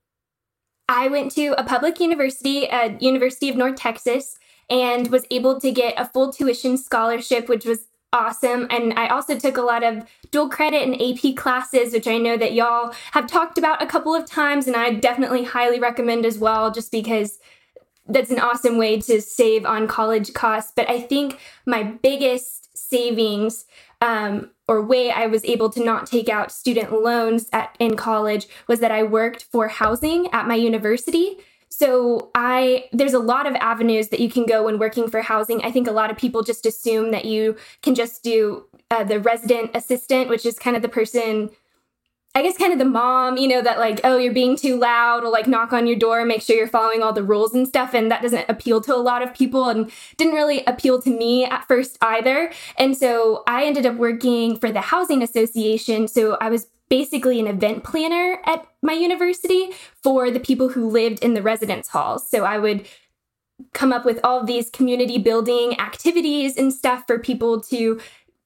I 0.89 1.07
went 1.07 1.31
to 1.35 1.57
a 1.57 1.63
public 1.63 2.01
university 2.01 2.67
at 2.67 3.01
University 3.01 3.47
of 3.47 3.55
North 3.55 3.77
Texas 3.77 4.37
and 4.69 5.09
was 5.09 5.25
able 5.31 5.61
to 5.61 5.71
get 5.71 5.93
a 5.97 6.09
full 6.09 6.33
tuition 6.33 6.77
scholarship, 6.77 7.47
which 7.47 7.63
was 7.63 7.87
awesome. 8.13 8.67
And 8.69 8.93
I 8.97 9.07
also 9.07 9.37
took 9.37 9.57
a 9.57 9.61
lot 9.61 9.83
of 9.83 10.05
dual 10.31 10.49
credit 10.49 10.83
and 10.83 10.95
AP 11.01 11.35
classes, 11.35 11.93
which 11.93 12.07
I 12.07 12.17
know 12.17 12.37
that 12.37 12.53
y'all 12.53 12.93
have 13.11 13.27
talked 13.27 13.57
about 13.57 13.81
a 13.81 13.85
couple 13.85 14.13
of 14.13 14.25
times, 14.25 14.67
and 14.67 14.75
I 14.75 14.93
definitely 14.93 15.43
highly 15.43 15.79
recommend 15.79 16.25
as 16.25 16.37
well, 16.37 16.71
just 16.71 16.91
because 16.91 17.39
that's 18.07 18.31
an 18.31 18.39
awesome 18.39 18.77
way 18.77 19.01
to 19.01 19.21
save 19.21 19.65
on 19.65 19.87
college 19.87 20.33
costs. 20.33 20.71
But 20.75 20.89
I 20.89 21.01
think 21.01 21.39
my 21.65 21.83
biggest 21.83 22.77
savings 22.77 23.65
um, 24.01 24.51
or 24.67 24.81
way 24.81 25.11
I 25.11 25.27
was 25.27 25.43
able 25.45 25.69
to 25.71 25.83
not 25.83 26.05
take 26.05 26.29
out 26.29 26.51
student 26.51 26.91
loans 26.91 27.49
at, 27.51 27.75
in 27.79 27.95
college 27.95 28.47
was 28.67 28.79
that 28.79 28.91
I 28.91 29.03
worked 29.03 29.43
for 29.43 29.67
housing 29.67 30.27
at 30.31 30.47
my 30.47 30.55
university. 30.55 31.37
So 31.77 32.31
I 32.35 32.85
there's 32.93 33.13
a 33.13 33.19
lot 33.19 33.47
of 33.47 33.55
avenues 33.55 34.07
that 34.07 34.21
you 34.21 34.29
can 34.29 34.45
go 34.45 34.63
when 34.63 34.79
working 34.79 35.09
for 35.09 35.21
housing. 35.21 35.61
I 35.61 35.71
think 35.71 35.87
a 35.87 35.91
lot 35.91 36.09
of 36.09 36.17
people 36.17 36.41
just 36.41 36.65
assume 36.65 37.11
that 37.11 37.25
you 37.25 37.57
can 37.81 37.95
just 37.95 38.23
do 38.23 38.65
uh, 38.91 39.03
the 39.03 39.19
resident 39.19 39.71
assistant, 39.73 40.29
which 40.29 40.45
is 40.45 40.57
kind 40.57 40.77
of 40.77 40.81
the 40.81 40.87
person 40.87 41.49
I 42.37 42.41
guess 42.41 42.57
kind 42.57 42.73
of 42.73 42.79
the 42.79 42.85
mom, 42.85 43.37
you 43.37 43.47
know, 43.47 43.61
that 43.61 43.79
like, 43.79 44.01
oh, 44.03 44.17
you're 44.17 44.33
being 44.33 44.57
too 44.57 44.77
loud, 44.77 45.23
or 45.23 45.29
like 45.29 45.47
knock 45.47 45.71
on 45.71 45.87
your 45.87 45.95
door, 45.95 46.25
make 46.25 46.41
sure 46.41 46.57
you're 46.57 46.67
following 46.67 47.01
all 47.01 47.13
the 47.13 47.23
rules 47.23 47.53
and 47.53 47.65
stuff. 47.65 47.93
And 47.93 48.11
that 48.11 48.21
doesn't 48.21 48.49
appeal 48.49 48.81
to 48.81 48.93
a 48.93 48.97
lot 48.97 49.21
of 49.21 49.33
people 49.33 49.69
and 49.69 49.89
didn't 50.17 50.33
really 50.33 50.61
appeal 50.65 51.01
to 51.03 51.09
me 51.09 51.45
at 51.45 51.65
first 51.65 51.97
either. 52.01 52.51
And 52.77 52.97
so 52.97 53.43
I 53.47 53.63
ended 53.63 53.85
up 53.85 53.95
working 53.95 54.57
for 54.59 54.69
the 54.69 54.81
Housing 54.81 55.23
Association. 55.23 56.09
So 56.09 56.37
I 56.41 56.49
was 56.49 56.67
basically 56.95 57.41
an 57.41 57.47
event 57.47 57.83
planner 57.83 58.39
at 58.45 58.65
my 58.81 58.93
university 58.93 59.71
for 60.01 60.31
the 60.31 60.39
people 60.39 60.69
who 60.69 60.89
lived 60.89 61.19
in 61.19 61.33
the 61.33 61.41
residence 61.41 61.89
halls. 61.89 62.25
So 62.25 62.45
I 62.45 62.57
would 62.57 62.87
come 63.73 63.91
up 63.91 64.05
with 64.05 64.17
all 64.23 64.45
these 64.45 64.69
community 64.69 65.17
building 65.17 65.77
activities 65.77 66.55
and 66.55 66.73
stuff 66.73 67.03
for 67.05 67.19
people 67.19 67.59
to 67.63 67.99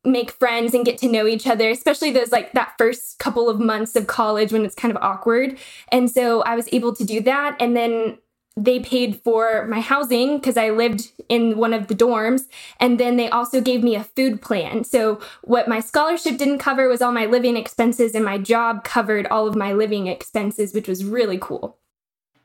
make 0.04 0.32
friends 0.32 0.74
and 0.74 0.84
get 0.84 0.98
to 0.98 1.08
know 1.08 1.28
each 1.28 1.46
other, 1.46 1.70
especially 1.70 2.10
those 2.10 2.32
like 2.32 2.54
that 2.54 2.74
first 2.80 3.20
couple 3.20 3.50
of 3.52 3.60
months 3.60 3.96
of 3.96 4.08
college 4.08 4.52
when 4.52 4.66
it's 4.66 4.74
kind 4.74 4.96
of 4.96 5.00
awkward. 5.04 5.56
And 5.92 6.10
so 6.10 6.42
I 6.42 6.56
was 6.56 6.68
able 6.72 6.96
to 6.96 7.04
do 7.04 7.22
that. 7.22 7.56
And 7.60 7.78
then 7.78 8.18
they 8.58 8.80
paid 8.80 9.22
for 9.22 9.66
my 9.68 9.80
housing 9.80 10.38
because 10.38 10.58
I 10.58 10.70
lived 10.70 11.12
in 11.30 11.58
one 11.58 11.74
of 11.74 11.88
the 11.88 11.96
dorms. 11.96 12.48
And 12.80 13.00
then 13.00 13.16
they 13.16 13.30
also 13.30 13.62
gave 13.62 13.84
me 13.84 13.96
a 13.96 14.04
food 14.04 14.42
plan. 14.42 14.84
So, 14.84 15.20
what 15.44 15.68
my 15.68 15.80
scholarship 15.80 16.38
didn't 16.38 16.60
cover 16.60 16.88
was 16.88 17.02
all 17.02 17.12
my 17.12 17.26
living 17.26 17.58
expenses, 17.58 18.16
and 18.16 18.26
my 18.26 18.38
job 18.38 18.84
covered 18.84 19.28
all 19.28 19.48
of 19.48 19.56
my 19.56 19.74
living 19.74 20.08
expenses, 20.08 20.74
which 20.74 20.88
was 20.88 21.06
really 21.06 21.38
cool. 21.40 21.78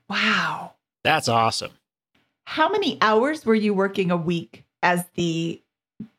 Wow. 0.09 0.73
That's 1.03 1.29
awesome. 1.29 1.73
How 2.47 2.69
many 2.69 2.99
hours 3.01 3.45
were 3.47 3.55
you 3.55 3.75
working 3.75 4.11
a 4.11 4.17
week 4.17 4.65
as 4.83 5.05
the 5.15 5.61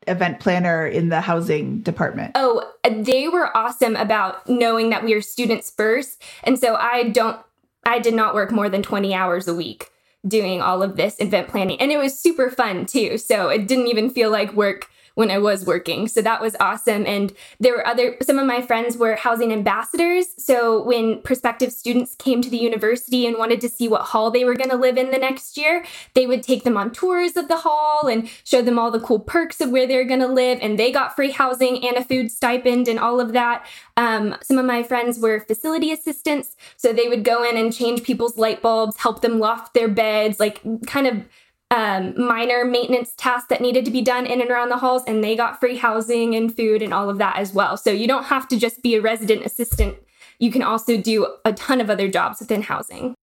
event 0.06 0.40
planner 0.40 0.86
in 0.86 1.08
the 1.08 1.20
housing 1.20 1.80
department? 1.80 2.32
Oh, 2.34 2.64
they 2.84 3.28
were 3.28 3.56
awesome 3.56 3.96
about 3.96 4.48
knowing 4.48 4.90
that 4.90 5.04
we 5.04 5.14
are 5.14 5.20
students 5.20 5.70
first. 5.70 6.22
And 6.42 6.58
so 6.58 6.74
I 6.76 7.10
don't, 7.10 7.38
I 7.86 8.00
did 8.00 8.14
not 8.14 8.34
work 8.34 8.50
more 8.50 8.68
than 8.68 8.82
20 8.82 9.14
hours 9.14 9.46
a 9.48 9.54
week 9.54 9.90
doing 10.26 10.60
all 10.60 10.82
of 10.82 10.96
this 10.96 11.14
event 11.20 11.48
planning. 11.48 11.80
And 11.80 11.92
it 11.92 11.98
was 11.98 12.18
super 12.18 12.50
fun 12.50 12.84
too. 12.84 13.16
So 13.16 13.48
it 13.48 13.68
didn't 13.68 13.86
even 13.86 14.10
feel 14.10 14.30
like 14.30 14.52
work 14.52 14.88
when 15.16 15.30
I 15.30 15.38
was 15.38 15.64
working. 15.64 16.08
So 16.08 16.20
that 16.20 16.42
was 16.42 16.54
awesome. 16.60 17.06
And 17.06 17.32
there 17.58 17.72
were 17.72 17.86
other, 17.86 18.18
some 18.20 18.38
of 18.38 18.46
my 18.46 18.60
friends 18.60 18.98
were 18.98 19.16
housing 19.16 19.50
ambassadors. 19.50 20.26
So 20.36 20.82
when 20.82 21.22
prospective 21.22 21.72
students 21.72 22.14
came 22.16 22.42
to 22.42 22.50
the 22.50 22.58
university 22.58 23.26
and 23.26 23.38
wanted 23.38 23.62
to 23.62 23.70
see 23.70 23.88
what 23.88 24.02
hall 24.02 24.30
they 24.30 24.44
were 24.44 24.54
going 24.54 24.68
to 24.68 24.76
live 24.76 24.98
in 24.98 25.12
the 25.12 25.18
next 25.18 25.56
year, 25.56 25.86
they 26.12 26.26
would 26.26 26.42
take 26.42 26.64
them 26.64 26.76
on 26.76 26.92
tours 26.92 27.34
of 27.34 27.48
the 27.48 27.56
hall 27.56 28.06
and 28.06 28.28
show 28.44 28.60
them 28.60 28.78
all 28.78 28.90
the 28.90 29.00
cool 29.00 29.18
perks 29.18 29.62
of 29.62 29.70
where 29.70 29.86
they're 29.86 30.04
going 30.04 30.20
to 30.20 30.26
live. 30.26 30.58
And 30.60 30.78
they 30.78 30.92
got 30.92 31.16
free 31.16 31.30
housing 31.30 31.82
and 31.82 31.96
a 31.96 32.04
food 32.04 32.30
stipend 32.30 32.86
and 32.86 32.98
all 32.98 33.18
of 33.18 33.32
that. 33.32 33.66
Um, 33.96 34.36
some 34.42 34.58
of 34.58 34.66
my 34.66 34.82
friends 34.82 35.18
were 35.18 35.40
facility 35.40 35.92
assistants. 35.92 36.56
So 36.76 36.92
they 36.92 37.08
would 37.08 37.24
go 37.24 37.42
in 37.42 37.56
and 37.56 37.72
change 37.72 38.02
people's 38.02 38.36
light 38.36 38.60
bulbs, 38.60 38.98
help 38.98 39.22
them 39.22 39.38
loft 39.38 39.72
their 39.72 39.88
beds, 39.88 40.38
like 40.38 40.60
kind 40.86 41.06
of 41.06 41.24
um, 41.70 42.14
minor 42.16 42.64
maintenance 42.64 43.12
tasks 43.16 43.48
that 43.48 43.60
needed 43.60 43.84
to 43.84 43.90
be 43.90 44.02
done 44.02 44.26
in 44.26 44.40
and 44.40 44.50
around 44.50 44.68
the 44.68 44.78
halls, 44.78 45.02
and 45.06 45.22
they 45.22 45.36
got 45.36 45.60
free 45.60 45.76
housing 45.76 46.34
and 46.34 46.54
food 46.54 46.82
and 46.82 46.94
all 46.94 47.10
of 47.10 47.18
that 47.18 47.36
as 47.36 47.52
well. 47.52 47.76
So 47.76 47.90
you 47.90 48.06
don't 48.06 48.24
have 48.24 48.46
to 48.48 48.58
just 48.58 48.82
be 48.82 48.94
a 48.94 49.00
resident 49.00 49.44
assistant. 49.44 49.96
You 50.38 50.50
can 50.50 50.62
also 50.62 50.96
do 50.96 51.26
a 51.44 51.52
ton 51.52 51.80
of 51.80 51.90
other 51.90 52.08
jobs 52.08 52.40
within 52.40 52.62
housing. 52.62 53.14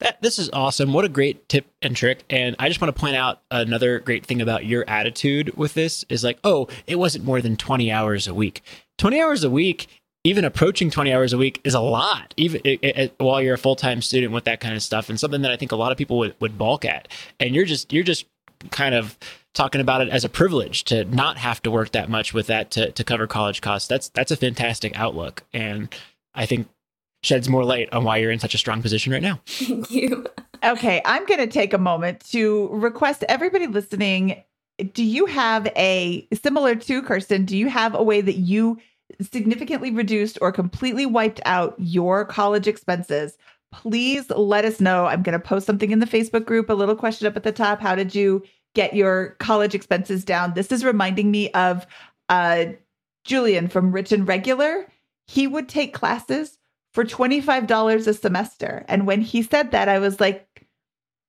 That, 0.00 0.22
this 0.22 0.38
is 0.38 0.48
awesome. 0.52 0.92
What 0.92 1.04
a 1.04 1.08
great 1.08 1.48
tip 1.48 1.66
and 1.82 1.96
trick. 1.96 2.22
And 2.30 2.54
I 2.60 2.68
just 2.68 2.80
want 2.80 2.94
to 2.94 3.00
point 3.00 3.16
out 3.16 3.40
another 3.50 3.98
great 3.98 4.24
thing 4.24 4.40
about 4.40 4.64
your 4.64 4.88
attitude 4.88 5.56
with 5.56 5.74
this 5.74 6.04
is 6.08 6.22
like, 6.22 6.38
oh, 6.44 6.68
it 6.86 6.96
wasn't 6.96 7.24
more 7.24 7.40
than 7.40 7.56
20 7.56 7.90
hours 7.90 8.28
a 8.28 8.34
week. 8.34 8.62
20 8.98 9.20
hours 9.20 9.42
a 9.42 9.50
week 9.50 9.88
even 10.24 10.44
approaching 10.44 10.90
20 10.90 11.12
hours 11.12 11.32
a 11.32 11.38
week 11.38 11.60
is 11.64 11.74
a 11.74 11.80
lot 11.80 12.34
even 12.36 12.60
it, 12.64 12.80
it, 12.82 13.14
while 13.18 13.40
you're 13.40 13.54
a 13.54 13.58
full-time 13.58 14.02
student 14.02 14.32
with 14.32 14.44
that 14.44 14.60
kind 14.60 14.74
of 14.74 14.82
stuff 14.82 15.08
and 15.08 15.18
something 15.18 15.42
that 15.42 15.50
i 15.50 15.56
think 15.56 15.72
a 15.72 15.76
lot 15.76 15.92
of 15.92 15.98
people 15.98 16.18
would, 16.18 16.34
would 16.40 16.58
balk 16.58 16.84
at. 16.84 17.08
And 17.40 17.54
you're 17.54 17.64
just 17.64 17.92
you're 17.92 18.04
just 18.04 18.26
kind 18.70 18.94
of 18.94 19.16
talking 19.54 19.80
about 19.80 20.00
it 20.00 20.08
as 20.08 20.24
a 20.24 20.28
privilege 20.28 20.84
to 20.84 21.04
not 21.04 21.38
have 21.38 21.62
to 21.62 21.70
work 21.70 21.92
that 21.92 22.08
much 22.08 22.34
with 22.34 22.48
that 22.48 22.70
to, 22.72 22.90
to 22.92 23.04
cover 23.04 23.26
college 23.26 23.60
costs. 23.60 23.88
That's 23.88 24.08
that's 24.10 24.30
a 24.30 24.36
fantastic 24.36 24.98
outlook 24.98 25.44
and 25.52 25.94
i 26.34 26.46
think 26.46 26.68
sheds 27.22 27.48
more 27.48 27.64
light 27.64 27.92
on 27.92 28.04
why 28.04 28.18
you're 28.18 28.30
in 28.30 28.38
such 28.38 28.54
a 28.54 28.58
strong 28.58 28.80
position 28.80 29.12
right 29.12 29.22
now. 29.22 29.40
Thank 29.46 29.90
you. 29.90 30.26
Okay 30.64 31.00
i'm 31.04 31.24
going 31.26 31.40
to 31.40 31.46
take 31.46 31.72
a 31.72 31.78
moment 31.78 32.20
to 32.30 32.68
request 32.68 33.24
everybody 33.28 33.66
listening 33.66 34.42
do 34.92 35.04
you 35.04 35.26
have 35.26 35.66
a 35.76 36.26
similar 36.42 36.74
to 36.74 37.02
kirsten 37.02 37.44
do 37.44 37.56
you 37.56 37.68
have 37.68 37.94
a 37.94 38.02
way 38.02 38.20
that 38.20 38.36
you 38.36 38.78
significantly 39.20 39.90
reduced 39.90 40.38
or 40.40 40.52
completely 40.52 41.06
wiped 41.06 41.40
out 41.44 41.74
your 41.78 42.24
college 42.24 42.66
expenses, 42.66 43.36
please 43.72 44.28
let 44.30 44.64
us 44.64 44.80
know. 44.80 45.06
I'm 45.06 45.22
going 45.22 45.38
to 45.38 45.44
post 45.44 45.66
something 45.66 45.90
in 45.90 45.98
the 45.98 46.06
Facebook 46.06 46.46
group, 46.46 46.70
a 46.70 46.74
little 46.74 46.96
question 46.96 47.26
up 47.26 47.36
at 47.36 47.42
the 47.42 47.52
top. 47.52 47.80
How 47.80 47.94
did 47.94 48.14
you 48.14 48.42
get 48.74 48.94
your 48.94 49.36
college 49.38 49.74
expenses 49.74 50.24
down? 50.24 50.54
This 50.54 50.72
is 50.72 50.84
reminding 50.84 51.30
me 51.30 51.50
of 51.52 51.86
uh, 52.28 52.66
Julien 53.24 53.68
from 53.68 53.92
Rich 53.92 54.12
and 54.12 54.26
Regular. 54.26 54.86
He 55.26 55.46
would 55.46 55.68
take 55.68 55.92
classes 55.92 56.58
for 56.94 57.04
$25 57.04 58.06
a 58.06 58.14
semester. 58.14 58.84
And 58.88 59.06
when 59.06 59.20
he 59.20 59.42
said 59.42 59.72
that, 59.72 59.88
I 59.88 59.98
was 59.98 60.20
like, 60.20 60.46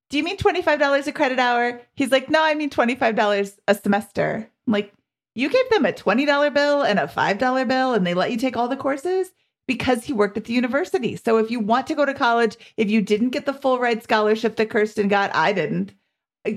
do 0.10 0.18
you 0.18 0.24
mean 0.24 0.38
$25 0.38 1.08
a 1.08 1.12
credit 1.12 1.40
hour? 1.40 1.82
He's 1.96 2.12
like, 2.12 2.30
no, 2.30 2.42
I 2.42 2.56
mean 2.56 2.70
$25 2.70 3.58
a 3.68 3.76
semester. 3.76 4.50
I'm 4.66 4.74
like, 4.74 4.94
you 5.40 5.50
gave 5.50 5.70
them 5.70 5.86
a 5.86 5.94
$20 5.94 6.54
bill 6.54 6.84
and 6.84 7.00
a 7.00 7.08
$5 7.08 7.68
bill 7.68 7.94
and 7.94 8.06
they 8.06 8.14
let 8.14 8.32
you 8.32 8.38
take 8.38 8.58
all 8.58 8.68
the 8.68 8.76
courses 8.76 9.32
because 9.68 10.04
he 10.04 10.14
worked 10.14 10.38
at 10.38 10.46
the 10.46 10.54
university. 10.54 11.16
So 11.16 11.38
if 11.38 11.50
you 11.50 11.60
want 11.60 11.88
to 11.88 11.96
go 11.96 12.06
to 12.06 12.14
college, 12.14 12.58
if 12.76 12.90
you 12.90 13.02
didn't 13.02 13.30
get 13.30 13.46
the 13.46 13.54
full 13.54 13.80
ride 13.80 14.04
scholarship 14.04 14.56
that 14.56 14.70
Kirsten 14.70 15.08
got, 15.08 15.34
I 15.34 15.54
didn't. 15.54 15.94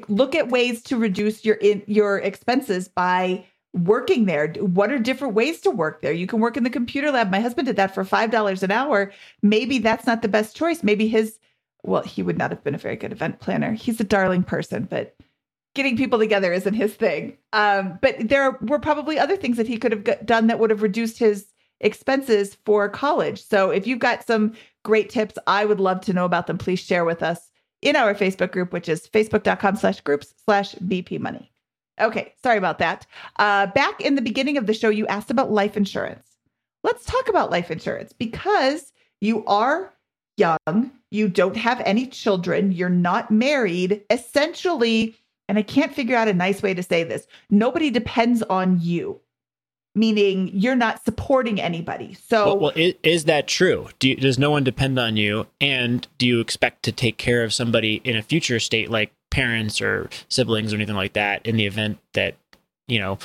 Look 0.08 0.34
at 0.34 0.48
ways 0.48 0.82
to 0.84 0.96
reduce 0.96 1.44
your 1.44 1.56
in, 1.56 1.82
your 1.86 2.18
expenses 2.18 2.88
by 2.88 3.44
working 3.74 4.24
there. 4.24 4.48
What 4.54 4.90
are 4.90 4.98
different 4.98 5.34
ways 5.34 5.60
to 5.60 5.70
work 5.70 6.02
there? 6.02 6.12
You 6.12 6.26
can 6.26 6.40
work 6.40 6.56
in 6.56 6.64
the 6.64 6.70
computer 6.70 7.10
lab. 7.10 7.30
My 7.30 7.40
husband 7.40 7.66
did 7.66 7.76
that 7.76 7.94
for 7.94 8.04
$5 8.04 8.62
an 8.62 8.70
hour. 8.70 9.12
Maybe 9.42 9.78
that's 9.78 10.06
not 10.06 10.22
the 10.22 10.28
best 10.28 10.56
choice. 10.56 10.82
Maybe 10.82 11.08
his 11.08 11.38
well, 11.84 12.02
he 12.02 12.22
would 12.22 12.38
not 12.38 12.50
have 12.50 12.62
been 12.62 12.76
a 12.76 12.78
very 12.78 12.96
good 12.96 13.12
event 13.12 13.40
planner. 13.40 13.72
He's 13.72 14.00
a 14.00 14.04
darling 14.04 14.44
person, 14.44 14.86
but 14.88 15.16
getting 15.74 15.96
people 15.96 16.18
together 16.18 16.52
isn't 16.52 16.74
his 16.74 16.94
thing. 16.94 17.36
Um, 17.52 17.98
but 18.02 18.28
there 18.28 18.58
were 18.62 18.78
probably 18.78 19.18
other 19.18 19.36
things 19.36 19.56
that 19.56 19.68
he 19.68 19.78
could 19.78 19.92
have 19.92 20.26
done 20.26 20.46
that 20.48 20.58
would 20.58 20.70
have 20.70 20.82
reduced 20.82 21.18
his 21.18 21.46
expenses 21.80 22.56
for 22.64 22.88
college. 22.88 23.42
So 23.42 23.70
if 23.70 23.86
you've 23.86 23.98
got 23.98 24.26
some 24.26 24.52
great 24.84 25.10
tips, 25.10 25.36
I 25.46 25.64
would 25.64 25.80
love 25.80 26.00
to 26.02 26.12
know 26.12 26.24
about 26.24 26.46
them. 26.46 26.58
Please 26.58 26.80
share 26.80 27.04
with 27.04 27.22
us 27.22 27.50
in 27.80 27.96
our 27.96 28.14
Facebook 28.14 28.52
group, 28.52 28.72
which 28.72 28.88
is 28.88 29.08
facebook.com 29.08 29.76
slash 29.76 30.00
groups 30.00 30.34
slash 30.44 30.74
BP 30.76 31.18
money. 31.20 31.52
Okay, 32.00 32.32
sorry 32.42 32.58
about 32.58 32.78
that. 32.78 33.06
Uh, 33.36 33.66
back 33.66 34.00
in 34.00 34.14
the 34.14 34.22
beginning 34.22 34.56
of 34.56 34.66
the 34.66 34.74
show, 34.74 34.88
you 34.88 35.06
asked 35.08 35.30
about 35.30 35.52
life 35.52 35.76
insurance. 35.76 36.26
Let's 36.84 37.04
talk 37.04 37.28
about 37.28 37.50
life 37.50 37.70
insurance 37.70 38.12
because 38.12 38.92
you 39.20 39.44
are 39.46 39.92
young, 40.36 40.90
you 41.10 41.28
don't 41.28 41.56
have 41.56 41.80
any 41.84 42.06
children, 42.06 42.72
you're 42.72 42.88
not 42.88 43.30
married. 43.30 44.02
Essentially, 44.10 45.14
and 45.53 45.59
I 45.59 45.62
can't 45.62 45.94
figure 45.94 46.16
out 46.16 46.28
a 46.28 46.32
nice 46.32 46.62
way 46.62 46.72
to 46.72 46.82
say 46.82 47.05
this, 47.05 47.26
nobody 47.50 47.90
depends 47.90 48.42
on 48.44 48.80
you 48.80 49.20
meaning 49.94 50.48
you're 50.55 50.74
not 50.74 51.05
supporting 51.05 51.61
anybody. 51.61 52.14
So, 52.14 52.46
well, 52.46 52.59
well 52.59 52.72
is, 52.74 52.94
is, 53.03 53.24
that 53.26 53.46
true? 53.46 53.88
Do 53.98 54.09
you, 54.09 54.16
does 54.16 54.38
no 54.38 54.50
one 54.50 54.64
depend 54.64 54.98
on 54.98 55.18
you? 55.18 55.46
And 55.61 56.09
do 56.16 56.26
you 56.26 56.40
expect 56.40 56.84
to 56.84 56.92
take 56.92 57.18
care 57.18 57.44
of 57.44 57.53
somebody 57.53 58.00
in 58.03 58.16
a 58.16 58.22
future 58.22 58.59
state, 58.59 58.90
like 58.90 59.12
parents 59.30 59.82
or 59.82 60.09
siblings 60.30 60.72
or 60.72 60.76
anything 60.76 60.94
like 60.94 61.12
that, 61.12 61.46
in 61.46 61.59
the 61.59 61.66
event 61.66 61.98
that 62.14 62.36
you 62.88 62.98
know? 62.98 63.18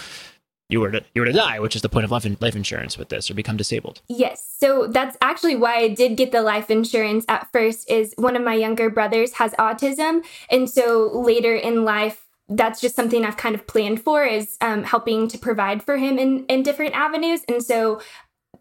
You 0.70 0.82
were 0.82 0.91
to 0.91 1.03
you 1.15 1.22
were 1.22 1.28
to 1.28 1.34
die, 1.34 1.59
which 1.59 1.76
is 1.76 1.82
the 1.82 1.89
point 1.89 2.03
of 2.03 2.11
life, 2.11 2.26
in, 2.26 2.38
life 2.41 2.55
insurance 2.55 2.97
with 2.97 3.09
this, 3.09 3.32
or 3.32 3.34
become 3.34 3.55
disabled. 3.55 4.01
Yes, 4.09 4.55
so 4.59 4.88
that's 4.88 5.18
actually 5.22 5.55
why 5.55 5.78
I 5.78 5.88
did 5.88 6.18
get 6.18 6.34
the 6.34 6.41
life 6.41 6.70
insurance 6.70 7.24
at 7.30 7.47
first. 7.53 7.89
Is 7.89 8.13
one 8.18 8.36
of 8.36 8.43
my 8.43 8.53
younger 8.53 8.89
brothers 8.89 9.34
has 9.34 9.53
autism, 9.53 10.26
and 10.51 10.70
so 10.70 11.09
later 11.13 11.55
in 11.55 11.86
life, 11.86 12.26
that's 12.49 12.82
just 12.82 12.95
something 12.95 13.24
I've 13.24 13.38
kind 13.38 13.55
of 13.55 13.65
planned 13.65 14.01
for 14.01 14.26
is 14.26 14.57
um, 14.59 14.84
helping 14.84 15.28
to 15.30 15.38
provide 15.38 15.84
for 15.84 15.97
him 15.97 16.18
in, 16.18 16.45
in 16.45 16.63
different 16.63 16.95
avenues. 16.95 17.41
And 17.47 17.63
so 17.63 18.01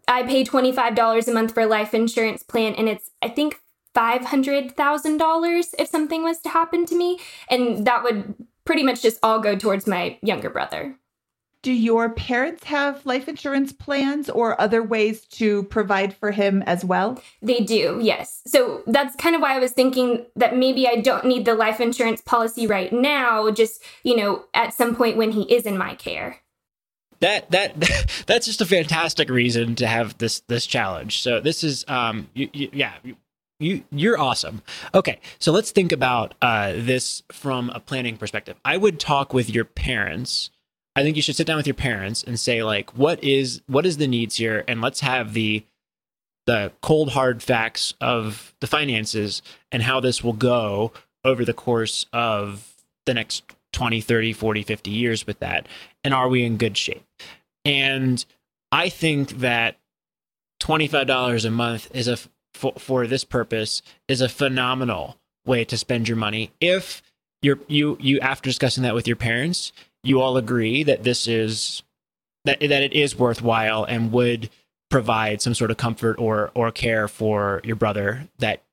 I 0.07 0.23
pay 0.23 0.43
$25 0.43 1.27
a 1.27 1.31
month 1.31 1.53
for 1.53 1.61
a 1.61 1.67
life 1.67 1.93
insurance 1.93 2.43
plan, 2.43 2.73
and 2.75 2.87
it's, 2.87 3.11
I 3.21 3.29
think, 3.29 3.61
$500,000 3.95 5.73
if 5.79 5.87
something 5.87 6.23
was 6.23 6.39
to 6.41 6.49
happen 6.49 6.85
to 6.85 6.95
me. 6.95 7.19
And 7.49 7.85
that 7.87 8.03
would 8.03 8.35
pretty 8.63 8.83
much 8.83 9.01
just 9.01 9.19
all 9.23 9.39
go 9.39 9.55
towards 9.55 9.87
my 9.87 10.19
younger 10.21 10.49
brother. 10.49 10.97
Do 11.67 11.73
your 11.73 12.09
parents 12.09 12.63
have 12.63 13.05
life 13.05 13.27
insurance 13.27 13.73
plans 13.73 14.29
or 14.29 14.59
other 14.61 14.81
ways 14.81 15.25
to 15.31 15.63
provide 15.63 16.15
for 16.15 16.31
him 16.31 16.61
as 16.61 16.85
well? 16.85 17.21
They 17.41 17.59
do, 17.59 17.99
yes. 18.01 18.41
So 18.47 18.83
that's 18.87 19.17
kind 19.17 19.35
of 19.35 19.41
why 19.41 19.53
I 19.53 19.59
was 19.59 19.73
thinking 19.73 20.25
that 20.37 20.55
maybe 20.55 20.87
I 20.87 21.01
don't 21.01 21.25
need 21.25 21.43
the 21.43 21.55
life 21.55 21.81
insurance 21.81 22.21
policy 22.21 22.67
right 22.67 22.93
now, 22.93 23.51
just, 23.51 23.83
you 24.03 24.15
know, 24.15 24.45
at 24.53 24.73
some 24.73 24.95
point 24.95 25.17
when 25.17 25.33
he 25.33 25.41
is 25.53 25.65
in 25.65 25.77
my 25.77 25.95
care. 25.95 26.37
That 27.19 27.51
that 27.51 27.73
that's 28.27 28.45
just 28.45 28.61
a 28.61 28.65
fantastic 28.65 29.29
reason 29.29 29.75
to 29.75 29.87
have 29.87 30.17
this 30.19 30.43
this 30.47 30.65
challenge. 30.65 31.21
So 31.21 31.41
this 31.41 31.65
is 31.65 31.83
um 31.89 32.29
you, 32.33 32.49
you, 32.53 32.69
yeah, 32.71 32.93
you 33.59 33.83
you're 33.91 34.17
awesome. 34.17 34.61
Okay, 34.95 35.19
so 35.37 35.51
let's 35.51 35.71
think 35.71 35.91
about 35.91 36.33
uh, 36.41 36.71
this 36.77 37.23
from 37.29 37.71
a 37.71 37.81
planning 37.81 38.15
perspective. 38.15 38.55
I 38.63 38.77
would 38.77 39.01
talk 39.01 39.33
with 39.33 39.49
your 39.49 39.65
parents 39.65 40.49
I 40.97 41.03
think 41.03 41.15
you 41.15 41.21
should 41.21 41.35
sit 41.35 41.45
down 41.45 41.57
with 41.57 41.67
your 41.67 41.75
parents 41.75 42.23
and 42.23 42.39
say 42.39 42.63
like, 42.63 42.89
what 42.97 43.23
is 43.23 43.61
what 43.67 43.85
is 43.85 43.97
the 43.97 44.07
needs 44.07 44.37
here, 44.37 44.63
and 44.67 44.81
let's 44.81 45.01
have 45.01 45.33
the 45.33 45.63
the 46.47 46.71
cold 46.81 47.11
hard 47.11 47.43
facts 47.43 47.93
of 48.01 48.55
the 48.61 48.67
finances 48.67 49.43
and 49.71 49.83
how 49.83 49.99
this 49.99 50.23
will 50.23 50.33
go 50.33 50.91
over 51.23 51.45
the 51.45 51.53
course 51.53 52.07
of 52.11 52.73
the 53.05 53.13
next 53.13 53.43
20 53.73 54.01
30 54.01 54.33
40 54.33 54.63
50 54.63 54.89
years 54.89 55.27
with 55.27 55.37
that. 55.39 55.67
And 56.03 56.15
are 56.15 56.29
we 56.29 56.43
in 56.43 56.57
good 56.57 56.75
shape? 56.75 57.05
And 57.63 58.25
i 58.71 58.89
think 58.89 59.39
that 59.39 59.77
$25 60.61 61.45
a 61.45 61.51
month 61.51 61.89
is 61.93 62.07
a 62.07 62.17
for, 62.55 62.73
for 62.77 63.05
this 63.05 63.23
purpose 63.23 63.83
is 64.07 64.19
a 64.19 64.29
phenomenal 64.29 65.17
way 65.45 65.63
to 65.63 65.77
spend 65.77 66.07
your 66.07 66.17
money. 66.17 66.51
If 66.59 67.03
you're 67.43 67.59
you 67.67 67.97
you 67.99 68.19
after 68.19 68.49
discussing 68.49 68.81
that 68.83 68.95
with 68.95 69.05
your 69.05 69.15
parents 69.15 69.71
you 70.07 70.21
all 70.21 70.37
agree 70.37 70.83
that 70.83 71.03
this 71.03 71.27
is 71.27 71.83
that 72.45 72.59
that 72.59 72.83
it 72.83 72.93
is 72.93 73.17
worthwhile 73.17 73.83
and 73.83 74.11
would 74.11 74.49
provide 74.89 75.41
some 75.41 75.53
sort 75.53 75.71
of 75.71 75.77
comfort 75.77 76.17
or 76.19 76.51
or 76.55 76.71
care 76.71 77.07
for 77.07 77.61
your 77.63 77.75
brother 77.75 78.27
that 78.39 78.63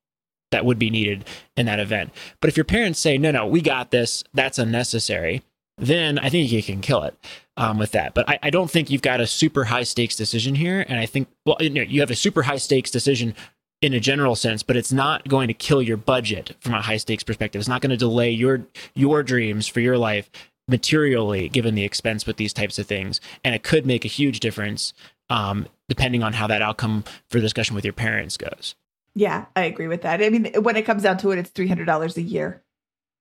that 0.50 0.64
would 0.64 0.78
be 0.78 0.90
needed 0.90 1.24
in 1.56 1.66
that 1.66 1.80
event. 1.80 2.12
But 2.40 2.48
if 2.48 2.56
your 2.56 2.64
parents 2.64 3.00
say, 3.00 3.18
"No, 3.18 3.30
no, 3.30 3.46
we 3.46 3.60
got 3.60 3.90
this. 3.90 4.22
That's 4.32 4.58
unnecessary," 4.58 5.42
then 5.76 6.18
I 6.18 6.28
think 6.30 6.50
you 6.50 6.62
can 6.62 6.80
kill 6.80 7.02
it 7.02 7.16
um, 7.56 7.78
with 7.78 7.92
that. 7.92 8.14
But 8.14 8.28
I, 8.28 8.38
I, 8.44 8.50
don't 8.50 8.70
think 8.70 8.90
you've 8.90 9.02
got 9.02 9.20
a 9.20 9.26
super 9.26 9.64
high 9.64 9.82
stakes 9.82 10.14
decision 10.14 10.54
here. 10.54 10.84
And 10.88 11.00
I 11.00 11.06
think, 11.06 11.28
well, 11.44 11.56
you, 11.60 11.70
know, 11.70 11.82
you 11.82 12.00
have 12.00 12.10
a 12.10 12.16
super 12.16 12.42
high 12.42 12.58
stakes 12.58 12.90
decision 12.90 13.34
in 13.82 13.92
a 13.92 14.00
general 14.00 14.36
sense, 14.36 14.62
but 14.62 14.76
it's 14.76 14.92
not 14.92 15.26
going 15.28 15.48
to 15.48 15.54
kill 15.54 15.82
your 15.82 15.96
budget 15.96 16.56
from 16.60 16.74
a 16.74 16.80
high 16.80 16.96
stakes 16.96 17.22
perspective. 17.22 17.58
It's 17.58 17.68
not 17.68 17.80
going 17.80 17.90
to 17.90 17.96
delay 17.96 18.30
your 18.30 18.66
your 18.94 19.22
dreams 19.22 19.66
for 19.66 19.80
your 19.80 19.98
life 19.98 20.30
materially 20.68 21.48
given 21.48 21.74
the 21.74 21.84
expense 21.84 22.26
with 22.26 22.36
these 22.36 22.52
types 22.52 22.78
of 22.78 22.86
things 22.86 23.20
and 23.44 23.54
it 23.54 23.62
could 23.62 23.84
make 23.84 24.04
a 24.04 24.08
huge 24.08 24.40
difference 24.40 24.94
um, 25.30 25.66
depending 25.88 26.22
on 26.22 26.32
how 26.32 26.46
that 26.46 26.62
outcome 26.62 27.04
for 27.28 27.40
discussion 27.40 27.74
with 27.74 27.84
your 27.84 27.92
parents 27.92 28.36
goes. 28.36 28.74
Yeah 29.14 29.46
i 29.54 29.64
agree 29.64 29.88
with 29.88 30.02
that. 30.02 30.22
I 30.22 30.28
mean 30.30 30.52
when 30.62 30.76
it 30.76 30.82
comes 30.82 31.02
down 31.02 31.18
to 31.18 31.30
it 31.30 31.38
it's 31.38 31.50
$300 31.50 32.16
a 32.16 32.22
year. 32.22 32.62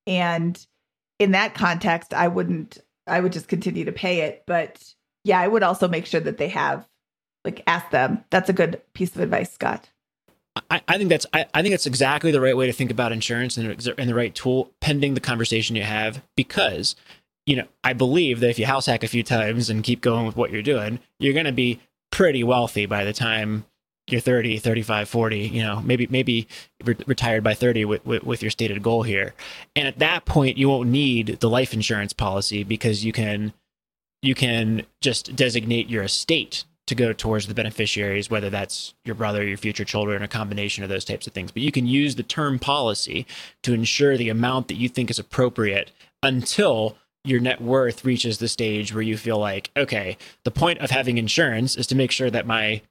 And 0.07 0.65
in 1.19 1.31
that 1.31 1.53
context 1.53 2.13
i 2.13 2.27
wouldn't 2.27 2.79
i 3.07 3.19
would 3.19 3.33
just 3.33 3.47
continue 3.47 3.85
to 3.85 3.91
pay 3.91 4.21
it. 4.21 4.43
But 4.47 4.93
yeah 5.23 5.39
i 5.39 5.47
would 5.47 5.63
also 5.63 5.87
make 5.87 6.05
sure 6.05 6.21
that 6.21 6.37
they 6.37 6.49
have 6.49 6.87
like 7.45 7.63
ask 7.67 7.89
them. 7.91 8.23
That's 8.29 8.49
a 8.49 8.53
good 8.53 8.81
piece 8.93 9.15
of 9.15 9.21
advice 9.21 9.51
scott. 9.51 9.89
I, 10.69 10.81
I, 10.87 10.97
think 10.97 11.09
that's 11.09 11.25
I, 11.33 11.45
I, 11.53 11.61
think 11.61 11.73
that's 11.73 11.87
exactly 11.87 12.31
the 12.31 12.41
right 12.41 12.55
way 12.55 12.67
to 12.67 12.73
think 12.73 12.91
about 12.91 13.11
insurance 13.11 13.57
and, 13.57 13.67
and 13.97 14.09
the 14.09 14.15
right 14.15 14.33
tool 14.35 14.71
pending 14.81 15.15
the 15.15 15.19
conversation 15.19 15.75
you 15.75 15.81
have 15.81 16.21
because 16.35 16.95
you 17.45 17.55
know, 17.55 17.65
I 17.83 17.93
believe 17.93 18.39
that 18.39 18.49
if 18.49 18.59
you 18.59 18.65
house 18.65 18.85
hack 18.85 19.03
a 19.03 19.07
few 19.07 19.23
times 19.23 19.69
and 19.69 19.83
keep 19.83 20.01
going 20.01 20.25
with 20.25 20.35
what 20.35 20.51
you're 20.51 20.61
doing, 20.61 20.99
you're 21.19 21.33
going 21.33 21.45
to 21.45 21.51
be 21.51 21.81
pretty 22.11 22.43
wealthy 22.43 22.85
by 22.85 23.03
the 23.03 23.13
time 23.13 23.65
you're 24.07 24.21
30, 24.21 24.59
35, 24.59 25.07
40, 25.07 25.39
you 25.39 25.63
know, 25.63 25.81
maybe 25.81 26.07
maybe 26.09 26.47
re- 26.83 26.95
retired 27.05 27.43
by 27.43 27.53
30 27.53 27.85
with, 27.85 28.05
with, 28.05 28.23
with 28.23 28.41
your 28.41 28.51
stated 28.51 28.83
goal 28.83 29.03
here. 29.03 29.33
And 29.75 29.87
at 29.87 29.99
that 29.99 30.25
point, 30.25 30.57
you 30.57 30.69
won't 30.69 30.89
need 30.89 31.39
the 31.39 31.49
life 31.49 31.73
insurance 31.73 32.13
policy 32.13 32.63
because 32.63 33.05
you 33.05 33.13
can 33.13 33.53
you 34.21 34.35
can 34.35 34.83
just 35.01 35.35
designate 35.35 35.89
your 35.89 36.03
estate 36.03 36.63
to 36.87 36.95
go 36.95 37.13
towards 37.13 37.47
the 37.47 37.53
beneficiaries, 37.53 38.29
whether 38.29 38.49
that's 38.49 38.93
your 39.05 39.15
brother, 39.15 39.43
your 39.43 39.57
future 39.57 39.85
children, 39.85 40.21
a 40.21 40.27
combination 40.27 40.83
of 40.83 40.89
those 40.89 41.05
types 41.05 41.27
of 41.27 41.33
things. 41.33 41.51
But 41.51 41.61
you 41.61 41.71
can 41.71 41.87
use 41.87 42.15
the 42.15 42.23
term 42.23 42.59
policy 42.59 43.25
to 43.63 43.73
ensure 43.73 44.17
the 44.17 44.29
amount 44.29 44.67
that 44.67 44.75
you 44.75 44.89
think 44.89 45.09
is 45.09 45.19
appropriate 45.19 45.91
until 46.21 46.97
your 47.23 47.39
net 47.39 47.61
worth 47.61 48.03
reaches 48.03 48.37
the 48.37 48.47
stage 48.47 48.93
where 48.93 49.01
you 49.01 49.17
feel 49.17 49.37
like, 49.37 49.71
okay, 49.77 50.17
the 50.43 50.51
point 50.51 50.79
of 50.79 50.91
having 50.91 51.17
insurance 51.17 51.75
is 51.75 51.87
to 51.87 51.95
make 51.95 52.11
sure 52.11 52.29
that 52.29 52.45
my 52.45 52.81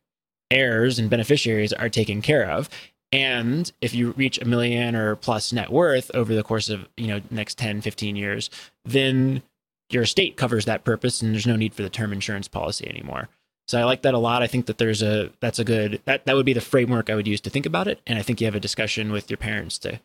heirs 0.50 0.98
and 0.98 1.10
beneficiaries 1.10 1.72
are 1.72 1.88
taken 1.88 2.22
care 2.22 2.48
of. 2.50 2.68
And 3.10 3.70
if 3.82 3.94
you 3.94 4.12
reach 4.12 4.40
a 4.40 4.46
million 4.46 4.96
or 4.96 5.16
plus 5.16 5.52
net 5.52 5.70
worth 5.70 6.10
over 6.14 6.34
the 6.34 6.42
course 6.42 6.70
of, 6.70 6.88
you 6.96 7.08
know, 7.08 7.20
next 7.30 7.58
10, 7.58 7.82
15 7.82 8.16
years, 8.16 8.48
then 8.84 9.42
your 9.90 10.04
estate 10.04 10.36
covers 10.36 10.64
that 10.64 10.84
purpose 10.84 11.20
and 11.20 11.34
there's 11.34 11.46
no 11.46 11.56
need 11.56 11.74
for 11.74 11.82
the 11.82 11.90
term 11.90 12.12
insurance 12.12 12.48
policy 12.48 12.88
anymore. 12.88 13.28
So 13.68 13.78
I 13.78 13.84
like 13.84 14.02
that 14.02 14.14
a 14.14 14.18
lot. 14.18 14.42
I 14.42 14.46
think 14.46 14.66
that 14.66 14.78
there's 14.78 15.02
a 15.02 15.30
that's 15.40 15.58
a 15.58 15.64
good 15.64 16.00
that 16.06 16.24
that 16.24 16.34
would 16.34 16.46
be 16.46 16.52
the 16.54 16.60
framework 16.60 17.10
I 17.10 17.14
would 17.14 17.28
use 17.28 17.40
to 17.42 17.50
think 17.50 17.66
about 17.66 17.86
it 17.86 18.00
and 18.06 18.18
I 18.18 18.22
think 18.22 18.40
you 18.40 18.46
have 18.46 18.54
a 18.54 18.60
discussion 18.60 19.12
with 19.12 19.30
your 19.30 19.36
parents 19.36 19.78
to 19.80 20.00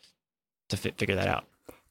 to 0.70 0.78
fit, 0.78 0.98
figure 0.98 1.16
that 1.16 1.28
out. 1.28 1.46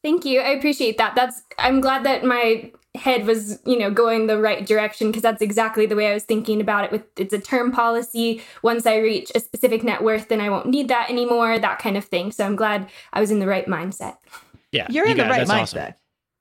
Thank 0.07 0.25
you. 0.25 0.41
I 0.41 0.51
appreciate 0.51 0.99
that. 0.99 1.17
That's 1.17 1.43
I'm 1.59 1.81
glad 1.81 2.05
that 2.05 2.23
my 2.23 2.71
head 2.95 3.27
was, 3.27 3.59
you 3.67 3.77
know, 3.77 3.91
going 3.91 4.29
the 4.29 4.41
right 4.41 4.65
direction 4.65 5.09
because 5.09 5.25
that's 5.25 5.43
exactly 5.43 5.85
the 5.85 5.97
way 5.97 6.09
I 6.09 6.15
was 6.15 6.23
thinking 6.23 6.61
about 6.61 6.85
it 6.85 6.93
with 6.93 7.03
it's 7.17 7.35
a 7.35 7.41
term 7.41 7.73
policy. 7.73 8.41
Once 8.63 8.87
I 8.87 8.99
reach 8.99 9.33
a 9.35 9.41
specific 9.41 9.83
net 9.83 10.05
worth, 10.05 10.29
then 10.29 10.41
I 10.41 10.49
won't 10.49 10.69
need 10.69 10.87
that 10.87 11.11
anymore, 11.11 11.59
that 11.59 11.81
kind 11.81 11.97
of 11.97 12.05
thing. 12.05 12.31
So 12.31 12.47
I'm 12.47 12.55
glad 12.55 12.89
I 13.13 13.21
was 13.21 13.33
in 13.33 13.41
the 13.41 13.49
right 13.49 13.67
mindset. 13.67 14.19
Yeah. 14.71 14.87
You're 14.91 15.07
you 15.07 15.11
in 15.11 15.17
the 15.19 15.25
right 15.25 15.45
mindset. 15.45 15.63
Awesome. 15.63 15.95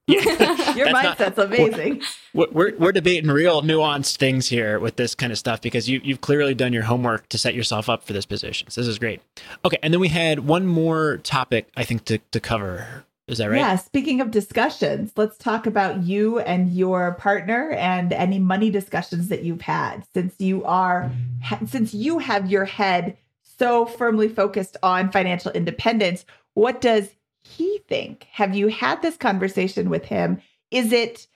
Yeah. 0.06 0.22
Your 0.76 0.88
mindset's 0.90 1.38
not, 1.38 1.48
amazing. 1.48 2.04
We're, 2.36 2.52
we're, 2.52 2.78
we're, 2.78 2.92
debating 2.92 3.32
real 3.32 3.64
nuanced 3.64 4.18
things 4.18 4.48
here 4.48 4.78
with 4.80 4.98
this 4.98 5.16
kind 5.16 5.32
of 5.32 5.40
stuff 5.40 5.60
because 5.60 5.90
you, 5.90 6.02
you've 6.04 6.22
clearly 6.22 6.54
done 6.54 6.72
your 6.72 6.84
homework 6.84 7.28
to 7.30 7.40
set 7.40 7.56
yourself 7.56 7.90
up 7.90 8.04
for 8.04 8.14
this 8.14 8.28
position. 8.28 8.70
So 8.70 8.82
this 8.82 8.88
is 8.88 9.00
great. 9.00 9.24
Okay. 9.66 9.80
And 9.82 9.92
then 9.92 10.00
we 10.00 10.10
had 10.10 10.42
one 10.42 10.68
more 10.68 11.18
topic, 11.18 11.70
I 11.76 11.84
think, 11.84 12.06
to, 12.06 12.20
to 12.20 12.40
cover 12.40 13.06
is 13.28 13.40
that 13.40 13.50
right? 13.50 13.58
Yeah. 13.58 13.76
Speaking 13.78 14.22
of 14.22 14.30
discussions, 14.30 15.12
let's 15.16 15.38
talk 15.38 15.66
about 15.66 16.04
you 16.04 16.40
and 16.40 16.72
your 16.72 17.14
partner 17.16 17.72
and 17.72 18.14
any 18.14 18.38
money 18.38 18.70
discussions 18.70 19.30
that 19.30 19.44
you've 19.44 19.62
had 19.62 20.06
since 20.14 20.40
you 20.40 20.64
are, 20.64 21.12
since 21.66 21.94
you 21.94 22.20
have 22.20 22.52
your 22.52 22.66
head 22.66 23.18
so 23.58 23.86
firmly 23.86 24.30
focused 24.30 24.78
on 24.84 25.12
financial 25.12 25.52
independence. 25.52 26.26
What 26.54 26.82
does 26.82 27.10
he 27.44 27.80
think? 27.88 28.28
Have 28.32 28.56
you 28.56 28.68
had 28.68 29.02
this 29.02 29.18
conversation 29.18 29.90
with 29.90 30.06
him? 30.06 30.40
Is 30.70 30.92
it, 30.92 31.28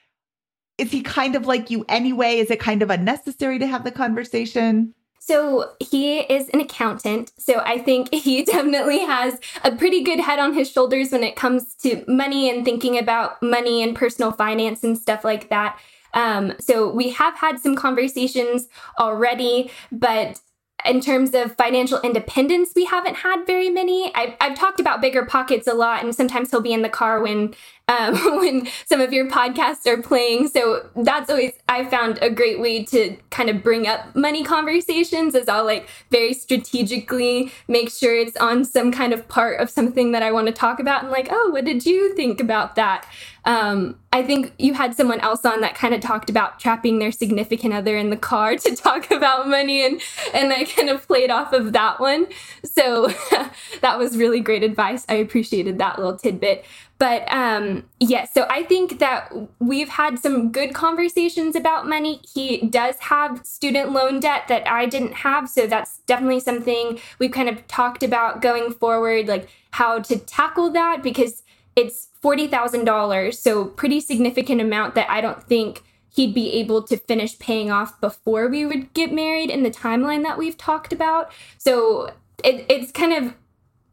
is 0.78 0.92
he 0.92 1.02
kind 1.02 1.36
of 1.36 1.48
like 1.48 1.72
you 1.72 1.86
anyway? 1.90 2.38
Is 2.38 2.52
it 2.52 2.60
kind 2.60 2.84
of 2.84 2.90
unnecessary 2.90 3.58
to 3.60 3.68
have 3.68 3.84
the 3.84 3.92
conversation? 3.92 4.94
So 5.30 5.74
he 5.80 6.22
is 6.22 6.50
an 6.50 6.60
accountant. 6.60 7.32
So 7.38 7.62
I 7.64 7.78
think 7.78 8.12
he 8.14 8.44
definitely 8.44 9.06
has 9.06 9.40
a 9.64 9.76
pretty 9.76 10.04
good 10.04 10.20
head 10.20 10.40
on 10.40 10.56
his 10.56 10.72
shoulders 10.72 11.12
when 11.12 11.24
it 11.24 11.36
comes 11.36 11.76
to 11.84 12.04
money 12.08 12.50
and 12.50 12.66
thinking 12.66 12.98
about 12.98 13.40
money 13.40 13.84
and 13.84 13.96
personal 13.96 14.32
finance 14.32 14.84
and 14.84 14.98
stuff 14.98 15.24
like 15.24 15.50
that. 15.50 15.78
Um, 16.16 16.54
so 16.60 16.92
we 16.92 17.10
have 17.10 17.36
had 17.36 17.60
some 17.60 17.76
conversations 17.76 18.70
already, 18.98 19.70
but 19.92 20.40
in 20.84 21.00
terms 21.00 21.36
of 21.36 21.56
financial 21.56 22.02
independence, 22.02 22.72
we 22.76 22.86
haven't 22.86 23.18
had 23.18 23.46
very 23.46 23.70
many. 23.70 24.12
I've, 24.16 24.34
I've 24.42 24.58
talked 24.58 24.80
about 24.80 25.00
bigger 25.00 25.26
pockets 25.26 25.68
a 25.68 25.74
lot, 25.74 26.04
and 26.04 26.16
sometimes 26.16 26.50
he'll 26.50 26.62
be 26.62 26.74
in 26.74 26.82
the 26.82 26.90
car 26.90 27.22
when 27.22 27.54
um, 27.90 28.16
when 28.40 28.68
some 28.86 29.02
of 29.02 29.12
your 29.12 29.28
podcasts 29.30 29.86
are 29.88 30.02
playing. 30.02 30.48
So 30.48 30.88
that's 30.96 31.30
always 31.30 31.54
I 31.68 31.86
found 31.86 32.20
a 32.22 32.30
great 32.30 32.60
way 32.60 32.84
to 32.86 33.18
kind 33.32 33.50
of 33.50 33.62
bring 33.62 33.88
up 33.88 34.16
money 34.16 34.44
conversations. 34.44 35.36
Is 35.36 35.50
I'll 35.50 35.66
like 35.66 35.90
very 36.12 36.34
strategically 36.34 37.52
make 37.68 37.92
sure 37.92 38.16
it's 38.16 38.38
on 38.38 38.64
some 38.64 38.92
kind 38.92 39.12
of 39.12 39.28
part 39.28 39.60
of 39.60 39.70
something 39.70 40.12
that 40.14 40.24
I 40.24 40.32
want 40.32 40.48
to 40.48 40.54
talk 40.54 40.80
about, 40.80 41.04
and 41.04 41.12
like, 41.12 41.28
oh, 41.32 41.50
what 41.50 41.66
did 41.66 41.86
you 41.86 42.16
think 42.16 42.40
about 42.40 42.76
that? 42.76 43.06
Um, 43.46 43.98
I 44.12 44.22
think 44.22 44.54
you 44.60 44.74
had 44.74 44.96
someone 44.96 45.20
else 45.22 45.46
on 45.46 45.62
that 45.62 45.74
kind 45.74 45.94
of 45.94 46.02
talked 46.02 46.30
about 46.30 46.60
trapping 46.60 47.00
their 47.00 47.12
significant 47.12 47.74
other 47.74 47.98
in 47.98 48.10
the 48.10 48.18
car 48.18 48.56
to 48.58 48.76
talk 48.76 49.10
about 49.12 49.48
money, 49.48 49.86
and 49.86 50.02
and 50.34 50.54
I 50.54 50.66
kind 50.66 50.90
of 50.90 51.08
played 51.08 51.32
off 51.32 51.54
of 51.54 51.74
that 51.74 52.00
one. 52.00 52.28
So 52.64 53.08
that 53.82 53.98
was 53.98 54.18
really 54.18 54.42
great 54.42 54.64
advice. 54.64 55.06
I 55.10 55.16
appreciated 55.16 55.80
that 55.80 55.98
little 55.98 56.18
tidbit. 56.18 56.66
But 57.00 57.32
um, 57.32 57.86
yes, 58.02 58.10
yeah, 58.36 58.44
so 58.44 58.48
I 58.50 58.64
think 58.64 59.00
that 59.00 59.32
we've 59.60 59.88
had 59.88 60.20
some 60.20 60.52
good 60.52 60.74
conversations 60.74 61.56
about 61.56 61.88
money. 61.88 62.20
He 62.34 62.58
does 62.68 62.98
have 63.00 63.46
student 63.46 63.94
loan 63.94 64.20
debt 64.20 64.50
that 64.50 64.70
I 64.70 64.86
didn't 64.86 65.14
have, 65.14 65.50
so 65.50 65.66
that's 65.66 66.00
definitely 66.00 66.42
something 66.42 67.00
we've 67.18 67.32
kind 67.32 67.48
of 67.48 67.66
talked 67.68 68.04
about 68.04 68.42
going 68.42 68.74
forward, 68.74 69.30
like 69.30 69.50
how 69.72 70.00
to 70.00 70.18
tackle 70.18 70.72
that 70.72 71.02
because 71.02 71.44
it's 71.78 72.10
$40,000, 72.22 73.34
so 73.34 73.66
pretty 73.66 74.02
significant 74.02 74.60
amount 74.60 74.96
that 74.96 75.10
I 75.10 75.22
don't 75.22 75.42
think 75.44 75.84
he'd 76.10 76.34
be 76.34 76.52
able 76.54 76.84
to 76.84 76.98
finish 76.98 77.40
paying 77.40 77.72
off 77.72 78.02
before 78.02 78.50
we 78.50 78.66
would 78.66 78.94
get 78.94 79.14
married 79.14 79.50
in 79.50 79.64
the 79.64 79.72
timeline 79.72 80.24
that 80.24 80.38
we've 80.38 80.58
talked 80.58 80.92
about. 80.92 81.32
So 81.58 82.12
it, 82.44 82.66
it's 82.68 82.92
kind 82.92 83.14
of, 83.14 83.36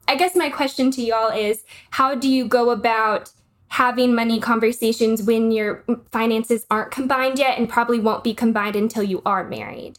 I 0.08 0.16
guess 0.16 0.36
my 0.36 0.50
question 0.50 0.90
to 0.92 1.02
y'all 1.02 1.30
is 1.30 1.64
how 1.90 2.14
do 2.14 2.28
you 2.28 2.46
go 2.46 2.70
about 2.70 3.30
having 3.68 4.14
money 4.14 4.40
conversations 4.40 5.22
when 5.22 5.50
your 5.50 5.84
finances 6.10 6.64
aren't 6.70 6.92
combined 6.92 7.38
yet 7.38 7.58
and 7.58 7.68
probably 7.68 7.98
won't 7.98 8.24
be 8.24 8.32
combined 8.32 8.76
until 8.76 9.02
you 9.02 9.20
are 9.26 9.48
married? 9.48 9.98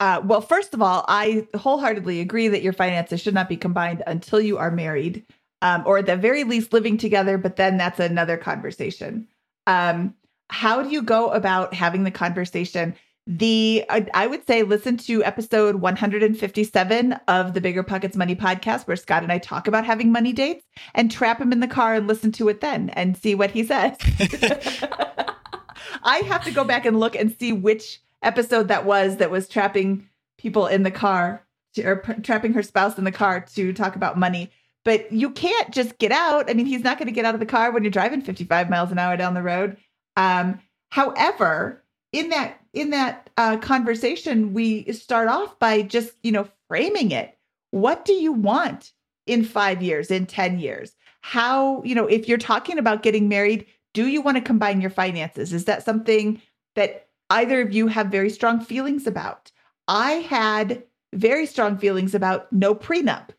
Uh, 0.00 0.20
well, 0.24 0.40
first 0.40 0.74
of 0.74 0.82
all, 0.82 1.04
I 1.08 1.46
wholeheartedly 1.54 2.20
agree 2.20 2.48
that 2.48 2.62
your 2.62 2.72
finances 2.72 3.20
should 3.20 3.34
not 3.34 3.48
be 3.48 3.56
combined 3.56 4.02
until 4.06 4.40
you 4.40 4.58
are 4.58 4.70
married 4.70 5.24
um, 5.62 5.84
or 5.86 5.98
at 5.98 6.06
the 6.06 6.16
very 6.16 6.44
least 6.44 6.72
living 6.72 6.98
together, 6.98 7.38
but 7.38 7.56
then 7.56 7.76
that's 7.76 8.00
another 8.00 8.36
conversation. 8.36 9.28
Um, 9.66 10.14
how 10.50 10.82
do 10.82 10.90
you 10.90 11.02
go 11.02 11.30
about 11.30 11.72
having 11.72 12.04
the 12.04 12.10
conversation? 12.10 12.94
The 13.26 13.84
I, 13.88 14.06
I 14.14 14.26
would 14.26 14.46
say 14.46 14.62
listen 14.62 14.96
to 14.98 15.22
episode 15.24 15.76
157 15.76 17.12
of 17.28 17.54
the 17.54 17.60
Bigger 17.60 17.82
Pockets 17.82 18.16
Money 18.16 18.34
podcast, 18.34 18.86
where 18.86 18.96
Scott 18.96 19.22
and 19.22 19.30
I 19.30 19.38
talk 19.38 19.68
about 19.68 19.84
having 19.84 20.10
money 20.10 20.32
dates, 20.32 20.64
and 20.94 21.10
trap 21.10 21.40
him 21.40 21.52
in 21.52 21.60
the 21.60 21.68
car 21.68 21.94
and 21.94 22.08
listen 22.08 22.32
to 22.32 22.48
it 22.48 22.60
then 22.60 22.90
and 22.90 23.16
see 23.16 23.34
what 23.34 23.52
he 23.52 23.64
says. 23.64 23.96
I 26.02 26.18
have 26.26 26.44
to 26.44 26.50
go 26.50 26.64
back 26.64 26.84
and 26.84 26.98
look 26.98 27.14
and 27.14 27.36
see 27.38 27.52
which 27.52 28.00
episode 28.22 28.68
that 28.68 28.84
was 28.84 29.18
that 29.18 29.30
was 29.30 29.48
trapping 29.48 30.08
people 30.36 30.66
in 30.66 30.82
the 30.82 30.90
car 30.90 31.46
to, 31.74 31.82
or 31.84 31.96
p- 31.96 32.20
trapping 32.22 32.54
her 32.54 32.62
spouse 32.62 32.98
in 32.98 33.04
the 33.04 33.12
car 33.12 33.40
to 33.54 33.72
talk 33.72 33.94
about 33.94 34.18
money 34.18 34.50
but 34.84 35.12
you 35.12 35.30
can't 35.30 35.70
just 35.72 35.98
get 35.98 36.12
out. 36.12 36.50
I 36.50 36.54
mean, 36.54 36.66
he's 36.66 36.82
not 36.82 36.98
going 36.98 37.06
to 37.06 37.12
get 37.12 37.24
out 37.24 37.34
of 37.34 37.40
the 37.40 37.46
car 37.46 37.70
when 37.70 37.84
you're 37.84 37.90
driving 37.90 38.20
55 38.20 38.68
miles 38.68 38.90
an 38.90 38.98
hour 38.98 39.16
down 39.16 39.34
the 39.34 39.42
road. 39.42 39.76
Um, 40.16 40.60
however, 40.90 41.82
in 42.12 42.28
that 42.28 42.60
in 42.72 42.90
that 42.90 43.30
uh, 43.36 43.56
conversation, 43.58 44.54
we 44.54 44.90
start 44.92 45.28
off 45.28 45.58
by 45.58 45.82
just 45.82 46.12
you 46.22 46.32
know 46.32 46.48
framing 46.68 47.10
it. 47.10 47.36
What 47.70 48.04
do 48.04 48.12
you 48.12 48.32
want 48.32 48.92
in 49.26 49.44
five 49.44 49.82
years, 49.82 50.10
in 50.10 50.26
10 50.26 50.58
years? 50.58 50.94
How 51.20 51.82
you 51.82 51.94
know 51.94 52.06
if 52.06 52.28
you're 52.28 52.38
talking 52.38 52.78
about 52.78 53.02
getting 53.02 53.28
married, 53.28 53.66
do 53.94 54.06
you 54.06 54.20
want 54.20 54.36
to 54.36 54.42
combine 54.42 54.80
your 54.80 54.90
finances? 54.90 55.52
Is 55.52 55.64
that 55.66 55.84
something 55.84 56.40
that 56.74 57.08
either 57.30 57.60
of 57.60 57.72
you 57.72 57.86
have 57.88 58.08
very 58.08 58.30
strong 58.30 58.60
feelings 58.60 59.06
about? 59.06 59.50
I 59.88 60.12
had 60.12 60.84
very 61.14 61.46
strong 61.46 61.76
feelings 61.76 62.14
about 62.14 62.52
no 62.52 62.74
prenup 62.74 63.30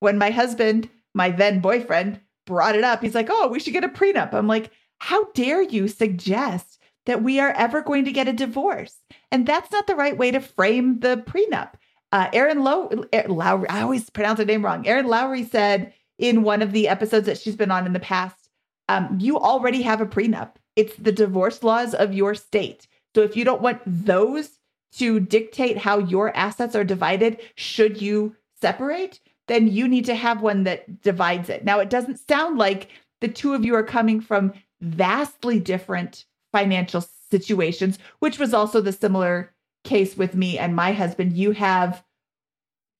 when 0.00 0.18
my 0.18 0.30
husband, 0.30 0.90
my 1.14 1.30
then 1.30 1.60
boyfriend, 1.60 2.20
brought 2.44 2.74
it 2.74 2.82
up, 2.84 3.00
he's 3.02 3.14
like, 3.14 3.28
oh, 3.30 3.46
we 3.48 3.60
should 3.60 3.72
get 3.72 3.84
a 3.84 3.88
prenup. 3.88 4.34
I'm 4.34 4.48
like, 4.48 4.72
how 4.98 5.30
dare 5.32 5.62
you 5.62 5.86
suggest 5.86 6.80
that 7.06 7.22
we 7.22 7.40
are 7.40 7.50
ever 7.52 7.82
going 7.82 8.04
to 8.04 8.12
get 8.12 8.28
a 8.28 8.32
divorce? 8.32 8.96
And 9.30 9.46
that's 9.46 9.72
not 9.72 9.86
the 9.86 9.96
right 9.96 10.16
way 10.16 10.30
to 10.30 10.40
frame 10.40 11.00
the 11.00 11.16
prenup. 11.16 11.74
Uh, 12.12 12.28
Erin 12.32 12.62
Low- 12.62 12.90
Lowry, 13.26 13.68
I 13.68 13.82
always 13.82 14.10
pronounce 14.10 14.38
her 14.38 14.44
name 14.44 14.64
wrong. 14.64 14.86
Erin 14.86 15.06
Lowry 15.06 15.44
said 15.44 15.94
in 16.18 16.42
one 16.42 16.62
of 16.62 16.72
the 16.72 16.88
episodes 16.88 17.26
that 17.26 17.38
she's 17.38 17.56
been 17.56 17.70
on 17.70 17.86
in 17.86 17.94
the 17.94 18.00
past, 18.00 18.50
um, 18.88 19.16
you 19.20 19.38
already 19.38 19.82
have 19.82 20.00
a 20.00 20.06
prenup. 20.06 20.52
It's 20.76 20.94
the 20.96 21.12
divorce 21.12 21.62
laws 21.62 21.94
of 21.94 22.12
your 22.12 22.34
state. 22.34 22.86
So 23.14 23.22
if 23.22 23.36
you 23.36 23.44
don't 23.44 23.62
want 23.62 23.80
those 23.86 24.58
to 24.96 25.20
dictate 25.20 25.78
how 25.78 25.98
your 25.98 26.36
assets 26.36 26.76
are 26.76 26.84
divided, 26.84 27.40
should 27.54 28.00
you 28.00 28.36
separate, 28.60 29.20
then 29.48 29.68
you 29.68 29.88
need 29.88 30.04
to 30.04 30.14
have 30.14 30.42
one 30.42 30.64
that 30.64 31.00
divides 31.02 31.48
it. 31.48 31.64
Now, 31.64 31.80
it 31.80 31.90
doesn't 31.90 32.20
sound 32.28 32.58
like 32.58 32.88
the 33.20 33.28
two 33.28 33.54
of 33.54 33.64
you 33.64 33.74
are 33.74 33.82
coming 33.82 34.20
from 34.20 34.52
vastly 34.80 35.58
different 35.60 36.26
financial 36.52 37.04
situations, 37.30 37.98
which 38.20 38.38
was 38.38 38.54
also 38.54 38.80
the 38.80 38.92
similar 38.92 39.52
case 39.84 40.16
with 40.16 40.34
me 40.34 40.58
and 40.58 40.76
my 40.76 40.92
husband. 40.92 41.36
You 41.36 41.52
have 41.52 42.04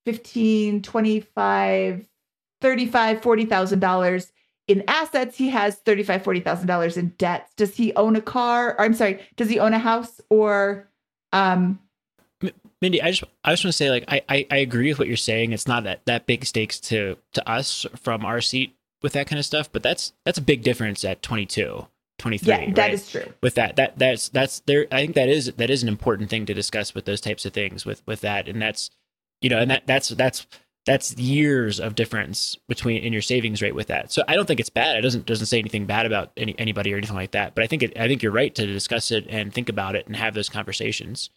15, 0.06 0.82
25, 0.82 2.06
35, 2.60 3.20
$40,000 3.20 4.32
in 4.68 4.84
assets. 4.88 5.36
He 5.36 5.50
has 5.50 5.76
35, 5.76 6.22
$40,000 6.22 6.96
in 6.96 7.08
debts. 7.18 7.54
Does 7.54 7.76
he 7.76 7.94
own 7.94 8.16
a 8.16 8.22
car? 8.22 8.70
Or 8.70 8.80
I'm 8.80 8.94
sorry, 8.94 9.20
does 9.36 9.48
he 9.48 9.58
own 9.58 9.74
a 9.74 9.78
house 9.78 10.20
or 10.30 10.88
um 11.32 11.78
Mindy, 12.80 13.00
I 13.00 13.12
just 13.12 13.22
I 13.44 13.52
just 13.52 13.64
want 13.64 13.72
to 13.72 13.76
say 13.76 13.90
like 13.90 14.04
I, 14.08 14.22
I, 14.28 14.46
I 14.50 14.56
agree 14.56 14.88
with 14.88 14.98
what 14.98 15.06
you're 15.06 15.16
saying. 15.16 15.52
It's 15.52 15.68
not 15.68 15.84
that 15.84 16.04
that 16.06 16.26
big 16.26 16.44
stakes 16.44 16.80
to 16.80 17.16
to 17.34 17.48
us 17.48 17.86
from 17.94 18.24
our 18.24 18.40
seat 18.40 18.74
with 19.02 19.12
that 19.12 19.28
kind 19.28 19.38
of 19.38 19.46
stuff, 19.46 19.70
but 19.70 19.84
that's 19.84 20.12
that's 20.24 20.38
a 20.38 20.42
big 20.42 20.62
difference 20.62 21.04
at 21.04 21.22
22, 21.22 21.86
23. 22.22 22.48
Yeah, 22.48 22.70
that 22.70 22.78
right? 22.78 22.94
is 22.94 23.10
true. 23.10 23.26
With 23.42 23.56
that 23.56 23.76
that 23.76 23.98
that's 23.98 24.28
that's 24.28 24.60
there. 24.60 24.86
I 24.92 25.00
think 25.00 25.14
that 25.16 25.28
is 25.28 25.52
that 25.56 25.70
is 25.70 25.82
an 25.82 25.88
important 25.88 26.30
thing 26.30 26.46
to 26.46 26.54
discuss 26.54 26.94
with 26.94 27.04
those 27.04 27.20
types 27.20 27.44
of 27.44 27.52
things 27.52 27.84
with 27.84 28.02
with 28.06 28.20
that, 28.20 28.48
and 28.48 28.62
that's 28.62 28.90
you 29.40 29.50
know, 29.50 29.58
and 29.58 29.70
that 29.70 29.86
that's 29.86 30.08
that's 30.10 30.46
that's 30.86 31.16
years 31.16 31.80
of 31.80 31.96
difference 31.96 32.56
between 32.68 33.02
in 33.02 33.12
your 33.12 33.22
savings 33.22 33.60
rate 33.60 33.74
with 33.74 33.88
that. 33.88 34.12
So 34.12 34.22
I 34.28 34.36
don't 34.36 34.46
think 34.46 34.60
it's 34.60 34.70
bad. 34.70 34.96
It 34.96 35.02
doesn't 35.02 35.26
doesn't 35.26 35.46
say 35.46 35.58
anything 35.58 35.84
bad 35.84 36.06
about 36.06 36.30
any, 36.36 36.54
anybody 36.58 36.94
or 36.94 36.96
anything 36.96 37.16
like 37.16 37.32
that. 37.32 37.56
But 37.56 37.64
I 37.64 37.66
think 37.66 37.82
it, 37.82 37.98
I 37.98 38.06
think 38.06 38.22
you're 38.22 38.32
right 38.32 38.54
to 38.54 38.66
discuss 38.66 39.10
it 39.10 39.26
and 39.28 39.52
think 39.52 39.68
about 39.68 39.96
it 39.96 40.06
and 40.06 40.14
have 40.14 40.34
those 40.34 40.48
conversations. 40.48 41.28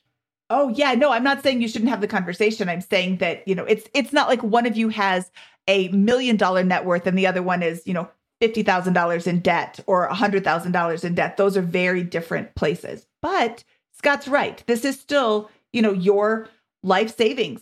Oh 0.52 0.70
yeah, 0.70 0.94
no, 0.94 1.12
I'm 1.12 1.24
not 1.24 1.42
saying 1.42 1.64
you 1.64 1.68
shouldn't 1.68 1.90
have 1.90 2.02
the 2.02 2.08
conversation. 2.08 2.70
I'm 2.70 2.82
saying 2.82 3.18
that, 3.18 3.48
you 3.48 3.56
know, 3.56 3.66
it's 3.66 3.90
it's 3.96 4.14
not 4.14 4.30
like 4.30 4.44
one 4.44 4.68
of 4.68 4.78
you 4.78 4.90
has 4.90 5.32
a 5.68 5.88
million 5.88 6.38
dollar 6.38 6.64
net 6.64 6.86
worth 6.86 7.08
and 7.08 7.18
the 7.18 7.26
other 7.26 7.42
one 7.42 7.64
is, 7.64 7.82
you 7.88 7.96
know, 7.96 8.08
$50,000 8.42 9.28
in 9.28 9.40
debt 9.40 9.80
or 9.88 10.10
$100,000 10.10 11.04
in 11.04 11.16
debt. 11.16 11.38
Those 11.38 11.58
are 11.58 11.62
very 11.62 12.04
different 12.04 12.54
places. 12.56 13.08
But 13.22 13.64
Scott's 13.94 14.28
right. 14.28 14.64
This 14.68 14.86
is 14.86 15.00
still, 15.00 15.50
you 15.72 15.82
know, 15.82 15.94
your 15.94 16.50
life 16.84 17.16
savings 17.16 17.62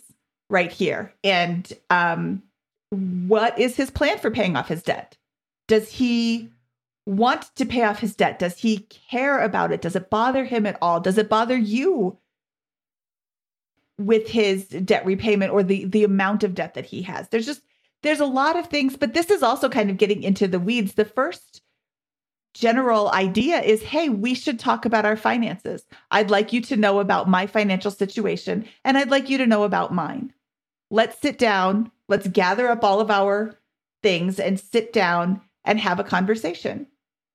right 0.50 0.72
here. 0.72 1.12
And 1.22 1.72
um 1.90 2.42
what 2.90 3.58
is 3.58 3.74
his 3.76 3.90
plan 3.90 4.18
for 4.18 4.30
paying 4.30 4.56
off 4.56 4.68
his 4.68 4.82
debt? 4.82 5.16
Does 5.66 5.90
he 5.90 6.50
want 7.06 7.54
to 7.56 7.64
pay 7.64 7.82
off 7.82 7.98
his 7.98 8.14
debt? 8.14 8.38
Does 8.38 8.58
he 8.58 8.78
care 9.10 9.40
about 9.40 9.72
it? 9.72 9.80
Does 9.80 9.96
it 9.96 10.10
bother 10.10 10.44
him 10.44 10.64
at 10.66 10.78
all? 10.80 11.00
Does 11.00 11.18
it 11.18 11.28
bother 11.28 11.56
you 11.56 12.18
with 13.98 14.28
his 14.28 14.66
debt 14.66 15.06
repayment 15.06 15.52
or 15.52 15.62
the 15.62 15.84
the 15.84 16.04
amount 16.04 16.42
of 16.42 16.54
debt 16.54 16.74
that 16.74 16.86
he 16.86 17.02
has. 17.02 17.28
There's 17.28 17.46
just 17.46 17.62
there's 18.04 18.20
a 18.20 18.26
lot 18.26 18.56
of 18.56 18.68
things, 18.68 18.96
but 18.96 19.14
this 19.14 19.30
is 19.30 19.42
also 19.42 19.68
kind 19.68 19.90
of 19.90 19.96
getting 19.96 20.22
into 20.22 20.46
the 20.46 20.60
weeds. 20.60 20.94
The 20.94 21.06
first 21.06 21.62
general 22.52 23.10
idea 23.10 23.60
is 23.60 23.82
hey, 23.82 24.08
we 24.08 24.34
should 24.34 24.60
talk 24.60 24.84
about 24.84 25.04
our 25.04 25.16
finances. 25.16 25.84
I'd 26.10 26.30
like 26.30 26.52
you 26.52 26.60
to 26.62 26.76
know 26.76 27.00
about 27.00 27.28
my 27.28 27.46
financial 27.46 27.90
situation 27.90 28.66
and 28.84 28.96
I'd 28.96 29.10
like 29.10 29.28
you 29.28 29.38
to 29.38 29.46
know 29.46 29.64
about 29.64 29.92
mine. 29.92 30.32
Let's 30.90 31.20
sit 31.20 31.38
down, 31.38 31.90
let's 32.08 32.28
gather 32.28 32.68
up 32.68 32.84
all 32.84 33.00
of 33.00 33.10
our 33.10 33.58
things 34.02 34.38
and 34.38 34.60
sit 34.60 34.92
down 34.92 35.40
and 35.64 35.80
have 35.80 35.98
a 35.98 36.04
conversation 36.04 36.86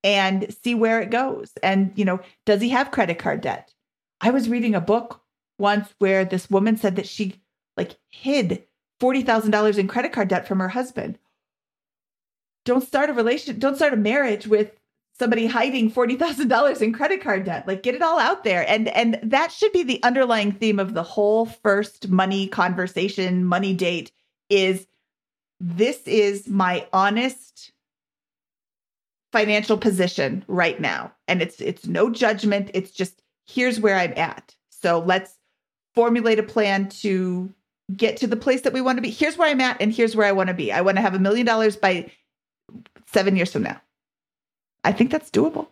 and 0.03 0.55
see 0.63 0.75
where 0.75 1.01
it 1.01 1.09
goes. 1.09 1.51
And, 1.63 1.91
you 1.95 2.05
know, 2.05 2.21
does 2.45 2.61
he 2.61 2.69
have 2.69 2.91
credit 2.91 3.19
card 3.19 3.41
debt? 3.41 3.73
I 4.21 4.29
was 4.29 4.47
reading 4.47 4.75
a 4.75 4.81
book 4.81 5.21
once 5.57 5.93
where 5.97 6.23
this 6.23 6.49
woman 6.49 6.77
said 6.77 6.95
that 6.95 7.07
she 7.07 7.41
like 7.75 7.97
hid 8.09 8.63
$40,000 8.99 9.77
in 9.77 9.87
credit 9.87 10.11
card 10.11 10.27
debt 10.27 10.47
from 10.47 10.59
her 10.59 10.69
husband. 10.69 11.17
Don't 12.65 12.85
start 12.85 13.09
a 13.09 13.13
relation 13.13 13.57
don't 13.57 13.75
start 13.75 13.93
a 13.93 13.97
marriage 13.97 14.45
with 14.45 14.79
somebody 15.17 15.47
hiding 15.47 15.91
$40,000 15.91 16.81
in 16.81 16.93
credit 16.93 17.21
card 17.21 17.45
debt. 17.45 17.67
Like 17.67 17.83
get 17.83 17.95
it 17.95 18.01
all 18.01 18.19
out 18.19 18.43
there. 18.43 18.67
And 18.67 18.87
and 18.89 19.19
that 19.23 19.51
should 19.51 19.71
be 19.71 19.83
the 19.83 20.01
underlying 20.03 20.53
theme 20.53 20.79
of 20.79 20.93
the 20.93 21.03
whole 21.03 21.45
first 21.45 22.09
money 22.09 22.47
conversation, 22.47 23.45
money 23.45 23.73
date 23.73 24.11
is 24.49 24.87
this 25.59 26.01
is 26.05 26.47
my 26.47 26.87
honest 26.93 27.71
financial 29.31 29.77
position 29.77 30.43
right 30.47 30.79
now. 30.79 31.13
And 31.27 31.41
it's 31.41 31.59
it's 31.59 31.85
no 31.85 32.09
judgment. 32.09 32.71
It's 32.73 32.91
just 32.91 33.21
here's 33.45 33.79
where 33.79 33.95
I'm 33.95 34.13
at. 34.17 34.55
So 34.69 34.99
let's 34.99 35.37
formulate 35.93 36.39
a 36.39 36.43
plan 36.43 36.87
to 36.89 37.53
get 37.95 38.17
to 38.17 38.27
the 38.27 38.35
place 38.35 38.61
that 38.61 38.73
we 38.73 38.81
want 38.81 38.97
to 38.97 39.01
be. 39.01 39.09
Here's 39.09 39.37
where 39.37 39.49
I'm 39.49 39.61
at 39.61 39.81
and 39.81 39.93
here's 39.93 40.15
where 40.15 40.27
I 40.27 40.31
want 40.31 40.47
to 40.47 40.53
be. 40.53 40.71
I 40.71 40.81
want 40.81 40.97
to 40.97 41.01
have 41.01 41.13
a 41.13 41.19
million 41.19 41.45
dollars 41.45 41.75
by 41.75 42.09
7 43.07 43.35
years 43.35 43.51
from 43.51 43.63
now. 43.63 43.81
I 44.83 44.91
think 44.91 45.11
that's 45.11 45.29
doable. 45.29 45.67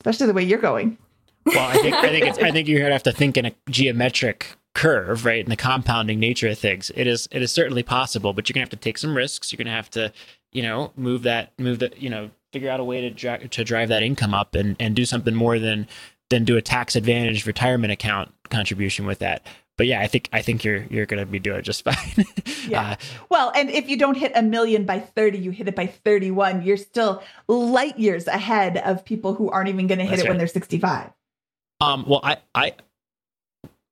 Especially 0.00 0.26
the 0.26 0.32
way 0.32 0.42
you're 0.42 0.58
going. 0.58 0.98
Well, 1.46 1.68
I 1.68 1.78
think 1.78 1.94
I 1.94 2.08
think 2.08 2.26
it's 2.26 2.38
I 2.38 2.50
think 2.50 2.68
gonna 2.68 2.90
have 2.90 3.02
to 3.04 3.12
think 3.12 3.36
in 3.36 3.46
a 3.46 3.52
geometric 3.68 4.56
curve, 4.74 5.24
right? 5.24 5.42
In 5.42 5.50
the 5.50 5.56
compounding 5.56 6.20
nature 6.20 6.48
of 6.48 6.58
things. 6.58 6.90
It 6.94 7.06
is 7.06 7.28
it 7.30 7.42
is 7.42 7.50
certainly 7.50 7.82
possible, 7.82 8.32
but 8.32 8.48
you're 8.48 8.54
gonna 8.54 8.62
have 8.62 8.70
to 8.70 8.76
take 8.76 8.98
some 8.98 9.16
risks. 9.16 9.52
You're 9.52 9.58
gonna 9.58 9.74
have 9.74 9.90
to, 9.90 10.12
you 10.52 10.62
know, 10.62 10.92
move 10.96 11.22
that 11.22 11.52
move 11.58 11.78
that, 11.80 12.00
you 12.00 12.10
know, 12.10 12.30
figure 12.52 12.70
out 12.70 12.80
a 12.80 12.84
way 12.84 13.08
to 13.08 13.48
to 13.48 13.64
drive 13.64 13.88
that 13.88 14.02
income 14.02 14.34
up 14.34 14.54
and 14.54 14.76
and 14.78 14.94
do 14.94 15.04
something 15.04 15.34
more 15.34 15.58
than 15.58 15.88
than 16.28 16.44
do 16.44 16.56
a 16.56 16.62
tax 16.62 16.94
advantage 16.96 17.46
retirement 17.46 17.92
account 17.92 18.32
contribution 18.50 19.06
with 19.06 19.18
that. 19.18 19.46
But 19.80 19.86
yeah, 19.86 20.02
I 20.02 20.08
think 20.08 20.28
I 20.30 20.42
think 20.42 20.62
you're 20.62 20.84
you're 20.90 21.06
gonna 21.06 21.24
be 21.24 21.38
doing 21.38 21.62
just 21.62 21.84
fine. 21.90 22.26
yeah. 22.68 22.82
Uh, 22.82 22.96
well, 23.30 23.50
and 23.54 23.70
if 23.70 23.88
you 23.88 23.96
don't 23.96 24.14
hit 24.14 24.30
a 24.34 24.42
million 24.42 24.84
by 24.84 24.98
30, 25.00 25.38
you 25.38 25.52
hit 25.52 25.68
it 25.68 25.74
by 25.74 25.86
31, 25.86 26.60
you're 26.60 26.76
still 26.76 27.22
light 27.48 27.98
years 27.98 28.26
ahead 28.26 28.76
of 28.76 29.06
people 29.06 29.32
who 29.32 29.48
aren't 29.48 29.70
even 29.70 29.86
gonna 29.86 30.04
hit 30.04 30.18
it 30.18 30.24
right. 30.24 30.28
when 30.28 30.36
they're 30.36 30.48
65. 30.48 31.12
Um, 31.80 32.04
well, 32.06 32.20
I, 32.22 32.36
I 32.54 32.74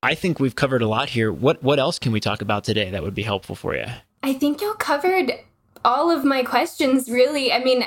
I 0.03 0.15
think 0.15 0.39
we've 0.41 0.55
covered 0.55 0.83
a 0.83 0.87
lot 0.87 1.09
here. 1.09 1.33
What 1.33 1.63
what 1.63 1.79
else 1.79 1.99
can 1.99 2.13
we 2.13 2.21
talk 2.21 2.43
about 2.43 2.65
today 2.65 2.91
that 2.91 3.03
would 3.03 3.15
be 3.15 3.23
helpful 3.23 3.55
for 3.55 3.75
you? 3.75 3.87
I 4.23 4.35
think 4.35 4.61
y'all 4.61 4.75
covered 4.75 5.33
all 5.87 6.11
of 6.11 6.23
my 6.23 6.43
questions 6.43 7.09
really. 7.09 7.51
I 7.51 7.65
mean, 7.65 7.83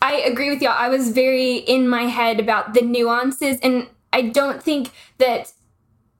I 0.00 0.18
agree 0.18 0.50
with 0.50 0.62
y'all. 0.62 0.78
I 0.78 0.88
was 0.88 1.08
very 1.08 1.56
in 1.56 1.88
my 1.88 2.02
head 2.02 2.38
about 2.38 2.74
the 2.74 2.82
nuances 2.82 3.58
and 3.60 3.88
I 4.12 4.22
don't 4.22 4.62
think 4.62 4.90
that 5.18 5.52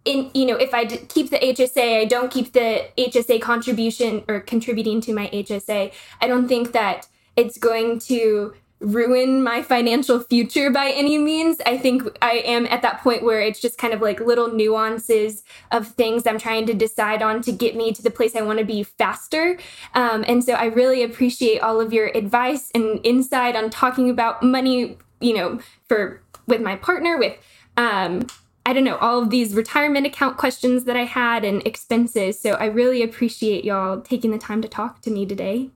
in 0.05 0.31
you 0.35 0.47
know 0.47 0.57
if 0.57 0.73
I 0.73 0.87
keep 0.87 1.31
the 1.31 1.39
HSA, 1.39 2.03
I 2.03 2.05
don't 2.05 2.31
keep 2.31 2.53
the 2.53 2.89
HSA 2.97 3.41
contribution 3.41 4.25
or 4.29 4.41
contributing 4.41 5.01
to 5.03 5.15
my 5.15 5.29
HSA. 5.29 5.93
I 6.21 6.27
don't 6.27 6.49
think 6.49 6.73
that 6.73 7.07
it's 7.37 7.59
going 7.59 7.99
to 8.01 8.55
ruin 8.81 9.43
my 9.43 9.63
financial 9.63 10.21
future 10.21 10.71
by 10.71 10.91
any 10.91 11.19
means. 11.19 11.59
I 11.67 11.77
think 11.77 12.03
I 12.23 12.39
am 12.47 12.67
at 12.67 12.81
that 12.83 13.03
point 13.03 13.23
where 13.23 13.41
it's 13.41 13.61
just 13.61 13.77
kind 13.77 13.93
of 13.93 14.01
like 14.01 14.21
little 14.21 14.53
nuances 14.53 15.45
of 15.71 15.89
things 15.89 16.27
I'm 16.27 16.39
trying 16.39 16.67
to 16.67 16.75
decide 16.75 17.23
on 17.23 17.43
to 17.43 17.53
get 17.53 17.77
me 17.77 17.93
to 17.93 18.03
the 18.03 18.11
place 18.11 18.35
I 18.35 18.41
want 18.41 18.59
to 18.59 18.65
be 18.65 18.83
faster. 18.83 19.59
Um, 19.95 20.25
and 20.27 20.43
so 20.43 20.55
I 20.55 20.67
really 20.67 21.03
appreciate 21.03 21.61
all 21.61 21.81
of 21.81 21.93
your 21.93 22.07
advice 22.17 22.71
and 22.75 23.01
insight 23.05 23.55
on 23.55 23.69
talking 23.69 24.09
about 24.09 24.43
money, 24.43 24.97
you 25.21 25.35
know, 25.35 25.61
for 25.87 26.23
with 26.47 26.63
my 26.63 26.77
partner, 26.77 27.19
with 27.19 27.37
um, 27.77 28.27
I 28.67 28.73
don't 28.73 28.85
know, 28.85 28.97
all 28.97 29.23
of 29.23 29.31
these 29.31 29.55
retirement 29.55 30.07
account 30.07 30.37
questions 30.37 30.85
that 30.85 30.97
I 30.97 31.05
had 31.05 31.45
and 31.45 31.67
expenses. 31.67 32.39
So 32.39 32.53
I 32.53 32.67
really 32.67 33.03
appreciate 33.03 33.65
y'all 33.65 34.01
taking 34.01 34.31
the 34.31 34.39
time 34.39 34.63
to 34.63 34.69
talk 34.69 35.01
to 35.03 35.11
me 35.11 35.27
today. 35.27 35.71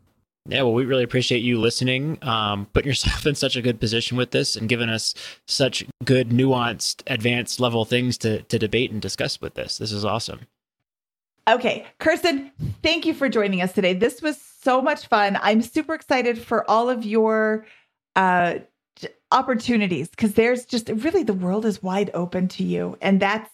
Yeah, 0.47 0.63
well, 0.63 0.75
we 0.75 0.85
really 0.85 1.05
appreciate 1.05 1.39
you 1.39 1.59
listening, 1.59 2.19
um, 2.21 2.67
putting 2.75 2.89
yourself 2.89 3.27
in 3.27 3.35
such 3.35 3.57
a 3.57 3.63
good 3.63 3.81
position 3.81 4.17
with 4.17 4.31
this, 4.31 4.57
and 4.57 4.69
giving 4.69 4.91
us 4.91 5.15
such 5.49 5.85
good, 6.05 6.31
nuanced, 6.31 7.03
advanced 7.07 7.61
level 7.61 7.85
things 7.85 8.19
to 8.19 8.43
to 8.43 8.59
debate 8.59 8.91
and 8.91 9.01
discuss 9.01 9.41
with 9.41 9.55
this. 9.55 9.79
This 9.79 9.91
is 9.91 10.05
awesome. 10.05 10.41
Okay, 11.49 11.87
Kirsten, 11.99 12.51
thank 12.83 13.05
you 13.05 13.13
for 13.13 13.29
joining 13.29 13.61
us 13.61 13.73
today. 13.73 13.93
This 13.93 14.23
was 14.23 14.39
so 14.41 14.81
much 14.81 15.09
fun. 15.09 15.39
I'm 15.43 15.61
super 15.61 15.95
excited 15.95 16.39
for 16.39 16.69
all 16.71 16.89
of 16.89 17.05
your 17.05 17.67
uh, 18.17 18.57
opportunities 19.31 20.09
because 20.09 20.35
there's 20.35 20.65
just 20.65 20.89
really 20.89 21.23
the 21.23 21.35
world 21.35 21.65
is 21.65 21.83
wide 21.83 22.11
open 22.15 22.49
to 22.49 22.65
you, 22.65 22.97
and 23.01 23.21
that's 23.21 23.51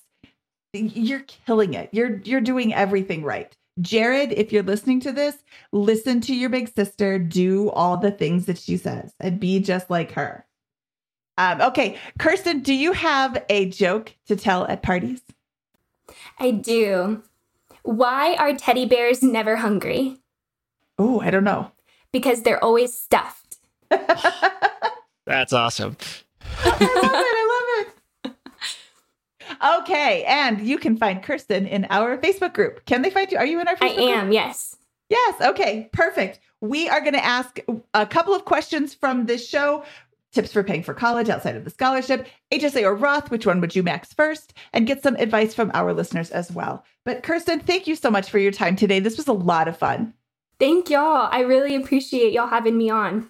you're 0.72 1.24
killing 1.46 1.74
it. 1.74 1.88
You're 1.92 2.18
you're 2.18 2.40
doing 2.40 2.74
everything 2.74 3.24
right. 3.24 3.54
Jared, 3.80 4.32
if 4.32 4.52
you're 4.52 4.62
listening 4.62 5.00
to 5.00 5.12
this, 5.12 5.36
listen 5.72 6.20
to 6.22 6.34
your 6.34 6.50
big 6.50 6.72
sister, 6.74 7.18
do 7.18 7.70
all 7.70 7.96
the 7.96 8.10
things 8.10 8.46
that 8.46 8.58
she 8.58 8.76
says, 8.76 9.12
and 9.20 9.40
be 9.40 9.60
just 9.60 9.88
like 9.88 10.12
her. 10.12 10.44
Um, 11.38 11.60
okay, 11.62 11.96
Kirsten, 12.18 12.60
do 12.60 12.74
you 12.74 12.92
have 12.92 13.42
a 13.48 13.70
joke 13.70 14.14
to 14.26 14.36
tell 14.36 14.66
at 14.66 14.82
parties? 14.82 15.22
I 16.38 16.50
do. 16.50 17.22
Why 17.82 18.34
are 18.34 18.54
teddy 18.54 18.84
bears 18.84 19.22
never 19.22 19.56
hungry? 19.56 20.18
Oh, 20.98 21.20
I 21.20 21.30
don't 21.30 21.44
know. 21.44 21.72
Because 22.12 22.42
they're 22.42 22.62
always 22.62 22.92
stuffed. 22.92 23.56
That's 25.30 25.52
awesome. 25.52 25.96
I 26.58 26.70
love 26.70 26.80
it. 26.80 27.88
I 28.24 28.28
love 28.28 28.34
it. 28.34 29.82
Okay, 29.82 30.24
and 30.24 30.60
you 30.66 30.76
can 30.76 30.96
find 30.96 31.22
Kirsten 31.22 31.66
in 31.66 31.86
our 31.88 32.18
Facebook 32.18 32.52
group. 32.52 32.84
Can 32.84 33.02
they 33.02 33.10
find 33.10 33.30
you? 33.30 33.38
Are 33.38 33.46
you 33.46 33.60
in 33.60 33.68
our 33.68 33.76
Facebook 33.76 33.98
I 33.98 34.02
am, 34.02 34.20
group? 34.24 34.34
yes. 34.34 34.76
Yes, 35.08 35.40
okay, 35.40 35.88
perfect. 35.92 36.40
We 36.60 36.88
are 36.88 37.00
going 37.00 37.14
to 37.14 37.24
ask 37.24 37.58
a 37.94 38.06
couple 38.06 38.34
of 38.34 38.44
questions 38.44 38.92
from 38.92 39.26
this 39.26 39.48
show. 39.48 39.84
Tips 40.32 40.52
for 40.52 40.62
paying 40.64 40.82
for 40.82 40.94
college 40.94 41.28
outside 41.28 41.56
of 41.56 41.64
the 41.64 41.70
scholarship, 41.70 42.26
HSA 42.52 42.82
or 42.82 42.94
Roth, 42.96 43.30
which 43.30 43.46
one 43.46 43.60
would 43.60 43.74
you 43.74 43.82
max 43.82 44.12
first? 44.12 44.54
And 44.72 44.86
get 44.86 45.02
some 45.02 45.16
advice 45.16 45.54
from 45.54 45.70
our 45.74 45.92
listeners 45.92 46.30
as 46.30 46.50
well. 46.52 46.84
But 47.04 47.22
Kirsten, 47.22 47.60
thank 47.60 47.86
you 47.86 47.94
so 47.96 48.10
much 48.10 48.30
for 48.30 48.38
your 48.38 48.52
time 48.52 48.74
today. 48.76 48.98
This 49.00 49.16
was 49.16 49.26
a 49.28 49.32
lot 49.32 49.68
of 49.68 49.76
fun. 49.76 50.14
Thank 50.60 50.90
y'all. 50.90 51.28
I 51.30 51.40
really 51.40 51.74
appreciate 51.76 52.32
y'all 52.32 52.46
having 52.48 52.76
me 52.78 52.90
on 52.90 53.28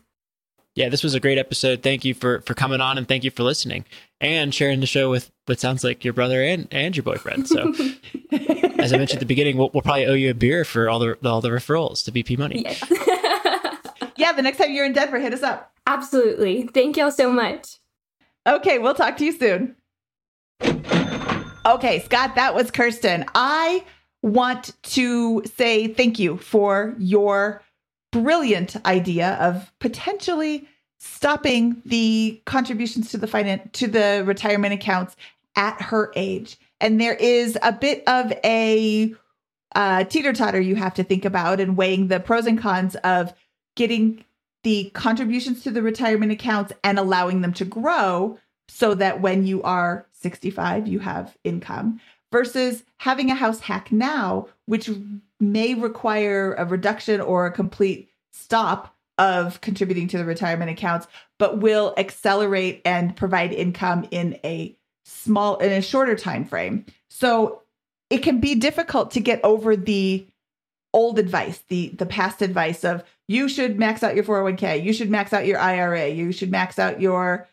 yeah, 0.74 0.88
this 0.88 1.02
was 1.02 1.14
a 1.14 1.20
great 1.20 1.38
episode. 1.38 1.82
Thank 1.82 2.04
you 2.04 2.14
for 2.14 2.40
for 2.42 2.54
coming 2.54 2.80
on 2.80 2.96
and 2.96 3.06
thank 3.08 3.24
you 3.24 3.30
for 3.30 3.42
listening 3.42 3.84
and 4.20 4.54
sharing 4.54 4.80
the 4.80 4.86
show 4.86 5.10
with 5.10 5.30
what 5.46 5.58
sounds 5.58 5.82
like 5.82 6.04
your 6.04 6.14
brother 6.14 6.42
and 6.42 6.68
and 6.70 6.96
your 6.96 7.02
boyfriend. 7.02 7.48
So, 7.48 7.74
as 8.78 8.92
I 8.92 8.98
mentioned 8.98 9.16
at 9.16 9.20
the 9.20 9.26
beginning, 9.26 9.56
we'll, 9.56 9.70
we'll, 9.74 9.82
probably 9.82 10.06
owe 10.06 10.14
you 10.14 10.30
a 10.30 10.34
beer 10.34 10.64
for 10.64 10.88
all 10.88 10.98
the 10.98 11.18
all 11.24 11.40
the 11.40 11.50
referrals 11.50 12.04
to 12.04 12.12
BP 12.12 12.38
Money. 12.38 12.62
Yeah. 12.62 13.76
yeah, 14.16 14.32
the 14.32 14.42
next 14.42 14.58
time 14.58 14.72
you're 14.72 14.84
in 14.84 14.92
Denver, 14.92 15.18
hit 15.18 15.34
us 15.34 15.42
up. 15.42 15.72
Absolutely. 15.86 16.68
Thank 16.68 16.96
y'all 16.96 17.10
so 17.10 17.32
much. 17.32 17.78
Okay, 18.46 18.78
we'll 18.78 18.94
talk 18.94 19.16
to 19.16 19.24
you 19.24 19.32
soon. 19.32 19.76
Okay, 21.66 22.00
Scott, 22.00 22.36
that 22.36 22.54
was 22.54 22.70
Kirsten. 22.70 23.24
I 23.34 23.84
want 24.22 24.72
to 24.82 25.42
say 25.56 25.88
thank 25.88 26.18
you 26.18 26.36
for 26.38 26.94
your 26.98 27.62
brilliant 28.12 28.76
idea 28.86 29.34
of 29.34 29.72
potentially 29.78 30.68
stopping 30.98 31.82
the 31.86 32.40
contributions 32.44 33.10
to 33.10 33.18
the 33.18 33.26
finance 33.26 33.68
to 33.72 33.86
the 33.86 34.22
retirement 34.26 34.74
accounts 34.74 35.16
at 35.56 35.80
her 35.80 36.12
age. 36.14 36.58
And 36.80 37.00
there 37.00 37.14
is 37.14 37.58
a 37.62 37.72
bit 37.72 38.02
of 38.06 38.32
a 38.44 39.14
uh, 39.74 40.04
teeter 40.04 40.32
totter 40.32 40.60
you 40.60 40.76
have 40.76 40.94
to 40.94 41.04
think 41.04 41.24
about 41.24 41.60
and 41.60 41.76
weighing 41.76 42.08
the 42.08 42.20
pros 42.20 42.46
and 42.46 42.58
cons 42.58 42.96
of 42.96 43.32
getting 43.76 44.24
the 44.62 44.90
contributions 44.90 45.62
to 45.62 45.70
the 45.70 45.82
retirement 45.82 46.32
accounts 46.32 46.72
and 46.84 46.98
allowing 46.98 47.40
them 47.40 47.52
to 47.54 47.64
grow 47.64 48.38
so 48.68 48.94
that 48.94 49.20
when 49.20 49.46
you 49.46 49.62
are 49.62 50.06
65, 50.12 50.86
you 50.86 50.98
have 50.98 51.36
income 51.44 52.00
versus 52.32 52.84
having 52.98 53.30
a 53.30 53.34
house 53.34 53.60
hack 53.60 53.90
now, 53.90 54.46
which 54.66 54.90
may 55.38 55.74
require 55.74 56.54
a 56.54 56.64
reduction 56.64 57.20
or 57.20 57.46
a 57.46 57.52
complete 57.52 58.10
stop 58.32 58.94
of 59.18 59.60
contributing 59.60 60.08
to 60.08 60.18
the 60.18 60.24
retirement 60.24 60.70
accounts, 60.70 61.06
but 61.38 61.58
will 61.58 61.94
accelerate 61.96 62.80
and 62.84 63.16
provide 63.16 63.52
income 63.52 64.06
in 64.10 64.38
a 64.44 64.74
small 65.04 65.58
in 65.58 65.72
a 65.72 65.82
shorter 65.82 66.16
time 66.16 66.44
frame. 66.44 66.86
So 67.08 67.62
it 68.08 68.18
can 68.18 68.40
be 68.40 68.54
difficult 68.54 69.10
to 69.12 69.20
get 69.20 69.40
over 69.44 69.76
the 69.76 70.26
old 70.92 71.18
advice, 71.18 71.62
the 71.68 71.88
the 71.98 72.06
past 72.06 72.42
advice 72.42 72.84
of 72.84 73.04
you 73.28 73.48
should 73.48 73.78
max 73.78 74.02
out 74.02 74.14
your 74.14 74.24
401k, 74.24 74.82
you 74.82 74.92
should 74.92 75.10
max 75.10 75.32
out 75.32 75.46
your 75.46 75.58
IRA, 75.58 76.08
you 76.08 76.32
should 76.32 76.50
max 76.50 76.78
out 76.78 77.00
your 77.00 77.46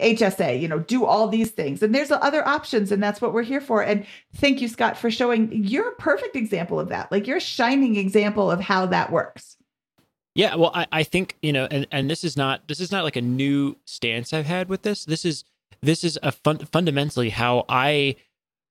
HSA, 0.00 0.60
you 0.60 0.68
know, 0.68 0.78
do 0.78 1.04
all 1.04 1.28
these 1.28 1.50
things. 1.50 1.82
And 1.82 1.94
there's 1.94 2.10
other 2.10 2.46
options, 2.46 2.90
and 2.92 3.02
that's 3.02 3.20
what 3.20 3.32
we're 3.32 3.42
here 3.42 3.60
for. 3.60 3.82
And 3.82 4.06
thank 4.34 4.60
you, 4.60 4.68
Scott, 4.68 4.96
for 4.96 5.10
showing 5.10 5.50
you're 5.52 5.88
a 5.88 5.94
perfect 5.94 6.36
example 6.36 6.80
of 6.80 6.88
that. 6.88 7.10
Like 7.12 7.26
you're 7.26 7.38
a 7.38 7.40
shining 7.40 7.96
example 7.96 8.50
of 8.50 8.60
how 8.60 8.86
that 8.86 9.12
works. 9.12 9.56
Yeah, 10.34 10.54
well, 10.54 10.70
I, 10.74 10.86
I 10.92 11.02
think 11.02 11.36
you 11.42 11.52
know, 11.52 11.66
and, 11.70 11.86
and 11.90 12.08
this 12.08 12.24
is 12.24 12.36
not 12.36 12.66
this 12.68 12.80
is 12.80 12.92
not 12.92 13.04
like 13.04 13.16
a 13.16 13.22
new 13.22 13.76
stance 13.84 14.32
I've 14.32 14.46
had 14.46 14.68
with 14.68 14.82
this. 14.82 15.04
This 15.04 15.24
is 15.24 15.44
this 15.82 16.04
is 16.04 16.18
a 16.22 16.32
fun, 16.32 16.58
fundamentally 16.58 17.30
how 17.30 17.64
I 17.68 18.16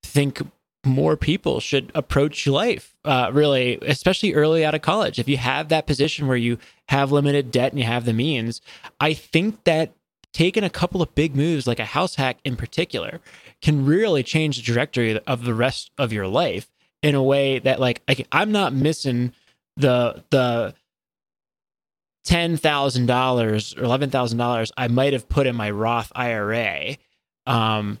think 0.02 0.42
more 0.84 1.16
people 1.16 1.60
should 1.60 1.92
approach 1.94 2.46
life 2.46 2.96
uh, 3.04 3.30
really 3.34 3.78
especially 3.82 4.32
early 4.32 4.64
out 4.64 4.74
of 4.74 4.80
college 4.80 5.18
if 5.18 5.28
you 5.28 5.36
have 5.36 5.68
that 5.68 5.86
position 5.86 6.26
where 6.26 6.38
you 6.38 6.56
have 6.88 7.12
limited 7.12 7.50
debt 7.50 7.72
and 7.72 7.78
you 7.78 7.84
have 7.84 8.06
the 8.06 8.14
means 8.14 8.62
i 8.98 9.12
think 9.12 9.62
that 9.64 9.92
taking 10.32 10.64
a 10.64 10.70
couple 10.70 11.02
of 11.02 11.14
big 11.14 11.34
moves 11.34 11.66
like 11.66 11.80
a 11.80 11.84
house 11.84 12.14
hack 12.16 12.38
in 12.44 12.56
particular 12.56 13.20
can 13.60 13.84
really 13.84 14.22
change 14.22 14.56
the 14.56 14.62
trajectory 14.62 15.18
of 15.26 15.44
the 15.44 15.54
rest 15.54 15.90
of 15.98 16.12
your 16.12 16.26
life 16.26 16.70
in 17.02 17.14
a 17.14 17.22
way 17.22 17.58
that 17.58 17.80
like 17.80 18.02
I, 18.08 18.24
i'm 18.32 18.52
not 18.52 18.72
missing 18.72 19.32
the 19.76 20.22
the 20.30 20.74
ten 22.24 22.56
thousand 22.56 23.06
dollars 23.06 23.74
or 23.76 23.84
eleven 23.84 24.10
thousand 24.10 24.38
dollars 24.38 24.72
I 24.76 24.88
might 24.88 25.12
have 25.12 25.28
put 25.28 25.46
in 25.46 25.56
my 25.56 25.70
Roth 25.70 26.12
IRA 26.14 26.96
um, 27.46 27.98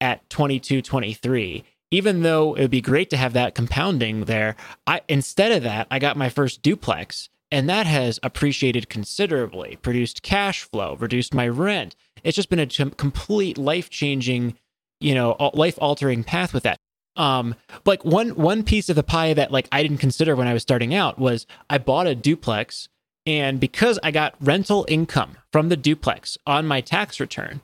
at 0.00 0.28
22, 0.30 0.82
23. 0.82 1.64
Even 1.90 2.22
though 2.22 2.54
it 2.54 2.62
would 2.62 2.70
be 2.70 2.80
great 2.80 3.10
to 3.10 3.16
have 3.16 3.32
that 3.34 3.54
compounding 3.54 4.24
there, 4.24 4.56
I 4.86 5.02
instead 5.08 5.52
of 5.52 5.62
that, 5.62 5.86
I 5.90 5.98
got 5.98 6.16
my 6.16 6.28
first 6.28 6.62
duplex, 6.62 7.28
and 7.50 7.68
that 7.68 7.86
has 7.86 8.18
appreciated 8.22 8.88
considerably, 8.88 9.76
produced 9.82 10.22
cash 10.22 10.62
flow, 10.62 10.96
reduced 10.96 11.34
my 11.34 11.48
rent. 11.48 11.94
It's 12.24 12.36
just 12.36 12.50
been 12.50 12.58
a 12.58 12.66
complete 12.66 13.56
life 13.56 13.88
changing, 13.90 14.56
you 15.00 15.14
know, 15.14 15.36
life 15.54 15.78
altering 15.80 16.24
path 16.24 16.52
with 16.52 16.64
that. 16.64 16.78
Um, 17.14 17.54
like 17.86 18.04
one 18.04 18.30
one 18.30 18.62
piece 18.62 18.90
of 18.90 18.96
the 18.96 19.02
pie 19.02 19.32
that 19.32 19.50
like 19.50 19.68
I 19.72 19.82
didn't 19.82 19.98
consider 19.98 20.36
when 20.36 20.46
I 20.46 20.52
was 20.52 20.62
starting 20.62 20.94
out 20.94 21.18
was 21.18 21.46
I 21.70 21.78
bought 21.78 22.06
a 22.06 22.14
duplex 22.14 22.88
and 23.26 23.58
because 23.58 23.98
I 24.02 24.10
got 24.10 24.34
rental 24.40 24.86
income 24.88 25.36
from 25.50 25.68
the 25.68 25.76
duplex 25.76 26.38
on 26.46 26.66
my 26.66 26.80
tax 26.80 27.18
return, 27.18 27.60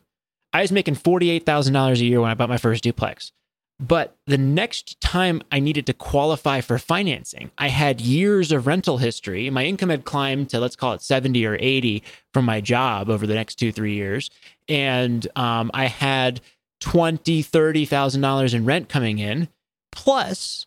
I 0.52 0.62
was 0.62 0.72
making 0.72 0.96
$48,000 0.96 1.92
a 2.00 2.04
year 2.04 2.20
when 2.20 2.30
I 2.30 2.34
bought 2.34 2.48
my 2.48 2.58
first 2.58 2.82
duplex. 2.82 3.32
But 3.80 4.16
the 4.26 4.38
next 4.38 5.00
time 5.00 5.42
I 5.50 5.58
needed 5.58 5.86
to 5.86 5.92
qualify 5.92 6.60
for 6.60 6.78
financing, 6.78 7.50
I 7.58 7.68
had 7.68 8.00
years 8.00 8.52
of 8.52 8.66
rental 8.66 8.98
history. 8.98 9.50
My 9.50 9.64
income 9.64 9.88
had 9.88 10.04
climbed 10.04 10.50
to, 10.50 10.60
let's 10.60 10.76
call 10.76 10.92
it 10.92 11.02
70 11.02 11.44
or 11.44 11.56
80 11.58 12.02
from 12.32 12.44
my 12.44 12.60
job 12.60 13.10
over 13.10 13.26
the 13.26 13.34
next 13.34 13.56
two, 13.56 13.72
three 13.72 13.94
years. 13.94 14.30
And 14.68 15.26
um, 15.36 15.70
I 15.74 15.86
had 15.86 16.40
$20,000, 16.80 17.48
$30,000 17.48 18.54
in 18.54 18.64
rent 18.64 18.88
coming 18.88 19.18
in. 19.18 19.48
Plus, 19.90 20.66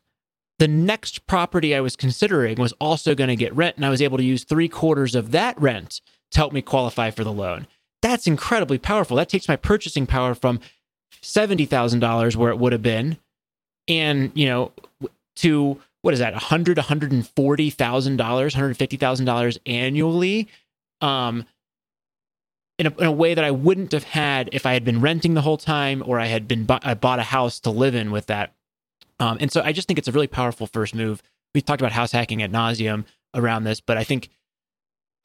the 0.59 0.67
next 0.67 1.25
property 1.27 1.75
I 1.75 1.81
was 1.81 1.95
considering 1.95 2.57
was 2.57 2.73
also 2.79 3.15
going 3.15 3.27
to 3.27 3.35
get 3.35 3.55
rent, 3.55 3.75
and 3.75 3.85
I 3.85 3.89
was 3.89 4.01
able 4.01 4.17
to 4.17 4.23
use 4.23 4.43
three 4.43 4.69
quarters 4.69 5.15
of 5.15 5.31
that 5.31 5.59
rent 5.59 6.01
to 6.31 6.37
help 6.37 6.53
me 6.53 6.61
qualify 6.61 7.11
for 7.11 7.23
the 7.23 7.31
loan. 7.31 7.67
That's 8.01 8.27
incredibly 8.27 8.77
powerful. 8.77 9.17
That 9.17 9.29
takes 9.29 9.47
my 9.47 9.55
purchasing 9.55 10.05
power 10.05 10.35
from 10.35 10.59
$70,000 11.21 12.35
where 12.35 12.51
it 12.51 12.57
would 12.57 12.71
have 12.71 12.81
been 12.81 13.17
and, 13.87 14.31
you 14.33 14.47
know, 14.47 14.71
to 15.37 15.81
what 16.01 16.13
is 16.13 16.19
that? 16.19 16.33
100, 16.33 16.77
$140,000, 16.77 17.25
$150,000 18.17 19.57
annually. 19.65 20.47
Um, 21.01 21.45
in 22.77 22.87
a, 22.87 22.89
in 22.97 23.05
a, 23.05 23.11
way 23.11 23.33
that 23.33 23.43
I 23.43 23.51
wouldn't 23.51 23.91
have 23.93 24.03
had 24.03 24.49
if 24.51 24.65
I 24.65 24.73
had 24.73 24.83
been 24.83 24.99
renting 24.99 25.33
the 25.33 25.41
whole 25.41 25.57
time 25.57 26.03
or 26.05 26.19
I 26.19 26.25
had 26.25 26.47
been 26.47 26.67
I 26.69 26.93
bought 26.93 27.19
a 27.19 27.23
house 27.23 27.59
to 27.61 27.69
live 27.69 27.95
in 27.95 28.11
with 28.11 28.25
that 28.27 28.53
um, 29.19 29.37
and 29.39 29.51
so 29.51 29.61
I 29.61 29.71
just 29.71 29.87
think 29.87 29.97
it's 29.97 30.07
a 30.07 30.11
really 30.11 30.27
powerful 30.27 30.67
first 30.67 30.93
move. 30.93 31.21
We've 31.53 31.65
talked 31.65 31.81
about 31.81 31.93
house 31.93 32.11
hacking 32.11 32.41
at 32.41 32.51
nauseum 32.51 33.05
around 33.33 33.63
this, 33.63 33.79
but 33.79 33.97
I 33.97 34.03
think 34.03 34.29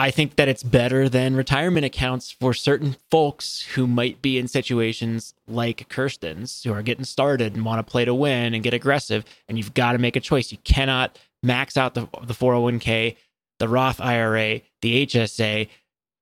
I 0.01 0.11
think 0.11 0.37
that 0.37 0.49
it's 0.49 0.63
better 0.63 1.09
than 1.09 1.37
retirement 1.37 1.85
accounts 1.85 2.31
for 2.31 2.55
certain 2.55 2.97
folks 3.11 3.61
who 3.75 3.87
might 3.87 4.23
be 4.23 4.39
in 4.39 4.49
situations 4.49 5.35
like 5.47 5.89
Kirsten's, 5.91 6.63
who 6.63 6.73
are 6.73 6.83
getting 6.83 7.05
started 7.05 7.55
and 7.55 7.65
want 7.65 7.85
to 7.85 7.91
play 7.91 8.07
to 8.07 8.15
win 8.15 8.55
and 8.55 8.63
get 8.63 8.73
aggressive. 8.73 9.25
And 9.47 9.59
you've 9.59 9.75
got 9.75 9.93
to 9.93 9.99
make 9.99 10.17
a 10.17 10.21
choice. 10.21 10.51
You 10.51 10.59
cannot 10.65 11.19
max 11.43 11.77
out 11.77 11.93
the, 11.93 12.09
the 12.23 12.33
401k, 12.33 13.17
the 13.59 13.69
Roth 13.69 14.01
IRA, 14.01 14.63
the 14.81 15.07
HSA, 15.07 15.69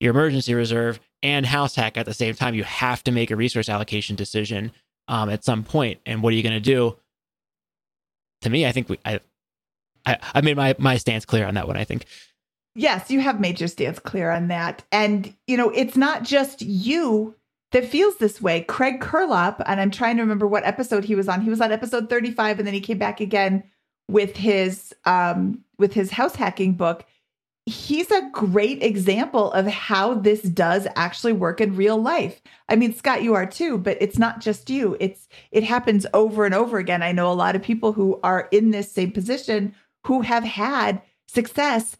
your 0.00 0.10
emergency 0.10 0.54
reserve, 0.54 0.98
and 1.22 1.46
house 1.46 1.76
hack 1.76 1.96
at 1.96 2.04
the 2.04 2.14
same 2.14 2.34
time. 2.34 2.54
You 2.54 2.64
have 2.64 3.04
to 3.04 3.12
make 3.12 3.30
a 3.30 3.36
resource 3.36 3.68
allocation 3.68 4.16
decision 4.16 4.72
um, 5.06 5.30
at 5.30 5.44
some 5.44 5.62
point. 5.62 6.00
And 6.04 6.20
what 6.20 6.32
are 6.32 6.36
you 6.36 6.42
going 6.42 6.52
to 6.54 6.60
do? 6.60 6.96
to 8.42 8.50
me, 8.50 8.66
I 8.66 8.72
think 8.72 8.88
we, 8.88 8.98
I, 9.04 9.20
I, 10.06 10.18
I 10.34 10.40
made 10.40 10.56
my 10.56 10.74
my 10.78 10.96
stance 10.96 11.24
clear 11.24 11.46
on 11.46 11.54
that 11.54 11.66
one. 11.66 11.76
I 11.76 11.84
think. 11.84 12.06
Yes, 12.78 13.10
you 13.10 13.20
have 13.20 13.40
made 13.40 13.60
your 13.60 13.68
stance 13.68 13.98
clear 13.98 14.30
on 14.30 14.48
that, 14.48 14.84
and 14.92 15.34
you 15.48 15.56
know 15.56 15.70
it's 15.70 15.96
not 15.96 16.22
just 16.22 16.62
you 16.62 17.34
that 17.72 17.84
feels 17.84 18.16
this 18.16 18.40
way. 18.40 18.62
Craig 18.62 19.00
Curelop, 19.00 19.62
and 19.66 19.80
I'm 19.80 19.90
trying 19.90 20.16
to 20.16 20.22
remember 20.22 20.46
what 20.46 20.64
episode 20.64 21.04
he 21.04 21.16
was 21.16 21.28
on. 21.28 21.40
He 21.40 21.50
was 21.50 21.60
on 21.60 21.72
episode 21.72 22.08
35, 22.08 22.58
and 22.58 22.66
then 22.66 22.74
he 22.74 22.80
came 22.80 22.98
back 22.98 23.20
again 23.20 23.64
with 24.08 24.36
his 24.36 24.94
um 25.04 25.64
with 25.78 25.92
his 25.92 26.12
house 26.12 26.36
hacking 26.36 26.74
book 26.74 27.04
he's 27.68 28.10
a 28.10 28.30
great 28.32 28.82
example 28.82 29.52
of 29.52 29.66
how 29.66 30.14
this 30.14 30.40
does 30.40 30.88
actually 30.96 31.34
work 31.34 31.60
in 31.60 31.76
real 31.76 32.00
life. 32.00 32.40
I 32.68 32.76
mean, 32.76 32.94
Scott, 32.94 33.22
you 33.22 33.34
are 33.34 33.44
too, 33.44 33.76
but 33.76 33.98
it's 34.00 34.18
not 34.18 34.40
just 34.40 34.70
you. 34.70 34.96
It's 35.00 35.28
it 35.50 35.64
happens 35.64 36.06
over 36.14 36.46
and 36.46 36.54
over 36.54 36.78
again. 36.78 37.02
I 37.02 37.12
know 37.12 37.30
a 37.30 37.34
lot 37.34 37.54
of 37.54 37.62
people 37.62 37.92
who 37.92 38.18
are 38.22 38.48
in 38.50 38.70
this 38.70 38.90
same 38.90 39.12
position 39.12 39.74
who 40.06 40.22
have 40.22 40.44
had 40.44 41.02
success 41.26 41.96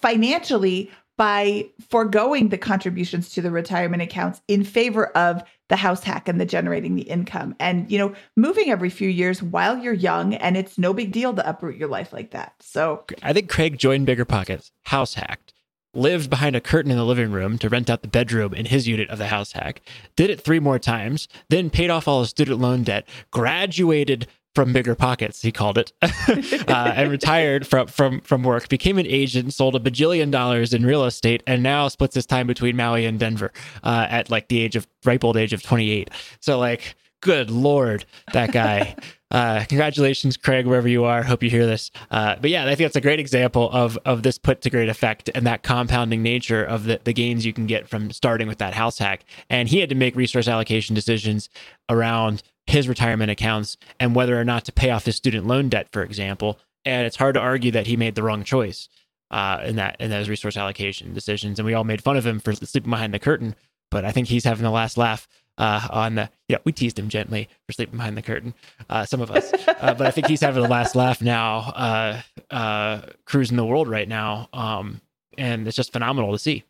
financially 0.00 0.90
by 1.20 1.68
foregoing 1.90 2.48
the 2.48 2.56
contributions 2.56 3.28
to 3.28 3.42
the 3.42 3.50
retirement 3.50 4.02
accounts 4.02 4.40
in 4.48 4.64
favor 4.64 5.08
of 5.08 5.42
the 5.68 5.76
house 5.76 6.02
hack 6.02 6.28
and 6.28 6.40
the 6.40 6.46
generating 6.46 6.94
the 6.94 7.02
income. 7.02 7.54
And 7.60 7.92
you 7.92 7.98
know 7.98 8.14
moving 8.36 8.70
every 8.70 8.88
few 8.88 9.08
years 9.10 9.42
while 9.42 9.76
you're 9.78 9.92
young 9.92 10.34
and 10.34 10.56
it's 10.56 10.78
no 10.78 10.94
big 10.94 11.12
deal 11.12 11.34
to 11.34 11.46
uproot 11.46 11.76
your 11.76 11.88
life 11.88 12.12
like 12.12 12.30
that. 12.30 12.54
So 12.60 13.04
i 13.22 13.32
think 13.34 13.50
craig 13.50 13.76
joined 13.76 14.06
bigger 14.06 14.24
pockets 14.24 14.72
house 14.84 15.14
hacked 15.14 15.52
lived 15.92 16.30
behind 16.30 16.54
a 16.54 16.60
curtain 16.60 16.90
in 16.90 16.96
the 16.96 17.04
living 17.04 17.32
room 17.32 17.58
to 17.58 17.68
rent 17.68 17.90
out 17.90 18.02
the 18.02 18.08
bedroom 18.08 18.54
in 18.54 18.66
his 18.66 18.86
unit 18.86 19.10
of 19.10 19.18
the 19.18 19.26
house 19.26 19.52
hack 19.52 19.82
did 20.16 20.30
it 20.30 20.40
three 20.40 20.60
more 20.60 20.78
times 20.78 21.28
then 21.48 21.68
paid 21.68 21.90
off 21.90 22.06
all 22.06 22.20
his 22.20 22.30
student 22.30 22.60
loan 22.60 22.82
debt 22.82 23.06
graduated 23.30 24.26
from 24.54 24.72
bigger 24.72 24.94
pockets 24.94 25.42
he 25.42 25.52
called 25.52 25.78
it 25.78 25.92
uh, 26.02 26.92
and 26.96 27.10
retired 27.10 27.66
from 27.66 27.86
from 27.86 28.20
from 28.20 28.42
work 28.42 28.68
became 28.68 28.98
an 28.98 29.06
agent 29.06 29.52
sold 29.54 29.76
a 29.76 29.80
bajillion 29.80 30.30
dollars 30.30 30.74
in 30.74 30.84
real 30.84 31.04
estate 31.04 31.42
and 31.46 31.62
now 31.62 31.88
splits 31.88 32.14
his 32.14 32.26
time 32.26 32.46
between 32.46 32.76
maui 32.76 33.04
and 33.06 33.18
denver 33.18 33.52
uh, 33.84 34.06
at 34.08 34.30
like 34.30 34.48
the 34.48 34.60
age 34.60 34.76
of 34.76 34.86
ripe 35.04 35.24
old 35.24 35.36
age 35.36 35.52
of 35.52 35.62
28 35.62 36.10
so 36.40 36.58
like 36.58 36.94
good 37.20 37.50
lord 37.50 38.04
that 38.32 38.52
guy. 38.52 38.94
Uh, 39.32 39.64
congratulations 39.68 40.36
craig 40.36 40.66
wherever 40.66 40.88
you 40.88 41.04
are. 41.04 41.22
Hope 41.22 41.40
you 41.40 41.50
hear 41.50 41.64
this. 41.64 41.92
Uh, 42.10 42.34
but 42.40 42.50
yeah 42.50 42.64
i 42.64 42.74
think 42.74 42.78
that's 42.78 42.96
a 42.96 43.00
great 43.00 43.20
example 43.20 43.70
of 43.70 43.96
of 44.04 44.24
this 44.24 44.38
put 44.38 44.60
to 44.60 44.70
great 44.70 44.88
effect 44.88 45.30
and 45.36 45.46
that 45.46 45.62
compounding 45.62 46.20
nature 46.20 46.64
of 46.64 46.82
the, 46.82 47.00
the 47.04 47.12
gains 47.12 47.46
you 47.46 47.52
can 47.52 47.66
get 47.66 47.88
from 47.88 48.10
starting 48.10 48.48
with 48.48 48.58
that 48.58 48.74
house 48.74 48.98
hack. 48.98 49.24
And 49.48 49.68
he 49.68 49.78
had 49.78 49.88
to 49.90 49.94
make 49.94 50.16
resource 50.16 50.48
allocation 50.48 50.96
decisions 50.96 51.48
around 51.88 52.42
his 52.70 52.88
retirement 52.88 53.30
accounts 53.30 53.76
and 53.98 54.14
whether 54.14 54.38
or 54.38 54.44
not 54.44 54.64
to 54.64 54.72
pay 54.72 54.90
off 54.90 55.04
his 55.04 55.16
student 55.16 55.46
loan 55.46 55.68
debt, 55.68 55.88
for 55.92 56.02
example. 56.02 56.58
And 56.84 57.06
it's 57.06 57.16
hard 57.16 57.34
to 57.34 57.40
argue 57.40 57.72
that 57.72 57.86
he 57.86 57.96
made 57.96 58.14
the 58.14 58.22
wrong 58.22 58.44
choice 58.44 58.88
uh, 59.30 59.60
in 59.64 59.76
that 59.76 59.96
in 60.00 60.10
those 60.10 60.28
resource 60.28 60.56
allocation 60.56 61.12
decisions. 61.12 61.58
And 61.58 61.66
we 61.66 61.74
all 61.74 61.84
made 61.84 62.02
fun 62.02 62.16
of 62.16 62.26
him 62.26 62.40
for 62.40 62.54
sleeping 62.54 62.90
behind 62.90 63.12
the 63.12 63.18
curtain, 63.18 63.54
but 63.90 64.04
I 64.04 64.12
think 64.12 64.28
he's 64.28 64.44
having 64.44 64.64
the 64.64 64.70
last 64.70 64.96
laugh 64.96 65.28
uh, 65.60 65.86
on 65.90 66.14
the 66.14 66.30
yeah 66.48 66.56
we 66.64 66.72
teased 66.72 66.98
him 66.98 67.08
gently 67.08 67.48
for 67.66 67.72
sleeping 67.72 67.98
behind 67.98 68.16
the 68.16 68.22
curtain 68.22 68.54
uh, 68.88 69.04
some 69.04 69.20
of 69.20 69.30
us 69.30 69.52
uh, 69.68 69.94
but 69.94 70.06
i 70.06 70.10
think 70.10 70.26
he's 70.26 70.40
having 70.40 70.62
the 70.62 70.68
last 70.68 70.96
laugh 70.96 71.20
now 71.20 71.58
uh, 71.58 72.20
uh, 72.50 73.02
cruising 73.26 73.58
the 73.58 73.64
world 73.64 73.86
right 73.86 74.08
now 74.08 74.48
um, 74.52 75.00
and 75.36 75.68
it's 75.68 75.76
just 75.76 75.92
phenomenal 75.92 76.32
to 76.32 76.38
see 76.38 76.64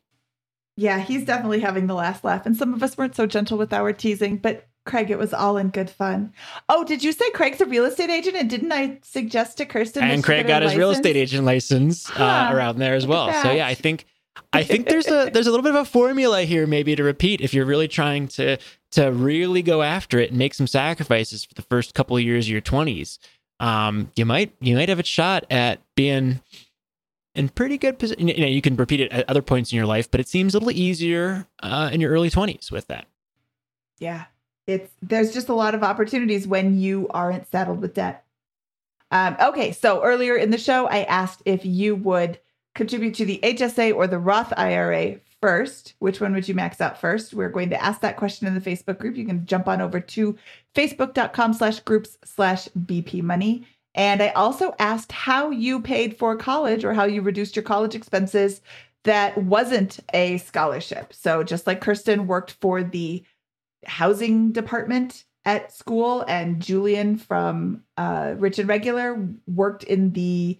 yeah 0.77 0.98
he's 0.98 1.24
definitely 1.24 1.60
having 1.60 1.86
the 1.86 1.94
last 1.94 2.24
laugh 2.24 2.44
and 2.47 2.56
some 2.56 2.74
of 2.74 2.82
us 2.82 2.98
weren't 2.98 3.14
so 3.14 3.27
gentle 3.27 3.56
with 3.56 3.72
our 3.72 3.93
teasing 3.93 4.36
but 4.36 4.66
Craig, 4.90 5.08
it 5.08 5.18
was 5.18 5.32
all 5.32 5.56
in 5.56 5.68
good 5.68 5.88
fun. 5.88 6.32
Oh, 6.68 6.82
did 6.82 7.04
you 7.04 7.12
say 7.12 7.30
Craig's 7.30 7.60
a 7.60 7.66
real 7.66 7.84
estate 7.84 8.10
agent? 8.10 8.34
And 8.34 8.50
didn't 8.50 8.72
I 8.72 8.98
suggest 9.02 9.58
to 9.58 9.64
Kirsten? 9.64 10.02
And 10.02 10.24
Craig 10.24 10.48
got 10.48 10.62
his 10.62 10.74
real 10.74 10.90
estate 10.90 11.14
agent 11.16 11.44
license 11.44 12.10
uh, 12.18 12.50
around 12.52 12.78
there 12.78 12.94
as 12.94 13.06
well. 13.06 13.32
So 13.42 13.52
yeah, 13.52 13.68
I 13.68 13.74
think 13.74 14.04
I 14.52 14.64
think 14.64 14.88
there's 14.88 15.06
a 15.06 15.30
there's 15.32 15.46
a 15.46 15.50
little 15.50 15.62
bit 15.62 15.76
of 15.76 15.82
a 15.82 15.84
formula 15.84 16.42
here 16.42 16.66
maybe 16.66 16.96
to 16.96 17.04
repeat 17.04 17.40
if 17.40 17.54
you're 17.54 17.64
really 17.66 17.86
trying 17.86 18.26
to 18.28 18.56
to 18.92 19.12
really 19.12 19.62
go 19.62 19.82
after 19.82 20.18
it 20.18 20.30
and 20.30 20.38
make 20.38 20.54
some 20.54 20.66
sacrifices 20.66 21.44
for 21.44 21.54
the 21.54 21.62
first 21.62 21.94
couple 21.94 22.16
of 22.16 22.24
years 22.24 22.46
of 22.46 22.50
your 22.50 22.60
20s. 22.60 23.18
Um, 23.60 24.10
you 24.16 24.26
might 24.26 24.52
you 24.60 24.74
might 24.74 24.88
have 24.88 24.98
a 24.98 25.04
shot 25.04 25.44
at 25.50 25.80
being 25.94 26.40
in 27.36 27.48
pretty 27.50 27.78
good 27.78 28.00
position. 28.00 28.26
You 28.26 28.40
know, 28.40 28.46
you 28.48 28.60
can 28.60 28.74
repeat 28.74 29.00
it 29.00 29.12
at 29.12 29.30
other 29.30 29.42
points 29.42 29.70
in 29.70 29.76
your 29.76 29.86
life, 29.86 30.10
but 30.10 30.18
it 30.18 30.26
seems 30.26 30.52
a 30.56 30.58
little 30.58 30.72
easier 30.72 31.46
uh, 31.62 31.90
in 31.92 32.00
your 32.00 32.10
early 32.10 32.28
20s 32.28 32.72
with 32.72 32.88
that. 32.88 33.06
Yeah, 34.00 34.24
it's 34.70 34.92
there's 35.02 35.32
just 35.32 35.48
a 35.48 35.55
lot 35.55 35.74
of 35.74 35.82
opportunities 35.82 36.47
when 36.47 36.78
you 36.78 37.09
aren't 37.10 37.51
saddled 37.51 37.80
with 37.80 37.94
debt. 37.94 38.24
Um, 39.10 39.36
okay, 39.40 39.72
so 39.72 40.02
earlier 40.02 40.36
in 40.36 40.51
the 40.51 40.59
show, 40.59 40.86
I 40.86 41.02
asked 41.02 41.42
if 41.44 41.66
you 41.66 41.97
would 41.97 42.38
contribute 42.74 43.14
to 43.14 43.24
the 43.24 43.40
HSA 43.42 43.94
or 43.94 44.06
the 44.06 44.18
Roth 44.18 44.52
IRA 44.56 45.18
first? 45.40 45.94
Which 45.98 46.20
one 46.20 46.34
would 46.34 46.48
you 46.48 46.55
max 46.55 46.80
out 46.80 47.01
first? 47.01 47.34
We're 47.34 47.48
going 47.48 47.70
to 47.70 47.82
ask 47.82 48.01
that 48.01 48.16
question 48.16 48.47
in 48.47 48.55
the 48.55 48.60
Facebook 48.60 48.98
group. 48.98 49.16
You 49.16 49.26
can 49.26 49.47
jump 49.47 49.68
on 49.68 49.80
over 49.80 50.01
to 50.01 50.36
facebook.com 50.74 51.55
slash 51.55 51.80
groups 51.80 52.18
slash 52.24 52.68
BP 52.68 53.22
money. 53.22 53.66
And 53.94 54.22
I 54.22 54.28
also 54.30 54.74
asked 54.78 55.10
how 55.10 55.51
you 55.51 55.80
paid 55.80 56.16
for 56.16 56.36
college 56.36 56.84
or 56.84 56.94
how 56.94 57.05
you 57.05 57.22
reduced 57.22 57.56
your 57.56 57.64
college 57.64 57.94
expenses 57.94 58.60
that 59.05 59.36
wasn't 59.38 59.98
a 60.12 60.38
scholarship. 60.38 61.12
So 61.12 61.42
just 61.42 61.66
like 61.66 61.80
Kirsten 61.80 62.26
worked 62.26 62.52
for 62.60 62.82
the 62.82 63.24
housing 63.86 64.52
department 64.52 65.24
at 65.44 65.73
school, 65.73 66.23
and 66.28 66.61
Julien 66.61 67.16
from 67.16 67.82
uh, 67.97 68.35
Rich 68.36 68.59
and 68.59 68.69
Regular 68.69 69.28
worked 69.47 69.85
in 69.85 70.12
the 70.12 70.59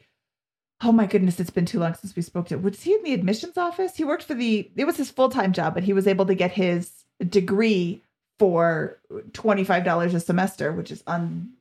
oh 0.83 0.93
my 0.93 1.07
goodness, 1.07 1.39
it's 1.39 1.51
been 1.51 1.67
too 1.67 1.79
long 1.79 1.95
since 1.95 2.17
we 2.17 2.23
spoke 2.23 2.49
to. 2.49 2.57
Was 2.57 2.83
he 2.83 2.95
in 2.95 3.03
the 3.03 3.13
admissions 3.13 3.59
office? 3.59 3.97
He 3.97 4.05
worked 4.05 4.23
for 4.23 4.35
the, 4.35 4.71
it 4.77 4.87
was 4.87 4.97
his 4.97 5.11
full 5.11 5.29
time 5.29 5.53
job, 5.53 5.75
but 5.75 5.83
he 5.83 5.93
was 5.93 6.07
able 6.07 6.27
to 6.27 6.35
get 6.35 6.53
his 6.53 7.05
degree 7.29 8.03
for 8.39 8.99
$25 9.33 10.15
a 10.15 10.21
semester, 10.21 10.73
which 10.73 10.91
is 10.91 11.03
un 11.07 11.53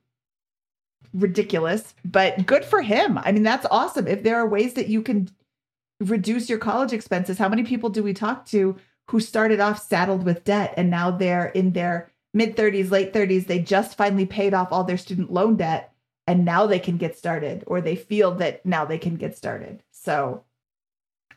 ridiculous, 1.12 1.94
but 2.04 2.46
good 2.46 2.64
for 2.64 2.82
him. 2.82 3.18
I 3.18 3.32
mean, 3.32 3.42
that's 3.42 3.66
awesome. 3.70 4.06
If 4.06 4.22
there 4.22 4.36
are 4.36 4.48
ways 4.48 4.74
that 4.74 4.88
you 4.88 5.02
can 5.02 5.28
reduce 5.98 6.48
your 6.48 6.58
college 6.58 6.92
expenses, 6.92 7.36
how 7.36 7.48
many 7.48 7.64
people 7.64 7.90
do 7.90 8.02
we 8.02 8.14
talk 8.14 8.46
to 8.46 8.76
who 9.10 9.20
started 9.20 9.60
off 9.60 9.82
saddled 9.82 10.24
with 10.24 10.44
debt 10.44 10.74
and 10.76 10.88
now 10.88 11.10
they're 11.10 11.46
in 11.46 11.72
their 11.72 12.10
mid 12.32 12.56
30s, 12.56 12.90
late 12.90 13.12
30s? 13.12 13.46
They 13.46 13.58
just 13.58 13.96
finally 13.96 14.26
paid 14.26 14.54
off 14.54 14.68
all 14.70 14.84
their 14.84 14.96
student 14.96 15.32
loan 15.32 15.56
debt 15.56 15.92
and 16.26 16.44
now 16.44 16.66
they 16.66 16.78
can 16.78 16.96
get 16.96 17.18
started 17.18 17.64
or 17.66 17.80
they 17.80 17.96
feel 17.96 18.32
that 18.36 18.64
now 18.64 18.84
they 18.84 18.98
can 18.98 19.16
get 19.16 19.36
started. 19.36 19.82
So 19.90 20.44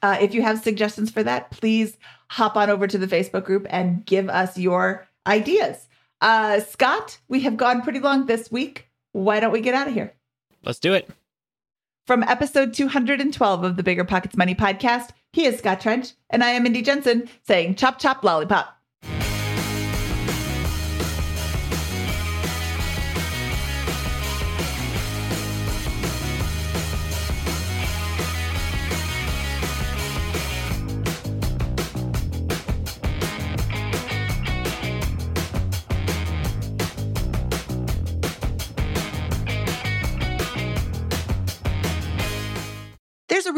uh, 0.04 0.18
if 0.22 0.36
you 0.36 0.44
have 0.44 0.62
suggestions 0.62 1.10
for 1.10 1.24
that, 1.24 1.50
please 1.50 1.98
hop 2.30 2.56
on 2.58 2.70
over 2.70 2.86
to 2.88 2.98
the 2.98 3.08
Facebook 3.08 3.44
group 3.44 3.66
and 3.70 4.06
give 4.06 4.30
us 4.30 4.58
your 4.58 5.08
ideas. 5.26 5.88
Uh, 6.22 6.60
Scott, 6.60 7.18
we 7.28 7.40
have 7.42 7.58
gone 7.58 7.82
pretty 7.82 8.00
long 8.00 8.28
this 8.28 8.52
week. 8.52 8.88
Why 9.14 9.40
don't 9.40 9.52
we 9.52 9.62
get 9.62 9.74
out 9.74 9.88
of 9.88 9.94
here? 9.94 10.14
Let's 10.64 10.80
do 10.80 10.94
it. 10.94 11.10
From 12.06 12.22
episode 12.24 12.74
212 12.74 13.64
of 13.64 13.78
the 13.78 13.84
Bigger 13.84 14.04
Pockets 14.04 14.36
Money 14.36 14.56
podcast, 14.56 15.10
he 15.34 15.46
is 15.46 15.58
Scott 15.58 15.82
Trench, 15.82 16.14
and 16.30 16.44
I 16.44 16.52
am 16.52 16.64
Mindy 16.64 16.82
Jensen 16.82 17.28
saying 17.42 17.76
chop 17.76 18.00
chop 18.00 18.24
lollipop. 18.24 18.78